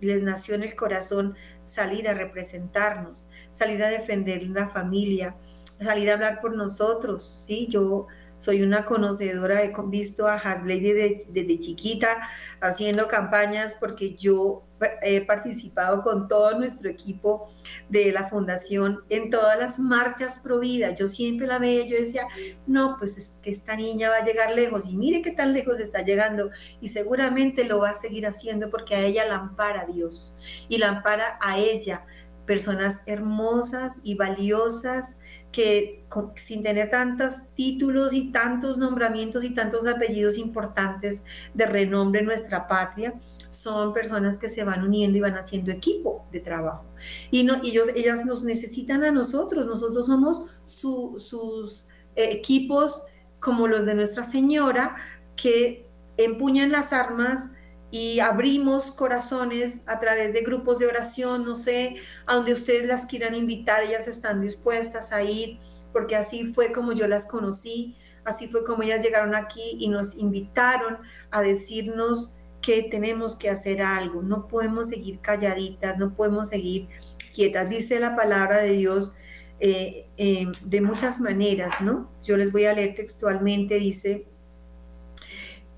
les 0.00 0.22
nació 0.22 0.54
en 0.54 0.62
el 0.62 0.74
corazón 0.74 1.34
salir 1.64 2.08
a 2.08 2.14
representarnos, 2.14 3.28
salir 3.50 3.82
a 3.84 3.88
defender 3.88 4.42
la 4.44 4.68
familia, 4.68 5.36
salir 5.82 6.10
a 6.10 6.14
hablar 6.14 6.40
por 6.40 6.56
nosotros, 6.56 7.24
¿sí? 7.24 7.66
Yo 7.68 8.06
soy 8.38 8.62
una 8.62 8.84
conocedora, 8.84 9.62
he 9.62 9.72
visto 9.86 10.26
a 10.26 10.34
Hasblady 10.34 10.92
desde, 10.92 11.58
chiquita 11.58 12.28
haciendo 12.60 13.08
campañas 13.08 13.76
porque 13.78 14.14
yo 14.14 14.64
he 15.02 15.20
participado 15.22 16.02
con 16.02 16.28
todo 16.28 16.56
nuestro 16.56 16.88
equipo 16.88 17.48
de 17.88 18.12
la 18.12 18.28
fundación 18.28 19.00
en 19.08 19.28
todas 19.28 19.58
las 19.58 19.80
marchas 19.80 20.38
pro 20.38 20.60
vida. 20.60 20.94
Yo 20.94 21.08
siempre 21.08 21.48
la 21.48 21.58
veía, 21.58 21.84
yo 21.86 21.96
decía, 21.96 22.28
no, 22.66 22.96
pues 22.96 23.18
es 23.18 23.38
que 23.42 23.50
esta 23.50 23.74
niña 23.76 24.08
va 24.08 24.16
a 24.18 24.24
llegar 24.24 24.54
lejos 24.54 24.86
y 24.86 24.96
mire 24.96 25.20
qué 25.20 25.32
tan 25.32 25.52
lejos 25.52 25.80
está 25.80 26.02
llegando 26.02 26.50
y 26.80 26.88
seguramente 26.88 27.64
lo 27.64 27.80
va 27.80 27.90
a 27.90 27.94
seguir 27.94 28.26
haciendo 28.26 28.70
porque 28.70 28.94
a 28.94 29.00
ella 29.00 29.24
la 29.26 29.36
ampara 29.36 29.84
Dios 29.84 30.36
y 30.68 30.78
la 30.78 30.88
ampara 30.88 31.38
a 31.40 31.58
ella 31.58 32.04
personas 32.48 33.02
hermosas 33.04 34.00
y 34.02 34.14
valiosas 34.14 35.16
que 35.52 36.04
sin 36.36 36.62
tener 36.62 36.90
tantos 36.90 37.48
títulos 37.54 38.12
y 38.12 38.30
tantos 38.30 38.76
nombramientos 38.76 39.44
y 39.44 39.50
tantos 39.50 39.86
apellidos 39.86 40.36
importantes 40.36 41.24
de 41.54 41.66
renombre 41.66 42.20
en 42.20 42.26
nuestra 42.26 42.66
patria, 42.66 43.14
son 43.50 43.92
personas 43.92 44.38
que 44.38 44.48
se 44.48 44.64
van 44.64 44.84
uniendo 44.84 45.16
y 45.16 45.20
van 45.20 45.34
haciendo 45.34 45.72
equipo 45.72 46.26
de 46.30 46.40
trabajo. 46.40 46.84
Y, 47.30 47.44
no, 47.44 47.56
ellos, 47.62 47.88
ellas 47.94 48.24
nos 48.24 48.44
necesitan 48.44 49.04
a 49.04 49.10
nosotros, 49.10 49.66
nosotros 49.66 50.06
somos 50.06 50.44
sus 50.64 51.86
eh, 52.14 52.28
equipos 52.32 53.02
como 53.40 53.68
los 53.68 53.86
de 53.86 53.94
Nuestra 53.94 54.24
Señora, 54.24 54.96
que 55.36 55.86
empuñan 56.16 56.72
las 56.72 56.92
armas 56.92 57.52
y 57.90 58.20
abrimos 58.20 58.90
corazones 58.90 59.80
a 59.86 59.98
través 59.98 60.32
de 60.32 60.42
grupos 60.42 60.78
de 60.78 60.86
oración, 60.86 61.44
no 61.44 61.56
sé, 61.56 61.96
a 62.26 62.34
donde 62.34 62.52
ustedes 62.52 62.86
las 62.86 63.06
quieran 63.06 63.34
invitar, 63.34 63.82
ellas 63.82 64.08
están 64.08 64.40
dispuestas 64.40 65.12
a 65.12 65.22
ir, 65.22 65.58
porque 65.92 66.16
así 66.16 66.46
fue 66.46 66.72
como 66.72 66.92
yo 66.92 67.06
las 67.06 67.24
conocí, 67.24 67.96
así 68.24 68.48
fue 68.48 68.64
como 68.64 68.82
ellas 68.82 69.02
llegaron 69.02 69.34
aquí 69.34 69.76
y 69.78 69.88
nos 69.88 70.16
invitaron 70.16 70.98
a 71.30 71.40
decirnos 71.40 72.34
que 72.60 72.82
tenemos 72.82 73.36
que 73.36 73.48
hacer 73.48 73.80
algo, 73.80 74.22
no 74.22 74.46
podemos 74.48 74.88
seguir 74.88 75.20
calladitas, 75.20 75.96
no 75.96 76.12
podemos 76.12 76.50
seguir 76.50 76.88
quietas. 77.34 77.70
Dice 77.70 78.00
la 78.00 78.16
palabra 78.16 78.58
de 78.58 78.72
Dios 78.72 79.14
eh, 79.60 80.08
eh, 80.16 80.46
de 80.64 80.80
muchas 80.80 81.20
maneras, 81.20 81.80
¿no? 81.80 82.10
Yo 82.26 82.36
les 82.36 82.52
voy 82.52 82.66
a 82.66 82.74
leer 82.74 82.94
textualmente, 82.94 83.76
dice, 83.76 84.26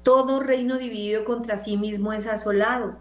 todo 0.02 0.40
reino 0.40 0.78
dividido 0.78 1.24
contra 1.24 1.58
sí 1.58 1.76
mismo 1.76 2.12
es 2.12 2.26
asolado, 2.26 2.98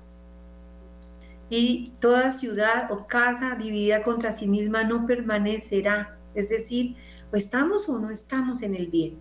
y 1.49 1.91
toda 1.99 2.31
ciudad 2.31 2.91
o 2.91 3.07
casa 3.07 3.55
dividida 3.55 4.03
contra 4.03 4.31
sí 4.31 4.47
misma 4.47 4.83
no 4.83 5.05
permanecerá. 5.05 6.15
Es 6.35 6.49
decir, 6.49 6.95
o 7.33 7.35
estamos 7.35 7.89
o 7.89 7.97
no 7.97 8.11
estamos 8.11 8.61
en 8.61 8.75
el 8.75 8.87
bien, 8.87 9.19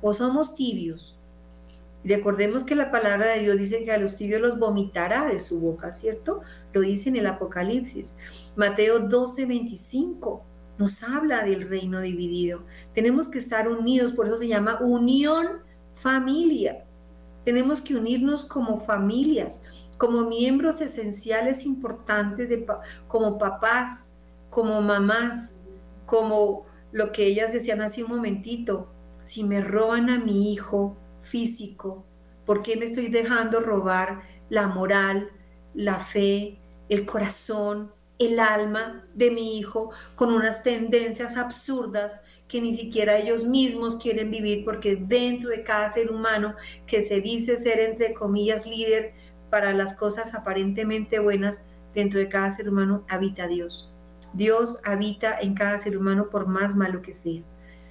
o 0.00 0.12
somos 0.12 0.54
tibios. 0.54 1.18
Recordemos 2.04 2.64
que 2.64 2.74
la 2.74 2.90
palabra 2.90 3.28
de 3.28 3.42
Dios 3.42 3.56
dice 3.58 3.84
que 3.84 3.92
a 3.92 3.98
los 3.98 4.16
tibios 4.16 4.40
los 4.40 4.58
vomitará 4.58 5.24
de 5.26 5.38
su 5.38 5.60
boca, 5.60 5.92
¿cierto? 5.92 6.40
Lo 6.72 6.80
dice 6.80 7.10
en 7.10 7.16
el 7.16 7.28
Apocalipsis. 7.28 8.18
Mateo 8.56 8.98
12, 8.98 9.46
25 9.46 10.42
nos 10.78 11.04
habla 11.04 11.44
del 11.44 11.68
reino 11.68 12.00
dividido. 12.00 12.64
Tenemos 12.92 13.28
que 13.28 13.38
estar 13.38 13.68
unidos, 13.68 14.10
por 14.10 14.26
eso 14.26 14.36
se 14.36 14.48
llama 14.48 14.78
unión 14.80 15.60
familia. 15.94 16.84
Tenemos 17.44 17.80
que 17.80 17.96
unirnos 17.96 18.44
como 18.44 18.78
familias, 18.78 19.62
como 19.98 20.22
miembros 20.22 20.80
esenciales 20.80 21.64
importantes, 21.64 22.48
como 23.08 23.38
papás, 23.38 24.14
como 24.50 24.80
mamás, 24.80 25.60
como 26.06 26.64
lo 26.92 27.12
que 27.12 27.26
ellas 27.26 27.52
decían 27.52 27.80
hace 27.80 28.04
un 28.04 28.10
momentito. 28.10 28.92
Si 29.20 29.44
me 29.44 29.60
roban 29.60 30.10
a 30.10 30.18
mi 30.18 30.52
hijo 30.52 30.96
físico, 31.20 32.04
¿por 32.44 32.62
qué 32.62 32.76
me 32.76 32.84
estoy 32.84 33.08
dejando 33.08 33.60
robar 33.60 34.22
la 34.48 34.68
moral, 34.68 35.30
la 35.74 36.00
fe, 36.00 36.58
el 36.88 37.06
corazón, 37.06 37.92
el 38.18 38.38
alma 38.38 39.04
de 39.14 39.30
mi 39.30 39.58
hijo 39.58 39.90
con 40.14 40.32
unas 40.32 40.62
tendencias 40.62 41.36
absurdas 41.36 42.22
que 42.46 42.60
ni 42.60 42.72
siquiera 42.72 43.18
ellos 43.18 43.44
mismos 43.44 43.96
quieren 43.96 44.30
vivir 44.30 44.64
porque 44.64 44.96
dentro 44.96 45.50
de 45.50 45.62
cada 45.62 45.88
ser 45.88 46.10
humano 46.10 46.54
que 46.86 47.02
se 47.02 47.20
dice 47.20 47.56
ser 47.56 47.80
entre 47.80 48.14
comillas 48.14 48.66
líder 48.66 49.14
para 49.50 49.72
las 49.72 49.94
cosas 49.94 50.34
aparentemente 50.34 51.18
buenas, 51.18 51.64
dentro 51.94 52.18
de 52.18 52.28
cada 52.28 52.50
ser 52.50 52.68
humano 52.68 53.04
habita 53.08 53.46
Dios. 53.48 53.92
Dios 54.34 54.80
habita 54.84 55.38
en 55.40 55.54
cada 55.54 55.76
ser 55.78 55.98
humano 55.98 56.30
por 56.30 56.46
más 56.46 56.74
malo 56.74 57.02
que 57.02 57.12
sea. 57.12 57.42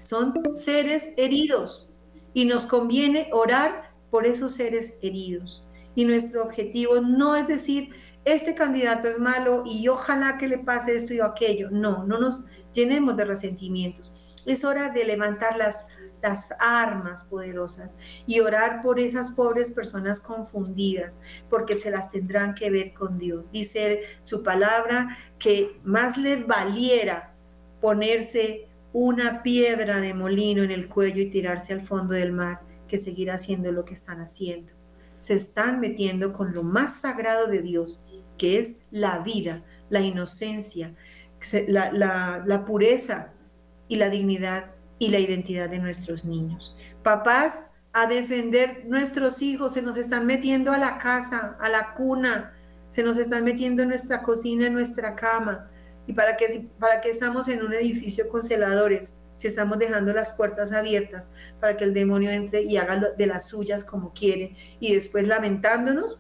Son 0.02 0.34
seres 0.54 1.12
heridos 1.18 1.92
y 2.34 2.46
nos 2.46 2.66
conviene 2.66 3.30
orar 3.32 3.92
por 4.10 4.26
esos 4.26 4.54
seres 4.54 4.98
heridos. 5.02 5.64
Y 5.94 6.06
nuestro 6.06 6.44
objetivo 6.44 7.02
no 7.02 7.36
es 7.36 7.48
decir, 7.48 7.90
este 8.26 8.54
candidato 8.56 9.08
es 9.08 9.20
malo 9.20 9.64
y 9.66 9.88
ojalá 9.88 10.38
que 10.38 10.48
le 10.48 10.60
pase 10.60 10.96
esto 10.96 11.14
y 11.14 11.20
aquello. 11.22 11.70
No, 11.72 12.04
no 12.06 12.20
nos 12.20 12.44
llenemos 12.74 13.18
de 13.18 13.26
resentimientos. 13.26 14.12
Es 14.46 14.64
hora 14.64 14.90
de 14.90 15.06
levantar 15.06 15.58
las, 15.58 15.88
las 16.22 16.54
armas 16.60 17.24
poderosas 17.24 17.96
y 18.26 18.40
orar 18.40 18.82
por 18.82 19.00
esas 19.00 19.32
pobres 19.32 19.72
personas 19.72 20.20
confundidas, 20.20 21.22
porque 21.50 21.78
se 21.78 21.92
las 21.92 22.12
tendrán 22.12 22.56
que 22.56 22.70
ver 22.70 22.94
con 22.94 23.18
Dios. 23.18 23.52
Dice 23.52 24.04
su 24.22 24.44
palabra 24.44 25.18
que 25.40 25.80
más 25.84 26.18
les 26.18 26.46
valiera 26.46 27.34
ponerse 27.80 28.68
una 28.94 29.42
piedra 29.42 30.00
de 30.00 30.14
molino 30.14 30.64
en 30.64 30.72
el 30.72 30.88
cuello 30.88 31.22
y 31.22 31.30
tirarse 31.30 31.74
al 31.74 31.82
fondo 31.82 32.14
del 32.14 32.34
mar 32.34 32.62
que 32.88 32.98
seguir 32.98 33.32
haciendo 33.32 33.72
lo 33.72 33.86
que 33.86 33.94
están 33.94 34.20
haciendo. 34.20 34.74
Se 35.20 35.34
están 35.34 35.80
metiendo 35.80 36.34
con 36.34 36.54
lo 36.54 36.64
más 36.64 37.00
sagrado 37.00 37.48
de 37.48 37.62
Dios 37.62 38.02
que 38.42 38.58
es 38.58 38.78
la 38.90 39.20
vida, 39.20 39.64
la 39.92 40.00
inocencia, 40.00 40.96
la, 41.68 42.64
pureza 42.66 43.34
y 43.88 43.98
la 43.98 44.10
dignidad 44.10 44.72
y 44.98 45.10
la 45.10 45.20
identidad 45.20 45.70
de 45.70 45.78
nuestros 45.78 46.26
niños. 46.26 46.76
Papás, 47.04 47.70
a 47.94 48.08
defender 48.08 48.86
nuestros 48.88 49.44
hijos, 49.44 49.74
se 49.74 49.84
nos 49.84 49.96
están 49.96 50.26
metiendo 50.26 50.72
a 50.72 50.80
la 50.80 50.98
casa, 50.98 51.56
a 51.60 51.70
la 51.70 51.94
cuna, 51.94 52.52
se 52.90 53.04
nos 53.04 53.18
están 53.18 53.44
metiendo 53.44 53.84
en 53.84 53.90
nuestra 53.90 54.24
cocina, 54.24 54.66
en 54.66 54.74
nuestra 54.74 55.16
cama. 55.16 55.70
¿Y 56.08 56.14
para 56.14 56.36
qué, 56.36 56.68
para 56.80 57.00
qué 57.00 57.12
estamos 57.12 57.48
en 57.48 57.64
un 57.64 57.76
edificio 57.76 58.28
con 58.28 58.42
celadores? 58.42 59.18
Si 59.36 59.46
estamos 59.46 59.78
dejando 59.78 60.14
las 60.14 60.32
puertas 60.32 60.72
abiertas 60.72 61.30
para 61.60 61.78
que 61.78 61.84
el 61.84 61.94
demonio 61.94 62.32
entre 62.32 62.64
y 62.64 62.78
haga 62.78 63.12
de 63.16 63.26
las 63.28 63.50
suyas 63.50 63.84
como 63.84 64.14
quiere 64.14 64.56
y 64.80 64.96
después 64.96 65.28
lamentándonos 65.28 66.20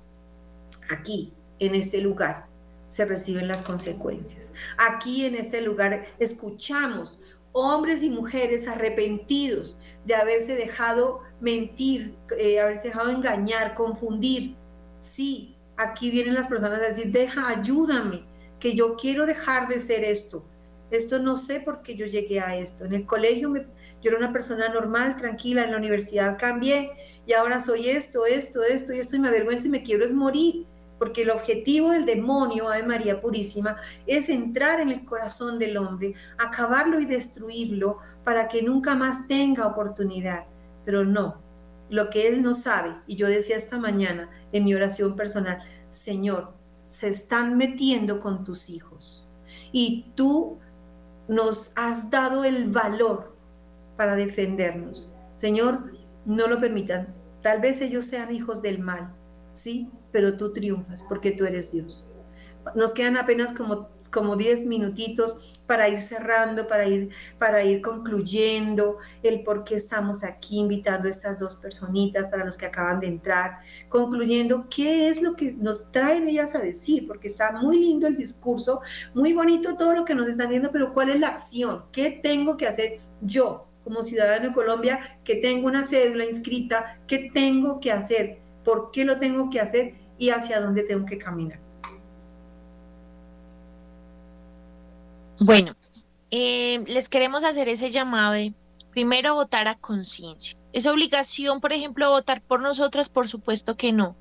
aquí, 0.91 1.33
en 1.61 1.75
este 1.75 2.01
lugar 2.01 2.47
se 2.89 3.05
reciben 3.05 3.47
las 3.47 3.61
consecuencias. 3.61 4.51
Aquí 4.77 5.25
en 5.25 5.35
este 5.35 5.61
lugar 5.61 6.05
escuchamos 6.19 7.19
hombres 7.53 8.03
y 8.03 8.09
mujeres 8.09 8.67
arrepentidos 8.67 9.77
de 10.05 10.15
haberse 10.15 10.55
dejado 10.55 11.21
mentir, 11.39 12.15
eh, 12.37 12.59
haberse 12.59 12.89
dejado 12.89 13.11
engañar, 13.11 13.75
confundir. 13.75 14.55
Sí, 14.99 15.55
aquí 15.77 16.11
vienen 16.11 16.33
las 16.33 16.47
personas 16.47 16.79
a 16.79 16.85
decir, 16.85 17.11
deja, 17.11 17.47
ayúdame, 17.47 18.25
que 18.59 18.73
yo 18.75 18.95
quiero 18.95 19.25
dejar 19.25 19.67
de 19.67 19.79
ser 19.79 20.03
esto. 20.03 20.45
Esto 20.89 21.19
no 21.19 21.37
sé 21.37 21.61
por 21.61 21.83
qué 21.83 21.95
yo 21.95 22.05
llegué 22.05 22.41
a 22.41 22.57
esto. 22.57 22.83
En 22.83 22.93
el 22.93 23.05
colegio 23.05 23.53
yo 24.01 24.09
era 24.09 24.17
una 24.17 24.33
persona 24.33 24.67
normal, 24.67 25.15
tranquila, 25.15 25.63
en 25.63 25.71
la 25.71 25.77
universidad 25.77 26.37
cambié 26.37 26.91
y 27.25 27.33
ahora 27.33 27.61
soy 27.61 27.89
esto, 27.89 28.25
esto, 28.25 28.63
esto 28.63 28.93
y 28.93 28.99
esto 28.99 29.15
y 29.15 29.19
me 29.19 29.29
avergüenza 29.29 29.67
y 29.67 29.71
me 29.71 29.83
quiero 29.83 30.03
es 30.03 30.11
morir 30.11 30.65
porque 31.01 31.23
el 31.23 31.31
objetivo 31.31 31.89
del 31.89 32.05
demonio, 32.05 32.69
Ave 32.69 32.83
María 32.83 33.19
Purísima, 33.19 33.75
es 34.05 34.29
entrar 34.29 34.79
en 34.79 34.89
el 34.89 35.03
corazón 35.03 35.57
del 35.57 35.77
hombre, 35.77 36.13
acabarlo 36.37 36.99
y 36.99 37.05
destruirlo 37.05 37.97
para 38.23 38.47
que 38.47 38.61
nunca 38.61 38.93
más 38.93 39.27
tenga 39.27 39.65
oportunidad. 39.65 40.45
Pero 40.85 41.03
no, 41.03 41.41
lo 41.89 42.11
que 42.11 42.27
él 42.27 42.43
no 42.43 42.53
sabe, 42.53 42.97
y 43.07 43.15
yo 43.15 43.27
decía 43.27 43.55
esta 43.57 43.79
mañana 43.79 44.29
en 44.51 44.63
mi 44.63 44.75
oración 44.75 45.15
personal, 45.15 45.63
Señor, 45.89 46.53
se 46.87 47.07
están 47.07 47.57
metiendo 47.57 48.19
con 48.19 48.43
tus 48.43 48.69
hijos 48.69 49.27
y 49.71 50.05
tú 50.13 50.59
nos 51.27 51.73
has 51.77 52.11
dado 52.11 52.43
el 52.43 52.69
valor 52.69 53.35
para 53.97 54.15
defendernos. 54.15 55.11
Señor, 55.35 55.93
no 56.27 56.45
lo 56.45 56.59
permitan. 56.59 57.15
Tal 57.41 57.59
vez 57.59 57.81
ellos 57.81 58.05
sean 58.05 58.31
hijos 58.31 58.61
del 58.61 58.77
mal, 58.77 59.15
¿sí? 59.53 59.89
pero 60.11 60.37
tú 60.37 60.51
triunfas 60.53 61.03
porque 61.03 61.31
tú 61.31 61.45
eres 61.45 61.71
Dios. 61.71 62.05
Nos 62.75 62.93
quedan 62.93 63.17
apenas 63.17 63.53
como 63.53 63.89
como 64.11 64.35
10 64.35 64.65
minutitos 64.65 65.63
para 65.65 65.89
ir 65.89 66.01
cerrando, 66.01 66.67
para 66.67 66.87
ir, 66.87 67.09
para 67.39 67.63
ir 67.63 67.81
concluyendo 67.81 68.97
el 69.23 69.41
por 69.41 69.63
qué 69.63 69.75
estamos 69.75 70.23
aquí 70.23 70.59
invitando 70.59 71.07
a 71.07 71.11
estas 71.11 71.39
dos 71.39 71.55
personitas 71.55 72.27
para 72.27 72.45
los 72.45 72.57
que 72.57 72.65
acaban 72.65 72.99
de 72.99 73.07
entrar, 73.07 73.59
concluyendo 73.89 74.67
qué 74.69 75.07
es 75.07 75.21
lo 75.21 75.35
que 75.35 75.53
nos 75.53 75.91
traen 75.91 76.27
ellas 76.27 76.55
a 76.55 76.59
decir, 76.59 77.07
porque 77.07 77.29
está 77.29 77.53
muy 77.53 77.79
lindo 77.79 78.05
el 78.05 78.17
discurso, 78.17 78.81
muy 79.13 79.33
bonito 79.33 79.75
todo 79.75 79.93
lo 79.93 80.05
que 80.05 80.13
nos 80.13 80.27
están 80.27 80.47
diciendo, 80.47 80.71
pero 80.71 80.93
¿cuál 80.93 81.09
es 81.09 81.19
la 81.19 81.29
acción? 81.29 81.85
¿Qué 81.91 82.19
tengo 82.21 82.57
que 82.57 82.67
hacer 82.67 82.99
yo 83.21 83.67
como 83.83 84.03
ciudadano 84.03 84.49
de 84.49 84.53
Colombia 84.53 85.19
que 85.23 85.35
tengo 85.37 85.67
una 85.67 85.85
cédula 85.85 86.25
inscrita? 86.25 86.99
¿Qué 87.07 87.31
tengo 87.33 87.79
que 87.79 87.93
hacer? 87.93 88.40
¿Por 88.63 88.91
qué 88.91 89.05
lo 89.05 89.17
tengo 89.17 89.49
que 89.49 89.59
hacer? 89.59 89.95
y 90.21 90.29
hacia 90.29 90.61
dónde 90.61 90.83
tengo 90.83 91.03
que 91.07 91.17
caminar. 91.17 91.59
Bueno, 95.39 95.75
eh, 96.29 96.83
les 96.85 97.09
queremos 97.09 97.43
hacer 97.43 97.67
ese 97.67 97.89
llamado 97.89 98.33
de 98.33 98.53
primero 98.91 99.33
votar 99.33 99.67
a 99.67 99.73
conciencia. 99.73 100.59
¿Es 100.73 100.85
obligación, 100.85 101.59
por 101.59 101.73
ejemplo, 101.73 102.11
votar 102.11 102.43
por 102.43 102.61
nosotras? 102.61 103.09
Por 103.09 103.27
supuesto 103.27 103.75
que 103.75 103.91
no. 103.91 104.15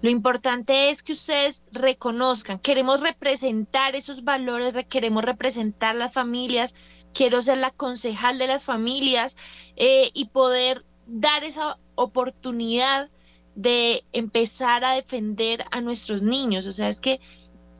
Lo 0.00 0.08
importante 0.08 0.88
es 0.88 1.02
que 1.02 1.12
ustedes 1.12 1.66
reconozcan, 1.70 2.58
queremos 2.58 3.02
representar 3.02 3.94
esos 3.94 4.24
valores, 4.24 4.74
queremos 4.88 5.22
representar 5.22 5.96
las 5.96 6.14
familias, 6.14 6.74
quiero 7.12 7.42
ser 7.42 7.58
la 7.58 7.72
concejal 7.72 8.38
de 8.38 8.46
las 8.46 8.64
familias 8.64 9.36
eh, 9.76 10.10
y 10.14 10.30
poder 10.30 10.86
dar 11.06 11.44
esa 11.44 11.76
oportunidad 11.94 13.10
de 13.60 14.04
empezar 14.12 14.84
a 14.84 14.94
defender 14.94 15.64
a 15.70 15.82
nuestros 15.82 16.22
niños. 16.22 16.66
O 16.66 16.72
sea, 16.72 16.88
es 16.88 17.00
que 17.00 17.20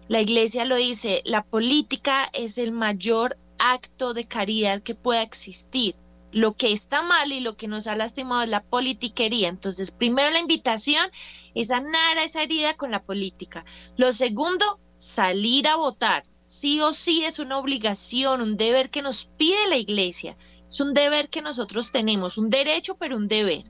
la 0.09 0.21
iglesia 0.21 0.65
lo 0.67 0.77
dice, 0.77 1.23
la 1.25 1.43
política 1.43 2.29
es 2.35 2.59
el 2.59 2.73
mayor 2.73 3.39
acto 3.59 4.13
de 4.13 4.27
caridad 4.27 4.83
que 4.83 4.95
pueda 4.95 5.23
existir. 5.23 5.95
Lo 6.33 6.55
que 6.55 6.71
está 6.71 7.03
mal 7.03 7.33
y 7.33 7.41
lo 7.41 7.57
que 7.57 7.67
nos 7.67 7.87
ha 7.87 7.97
lastimado 7.97 8.43
es 8.43 8.51
la 8.51 8.63
politiquería. 8.63 9.49
Entonces, 9.49 9.91
primero 9.91 10.31
la 10.31 10.39
invitación 10.39 11.11
es 11.55 11.69
sanar 11.69 12.19
esa 12.19 12.43
herida 12.43 12.75
con 12.75 12.91
la 12.91 13.03
política. 13.03 13.65
Lo 13.97 14.13
segundo, 14.13 14.79
salir 14.97 15.67
a 15.67 15.77
votar. 15.77 16.25
Sí 16.43 16.81
o 16.81 16.93
sí 16.93 17.25
es 17.25 17.39
una 17.39 17.59
obligación, 17.59 18.43
un 18.43 18.57
deber 18.57 18.91
que 18.91 19.03
nos 19.03 19.25
pide 19.25 19.69
la 19.69 19.77
iglesia. 19.77 20.37
Es 20.69 20.79
un 20.81 20.93
deber 20.93 21.31
que 21.31 21.43
nosotros 21.43 21.91
tenemos, 21.91 22.37
un 22.37 22.51
derecho, 22.51 22.97
pero 22.97 23.17
un 23.17 23.29
deber. 23.29 23.65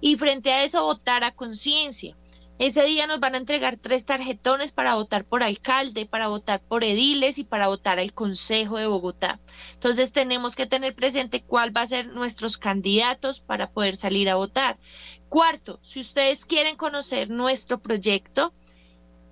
Y 0.00 0.16
frente 0.16 0.52
a 0.52 0.64
eso, 0.64 0.84
votar 0.84 1.24
a 1.24 1.34
conciencia. 1.34 2.16
Ese 2.58 2.84
día 2.84 3.06
nos 3.06 3.20
van 3.20 3.34
a 3.34 3.38
entregar 3.38 3.76
tres 3.76 4.06
tarjetones 4.06 4.72
para 4.72 4.94
votar 4.94 5.26
por 5.26 5.42
alcalde, 5.42 6.06
para 6.06 6.28
votar 6.28 6.62
por 6.62 6.84
ediles 6.84 7.36
y 7.36 7.44
para 7.44 7.68
votar 7.68 7.98
al 7.98 8.14
Consejo 8.14 8.78
de 8.78 8.86
Bogotá. 8.86 9.40
Entonces 9.74 10.10
tenemos 10.10 10.56
que 10.56 10.64
tener 10.64 10.94
presente 10.94 11.42
cuál 11.42 11.76
va 11.76 11.82
a 11.82 11.86
ser 11.86 12.06
nuestros 12.06 12.56
candidatos 12.56 13.42
para 13.42 13.70
poder 13.70 13.94
salir 13.96 14.30
a 14.30 14.36
votar. 14.36 14.78
Cuarto, 15.28 15.80
si 15.82 16.00
ustedes 16.00 16.46
quieren 16.46 16.76
conocer 16.76 17.28
nuestro 17.28 17.78
proyecto, 17.82 18.54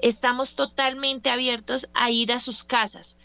estamos 0.00 0.54
totalmente 0.54 1.30
abiertos 1.30 1.88
a 1.94 2.10
ir 2.10 2.30
a 2.30 2.40
sus 2.40 2.62
casas. 2.62 3.16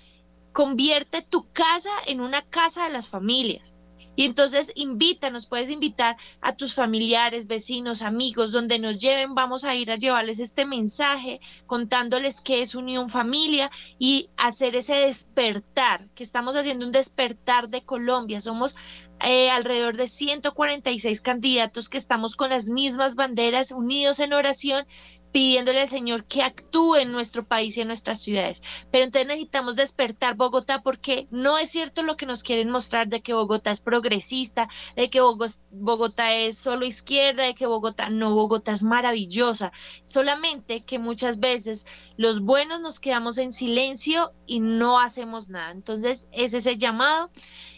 Convierte 0.54 1.24
tu 1.24 1.52
casa 1.52 1.92
en 2.06 2.22
una 2.22 2.42
casa 2.42 2.86
de 2.86 2.94
las 2.94 3.10
familias. 3.10 3.76
Y 4.20 4.26
entonces 4.26 4.74
invítanos, 4.76 5.48
puedes 5.48 5.70
invitar 5.70 6.18
a 6.42 6.54
tus 6.54 6.74
familiares, 6.74 7.48
vecinos, 7.48 8.02
amigos, 8.02 8.52
donde 8.52 8.78
nos 8.78 8.98
lleven, 9.00 9.34
vamos 9.34 9.64
a 9.64 9.76
ir 9.76 9.92
a 9.92 9.96
llevarles 9.96 10.40
este 10.40 10.66
mensaje, 10.66 11.40
contándoles 11.68 12.42
qué 12.42 12.62
es 12.62 12.76
Unión 12.76 13.08
Familia 13.08 13.72
y 13.98 14.30
hacer 14.36 14.76
ese 14.76 14.96
despertar, 14.96 16.10
que 16.16 16.24
estamos 16.24 16.58
haciendo 16.58 16.86
un 16.86 16.92
despertar 16.92 17.70
de 17.70 17.86
Colombia. 17.86 18.42
Somos 18.42 18.76
eh, 19.22 19.50
alrededor 19.50 19.98
de 19.98 20.08
146 20.08 21.22
candidatos 21.22 21.90
que 21.90 21.98
estamos 21.98 22.36
con 22.36 22.50
las 22.50 22.70
mismas 22.70 23.16
banderas, 23.16 23.72
unidos 23.72 24.20
en 24.20 24.34
oración, 24.34 24.86
pidiéndole 25.32 25.82
al 25.82 25.90
Señor 25.90 26.26
que 26.26 26.42
actúe 26.42 26.96
en 26.96 27.12
nuestro 27.12 27.46
país 27.46 27.78
y 27.78 27.82
en 27.82 27.88
nuestras 27.88 28.22
ciudades. 28.22 28.62
Pero 28.92 29.06
entonces 29.06 29.28
necesitamos 29.28 29.76
despertar 29.76 30.36
Bogotá 30.36 30.82
porque 30.82 31.28
no 31.32 31.58
es 31.58 31.70
cierto 31.70 32.04
lo 32.04 32.18
que 32.18 32.26
nos 32.26 32.44
quieren 32.44 32.70
mostrar 32.70 33.08
de 33.08 33.22
que 33.22 33.34
Bogotá 33.34 33.72
es 33.72 33.82
progresista, 33.82 34.68
de 34.96 35.10
que 35.10 35.22
Bogotá 35.22 36.34
es 36.34 36.58
solo 36.58 36.86
izquierda, 36.86 37.44
de 37.44 37.56
que 37.56 37.68
Bogotá 37.68 38.10
no, 38.10 38.34
Bogotá 38.34 38.72
es 38.72 38.84
maravillosa. 38.84 39.72
Solamente 40.04 40.82
que 40.82 41.00
muchas 41.00 41.40
veces 41.40 41.86
los 42.18 42.42
buenos 42.42 42.82
nos 42.82 43.00
quedamos 43.00 43.38
en 43.38 43.52
silencio 43.52 44.34
y 44.48 44.60
no 44.60 45.00
hacemos 45.00 45.50
nada. 45.50 45.72
Entonces 45.72 46.28
ese 46.32 46.58
es 46.58 46.66
el 46.66 46.78
llamado. 46.78 47.32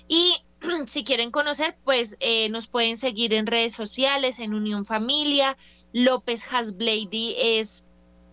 Y 0.07 0.35
si 0.85 1.03
quieren 1.03 1.31
conocer, 1.31 1.77
pues 1.83 2.17
eh, 2.19 2.49
nos 2.49 2.67
pueden 2.67 2.97
seguir 2.97 3.33
en 3.33 3.47
redes 3.47 3.73
sociales, 3.73 4.39
en 4.39 4.53
Unión 4.53 4.85
Familia, 4.85 5.57
López 5.93 6.45
Hasblady 6.51 7.35
es 7.37 7.85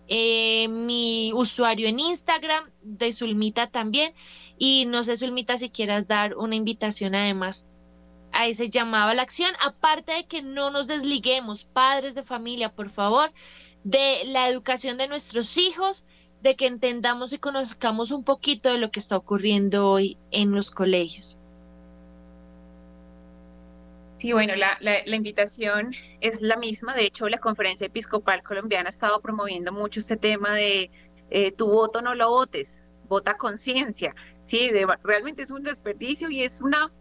eh, 0.07 0.67
mi 0.67 1.31
usuario 1.33 1.87
en 1.87 1.99
Instagram, 1.99 2.71
de 2.81 3.11
Zulmita 3.11 3.67
también. 3.67 4.13
Y 4.57 4.85
no 4.85 5.03
sé, 5.03 5.17
Zulmita, 5.17 5.57
si 5.57 5.69
quieras 5.69 6.07
dar 6.07 6.35
una 6.35 6.55
invitación 6.55 7.15
además 7.15 7.67
a 8.31 8.47
ese 8.47 8.69
llamado 8.69 9.09
a 9.09 9.13
la 9.13 9.21
acción, 9.21 9.51
aparte 9.65 10.13
de 10.13 10.25
que 10.25 10.41
no 10.41 10.71
nos 10.71 10.87
desliguemos, 10.87 11.65
padres 11.65 12.15
de 12.15 12.23
familia, 12.23 12.73
por 12.73 12.89
favor, 12.89 13.31
de 13.83 14.23
la 14.25 14.47
educación 14.47 14.97
de 14.97 15.07
nuestros 15.07 15.57
hijos, 15.57 16.05
de 16.41 16.55
que 16.55 16.67
entendamos 16.67 17.33
y 17.33 17.37
conozcamos 17.37 18.11
un 18.11 18.23
poquito 18.23 18.69
de 18.69 18.77
lo 18.77 18.91
que 18.91 18.99
está 18.99 19.17
ocurriendo 19.17 19.89
hoy 19.89 20.17
en 20.31 20.51
los 20.51 20.71
colegios. 20.71 21.38
Sí, 24.19 24.33
bueno, 24.33 24.53
la, 24.55 24.77
la, 24.81 25.15
invitación 25.15 25.95
es 26.19 26.41
la 26.41 26.57
misma. 26.57 26.93
De 26.93 27.05
hecho, 27.05 27.29
la 27.29 27.37
Conferencia 27.37 27.87
Episcopal 27.87 28.43
Colombiana 28.43 28.87
ha 28.87 28.89
estado 28.89 29.21
promoviendo 29.21 29.71
mucho 29.71 30.01
este 30.01 30.17
tema 30.17 30.53
de 30.53 30.91
eh, 31.29 31.53
tu 31.53 31.67
voto 31.67 32.01
no 32.01 32.15
lo 32.15 32.29
votes, 32.29 32.83
vota 33.07 33.37
conciencia. 33.37 34.13
Sí, 34.43 34.71
realmente 35.03 35.43
es 35.43 35.51
un 35.51 35.63
desperdicio 35.63 36.29
y 36.29 36.43
es 36.43 36.59
una, 36.59 36.91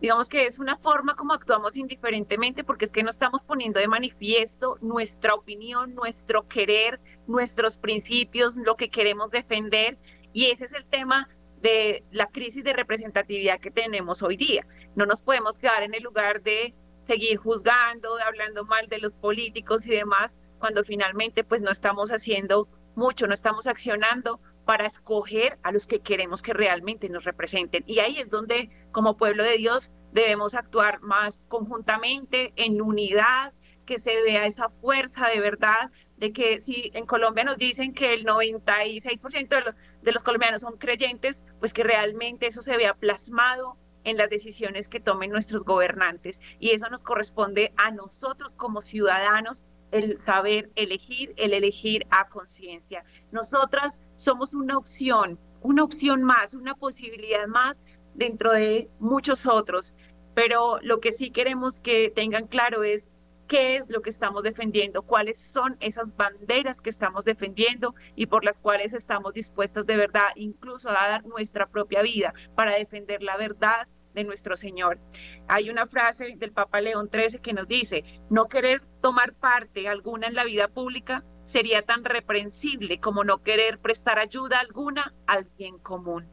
digamos 0.00 0.28
que 0.28 0.44
es 0.44 0.58
una 0.58 0.76
forma 0.76 1.14
como 1.14 1.34
actuamos 1.34 1.76
indiferentemente 1.76 2.64
porque 2.64 2.86
es 2.86 2.90
que 2.90 3.04
no 3.04 3.10
estamos 3.10 3.44
poniendo 3.44 3.78
de 3.78 3.86
manifiesto 3.86 4.76
nuestra 4.80 5.34
opinión, 5.34 5.94
nuestro 5.94 6.48
querer, 6.48 6.98
nuestros 7.28 7.76
principios, 7.78 8.56
lo 8.56 8.74
que 8.74 8.88
queremos 8.88 9.30
defender. 9.30 9.98
Y 10.32 10.46
ese 10.46 10.64
es 10.64 10.72
el 10.72 10.84
tema 10.86 11.28
de 11.66 12.04
la 12.12 12.28
crisis 12.28 12.62
de 12.62 12.72
representatividad 12.72 13.58
que 13.58 13.72
tenemos 13.72 14.22
hoy 14.22 14.36
día. 14.36 14.64
No 14.94 15.04
nos 15.04 15.20
podemos 15.20 15.58
quedar 15.58 15.82
en 15.82 15.94
el 15.94 16.04
lugar 16.04 16.40
de 16.42 16.72
seguir 17.02 17.38
juzgando, 17.38 18.16
hablando 18.24 18.64
mal 18.64 18.86
de 18.86 18.98
los 18.98 19.14
políticos 19.14 19.84
y 19.88 19.90
demás, 19.90 20.38
cuando 20.60 20.84
finalmente 20.84 21.42
pues 21.42 21.62
no 21.62 21.72
estamos 21.72 22.12
haciendo 22.12 22.68
mucho, 22.94 23.26
no 23.26 23.34
estamos 23.34 23.66
accionando 23.66 24.40
para 24.64 24.86
escoger 24.86 25.58
a 25.64 25.72
los 25.72 25.88
que 25.88 25.98
queremos 25.98 26.40
que 26.40 26.52
realmente 26.52 27.08
nos 27.08 27.24
representen. 27.24 27.82
Y 27.88 27.98
ahí 27.98 28.16
es 28.18 28.30
donde 28.30 28.70
como 28.92 29.16
pueblo 29.16 29.42
de 29.42 29.56
Dios 29.56 29.96
debemos 30.12 30.54
actuar 30.54 31.00
más 31.00 31.40
conjuntamente, 31.48 32.52
en 32.54 32.80
unidad, 32.80 33.54
que 33.86 33.98
se 33.98 34.22
vea 34.22 34.46
esa 34.46 34.68
fuerza 34.68 35.28
de 35.28 35.40
verdad, 35.40 35.90
de 36.16 36.32
que 36.32 36.60
si 36.60 36.90
en 36.94 37.06
Colombia 37.06 37.44
nos 37.44 37.58
dicen 37.58 37.92
que 37.92 38.14
el 38.14 38.24
96% 38.24 39.48
de 39.48 39.60
los, 39.60 39.74
de 40.06 40.12
los 40.12 40.22
colombianos 40.22 40.60
son 40.62 40.78
creyentes, 40.78 41.42
pues 41.58 41.74
que 41.74 41.82
realmente 41.82 42.46
eso 42.46 42.62
se 42.62 42.76
vea 42.76 42.94
plasmado 42.94 43.76
en 44.04 44.16
las 44.16 44.30
decisiones 44.30 44.88
que 44.88 45.00
tomen 45.00 45.32
nuestros 45.32 45.64
gobernantes. 45.64 46.40
Y 46.60 46.70
eso 46.70 46.88
nos 46.88 47.02
corresponde 47.02 47.72
a 47.76 47.90
nosotros 47.90 48.52
como 48.56 48.82
ciudadanos 48.82 49.64
el 49.90 50.20
saber 50.20 50.70
elegir, 50.76 51.34
el 51.36 51.52
elegir 51.52 52.06
a 52.10 52.28
conciencia. 52.28 53.04
Nosotras 53.32 54.00
somos 54.14 54.54
una 54.54 54.78
opción, 54.78 55.40
una 55.60 55.82
opción 55.82 56.22
más, 56.22 56.54
una 56.54 56.76
posibilidad 56.76 57.48
más 57.48 57.82
dentro 58.14 58.52
de 58.52 58.88
muchos 59.00 59.44
otros. 59.44 59.96
Pero 60.34 60.78
lo 60.82 61.00
que 61.00 61.10
sí 61.10 61.32
queremos 61.32 61.80
que 61.80 62.12
tengan 62.14 62.46
claro 62.46 62.84
es 62.84 63.08
qué 63.46 63.76
es 63.76 63.90
lo 63.90 64.02
que 64.02 64.10
estamos 64.10 64.42
defendiendo, 64.42 65.02
cuáles 65.02 65.38
son 65.38 65.76
esas 65.80 66.16
banderas 66.16 66.80
que 66.80 66.90
estamos 66.90 67.24
defendiendo 67.24 67.94
y 68.14 68.26
por 68.26 68.44
las 68.44 68.58
cuales 68.58 68.94
estamos 68.94 69.32
dispuestas 69.34 69.86
de 69.86 69.96
verdad 69.96 70.28
incluso 70.34 70.90
a 70.90 70.94
dar 70.94 71.24
nuestra 71.26 71.66
propia 71.66 72.02
vida 72.02 72.34
para 72.54 72.76
defender 72.76 73.22
la 73.22 73.36
verdad 73.36 73.86
de 74.14 74.24
nuestro 74.24 74.56
Señor. 74.56 74.98
Hay 75.46 75.70
una 75.70 75.86
frase 75.86 76.34
del 76.36 76.52
Papa 76.52 76.80
León 76.80 77.10
XIII 77.12 77.40
que 77.40 77.52
nos 77.52 77.68
dice, 77.68 78.02
no 78.30 78.46
querer 78.46 78.82
tomar 79.00 79.34
parte 79.34 79.88
alguna 79.88 80.26
en 80.26 80.34
la 80.34 80.44
vida 80.44 80.68
pública 80.68 81.22
sería 81.44 81.82
tan 81.82 82.02
reprensible 82.04 82.98
como 82.98 83.22
no 83.22 83.42
querer 83.42 83.78
prestar 83.78 84.18
ayuda 84.18 84.58
alguna 84.58 85.14
al 85.26 85.44
bien 85.56 85.78
común. 85.78 86.26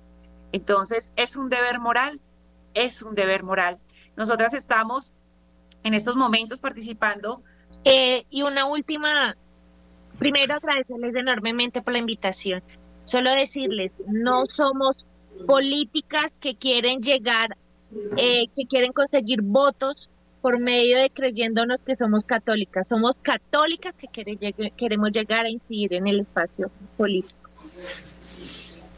Entonces, 0.51 1.13
es 1.15 1.35
un 1.35 1.49
deber 1.49 1.79
moral, 1.79 2.19
es 2.73 3.03
un 3.03 3.15
deber 3.15 3.43
moral. 3.43 3.79
Nosotras 4.15 4.53
estamos 4.53 5.13
en 5.83 5.93
estos 5.93 6.15
momentos 6.15 6.59
participando. 6.59 7.41
Eh, 7.83 8.25
y 8.29 8.43
una 8.43 8.65
última, 8.65 9.35
primero 10.19 10.55
agradecerles 10.55 11.15
enormemente 11.15 11.81
por 11.81 11.93
la 11.93 11.99
invitación. 11.99 12.63
Solo 13.03 13.31
decirles, 13.31 13.91
no 14.07 14.45
somos 14.55 15.05
políticas 15.45 16.31
que 16.39 16.55
quieren 16.55 17.01
llegar, 17.01 17.57
eh, 18.17 18.45
que 18.55 18.65
quieren 18.69 18.93
conseguir 18.93 19.41
votos 19.41 20.09
por 20.41 20.59
medio 20.59 20.97
de 20.97 21.09
creyéndonos 21.09 21.79
que 21.85 21.95
somos 21.95 22.25
católicas. 22.25 22.85
Somos 22.87 23.15
católicas 23.21 23.93
que 23.93 24.71
queremos 24.77 25.11
llegar 25.11 25.45
a 25.45 25.49
incidir 25.49 25.93
en 25.93 26.07
el 26.07 26.21
espacio 26.21 26.69
político. 26.97 27.49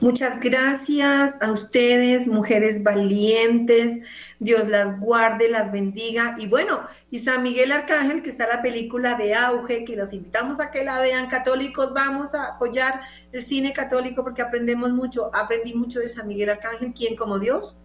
Muchas 0.02 0.42
gracias 0.42 1.42
a 1.42 1.52
ustedes, 1.52 2.28
mujeres 2.28 2.84
valientes. 2.84 4.02
Dios 4.40 4.68
las 4.68 5.00
guarde, 5.00 5.48
las 5.48 5.72
bendiga. 5.72 6.36
Y 6.38 6.48
bueno, 6.48 6.82
y 7.10 7.20
San 7.20 7.44
Miguel 7.44 7.72
Arcángel, 7.72 8.22
que 8.22 8.30
está 8.30 8.46
la 8.46 8.62
película 8.62 9.16
de 9.16 9.34
auge, 9.34 9.86
que 9.86 9.96
los 9.96 10.12
invitamos 10.12 10.60
a 10.60 10.70
que 10.70 10.84
la 10.84 11.00
vean. 11.00 11.28
Católicos, 11.30 11.94
vamos 11.94 12.36
a 12.36 12.56
apoyar 12.56 13.02
el 13.32 13.44
cine 13.46 13.72
católico 13.72 14.24
porque 14.24 14.42
aprendemos 14.42 14.92
mucho. 14.92 15.32
Aprendí 15.34 15.74
mucho 15.74 16.00
de 16.00 16.10
San 16.10 16.28
Miguel 16.28 16.50
Arcángel. 16.50 16.94
¿Quién 16.94 17.16
como 17.16 17.40
Dios? 17.40 17.78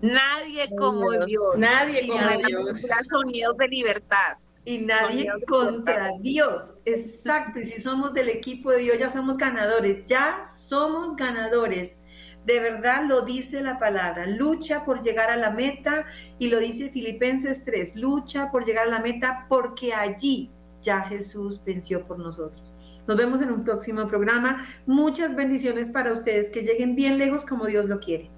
Nadie 0.00 0.68
como 0.76 1.10
Dios. 1.26 1.58
Nadie 1.58 2.08
como 2.08 2.26
Dios. 2.46 2.82
Sonidos 3.10 3.58
de 3.58 3.68
libertad. 3.68 4.38
Y 4.64 4.78
nadie 4.78 5.30
contra 5.46 6.12
Dios. 6.20 6.78
Exacto. 6.84 7.60
Y 7.60 7.64
si 7.64 7.80
somos 7.80 8.14
del 8.14 8.30
equipo 8.30 8.70
de 8.70 8.78
Dios, 8.78 8.98
ya 8.98 9.10
somos 9.10 9.36
ganadores. 9.36 10.04
Ya 10.06 10.42
somos 10.46 11.16
ganadores. 11.16 12.00
De 12.46 12.60
verdad 12.60 13.04
lo 13.06 13.22
dice 13.22 13.62
la 13.62 13.78
palabra. 13.78 14.26
Lucha 14.26 14.84
por 14.84 15.02
llegar 15.02 15.30
a 15.30 15.36
la 15.36 15.50
meta. 15.50 16.06
Y 16.38 16.48
lo 16.48 16.60
dice 16.60 16.88
Filipenses 16.88 17.64
3. 17.64 17.96
Lucha 17.96 18.50
por 18.50 18.64
llegar 18.64 18.86
a 18.86 18.90
la 18.90 19.00
meta 19.00 19.46
porque 19.48 19.92
allí 19.92 20.50
ya 20.82 21.02
Jesús 21.02 21.62
venció 21.64 22.04
por 22.04 22.18
nosotros. 22.18 22.74
Nos 23.06 23.16
vemos 23.16 23.42
en 23.42 23.50
un 23.50 23.64
próximo 23.64 24.06
programa. 24.06 24.66
Muchas 24.86 25.36
bendiciones 25.36 25.90
para 25.90 26.12
ustedes. 26.12 26.48
Que 26.48 26.62
lleguen 26.62 26.94
bien 26.94 27.18
lejos 27.18 27.44
como 27.44 27.66
Dios 27.66 27.86
lo 27.86 28.00
quiere. 28.00 28.30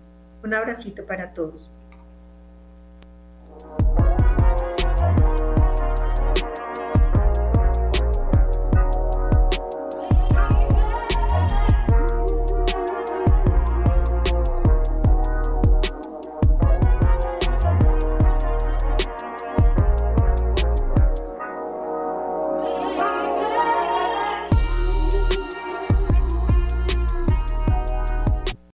Un 0.42 0.54
abracito 0.54 1.06
para 1.06 1.32
todos. 1.32 1.75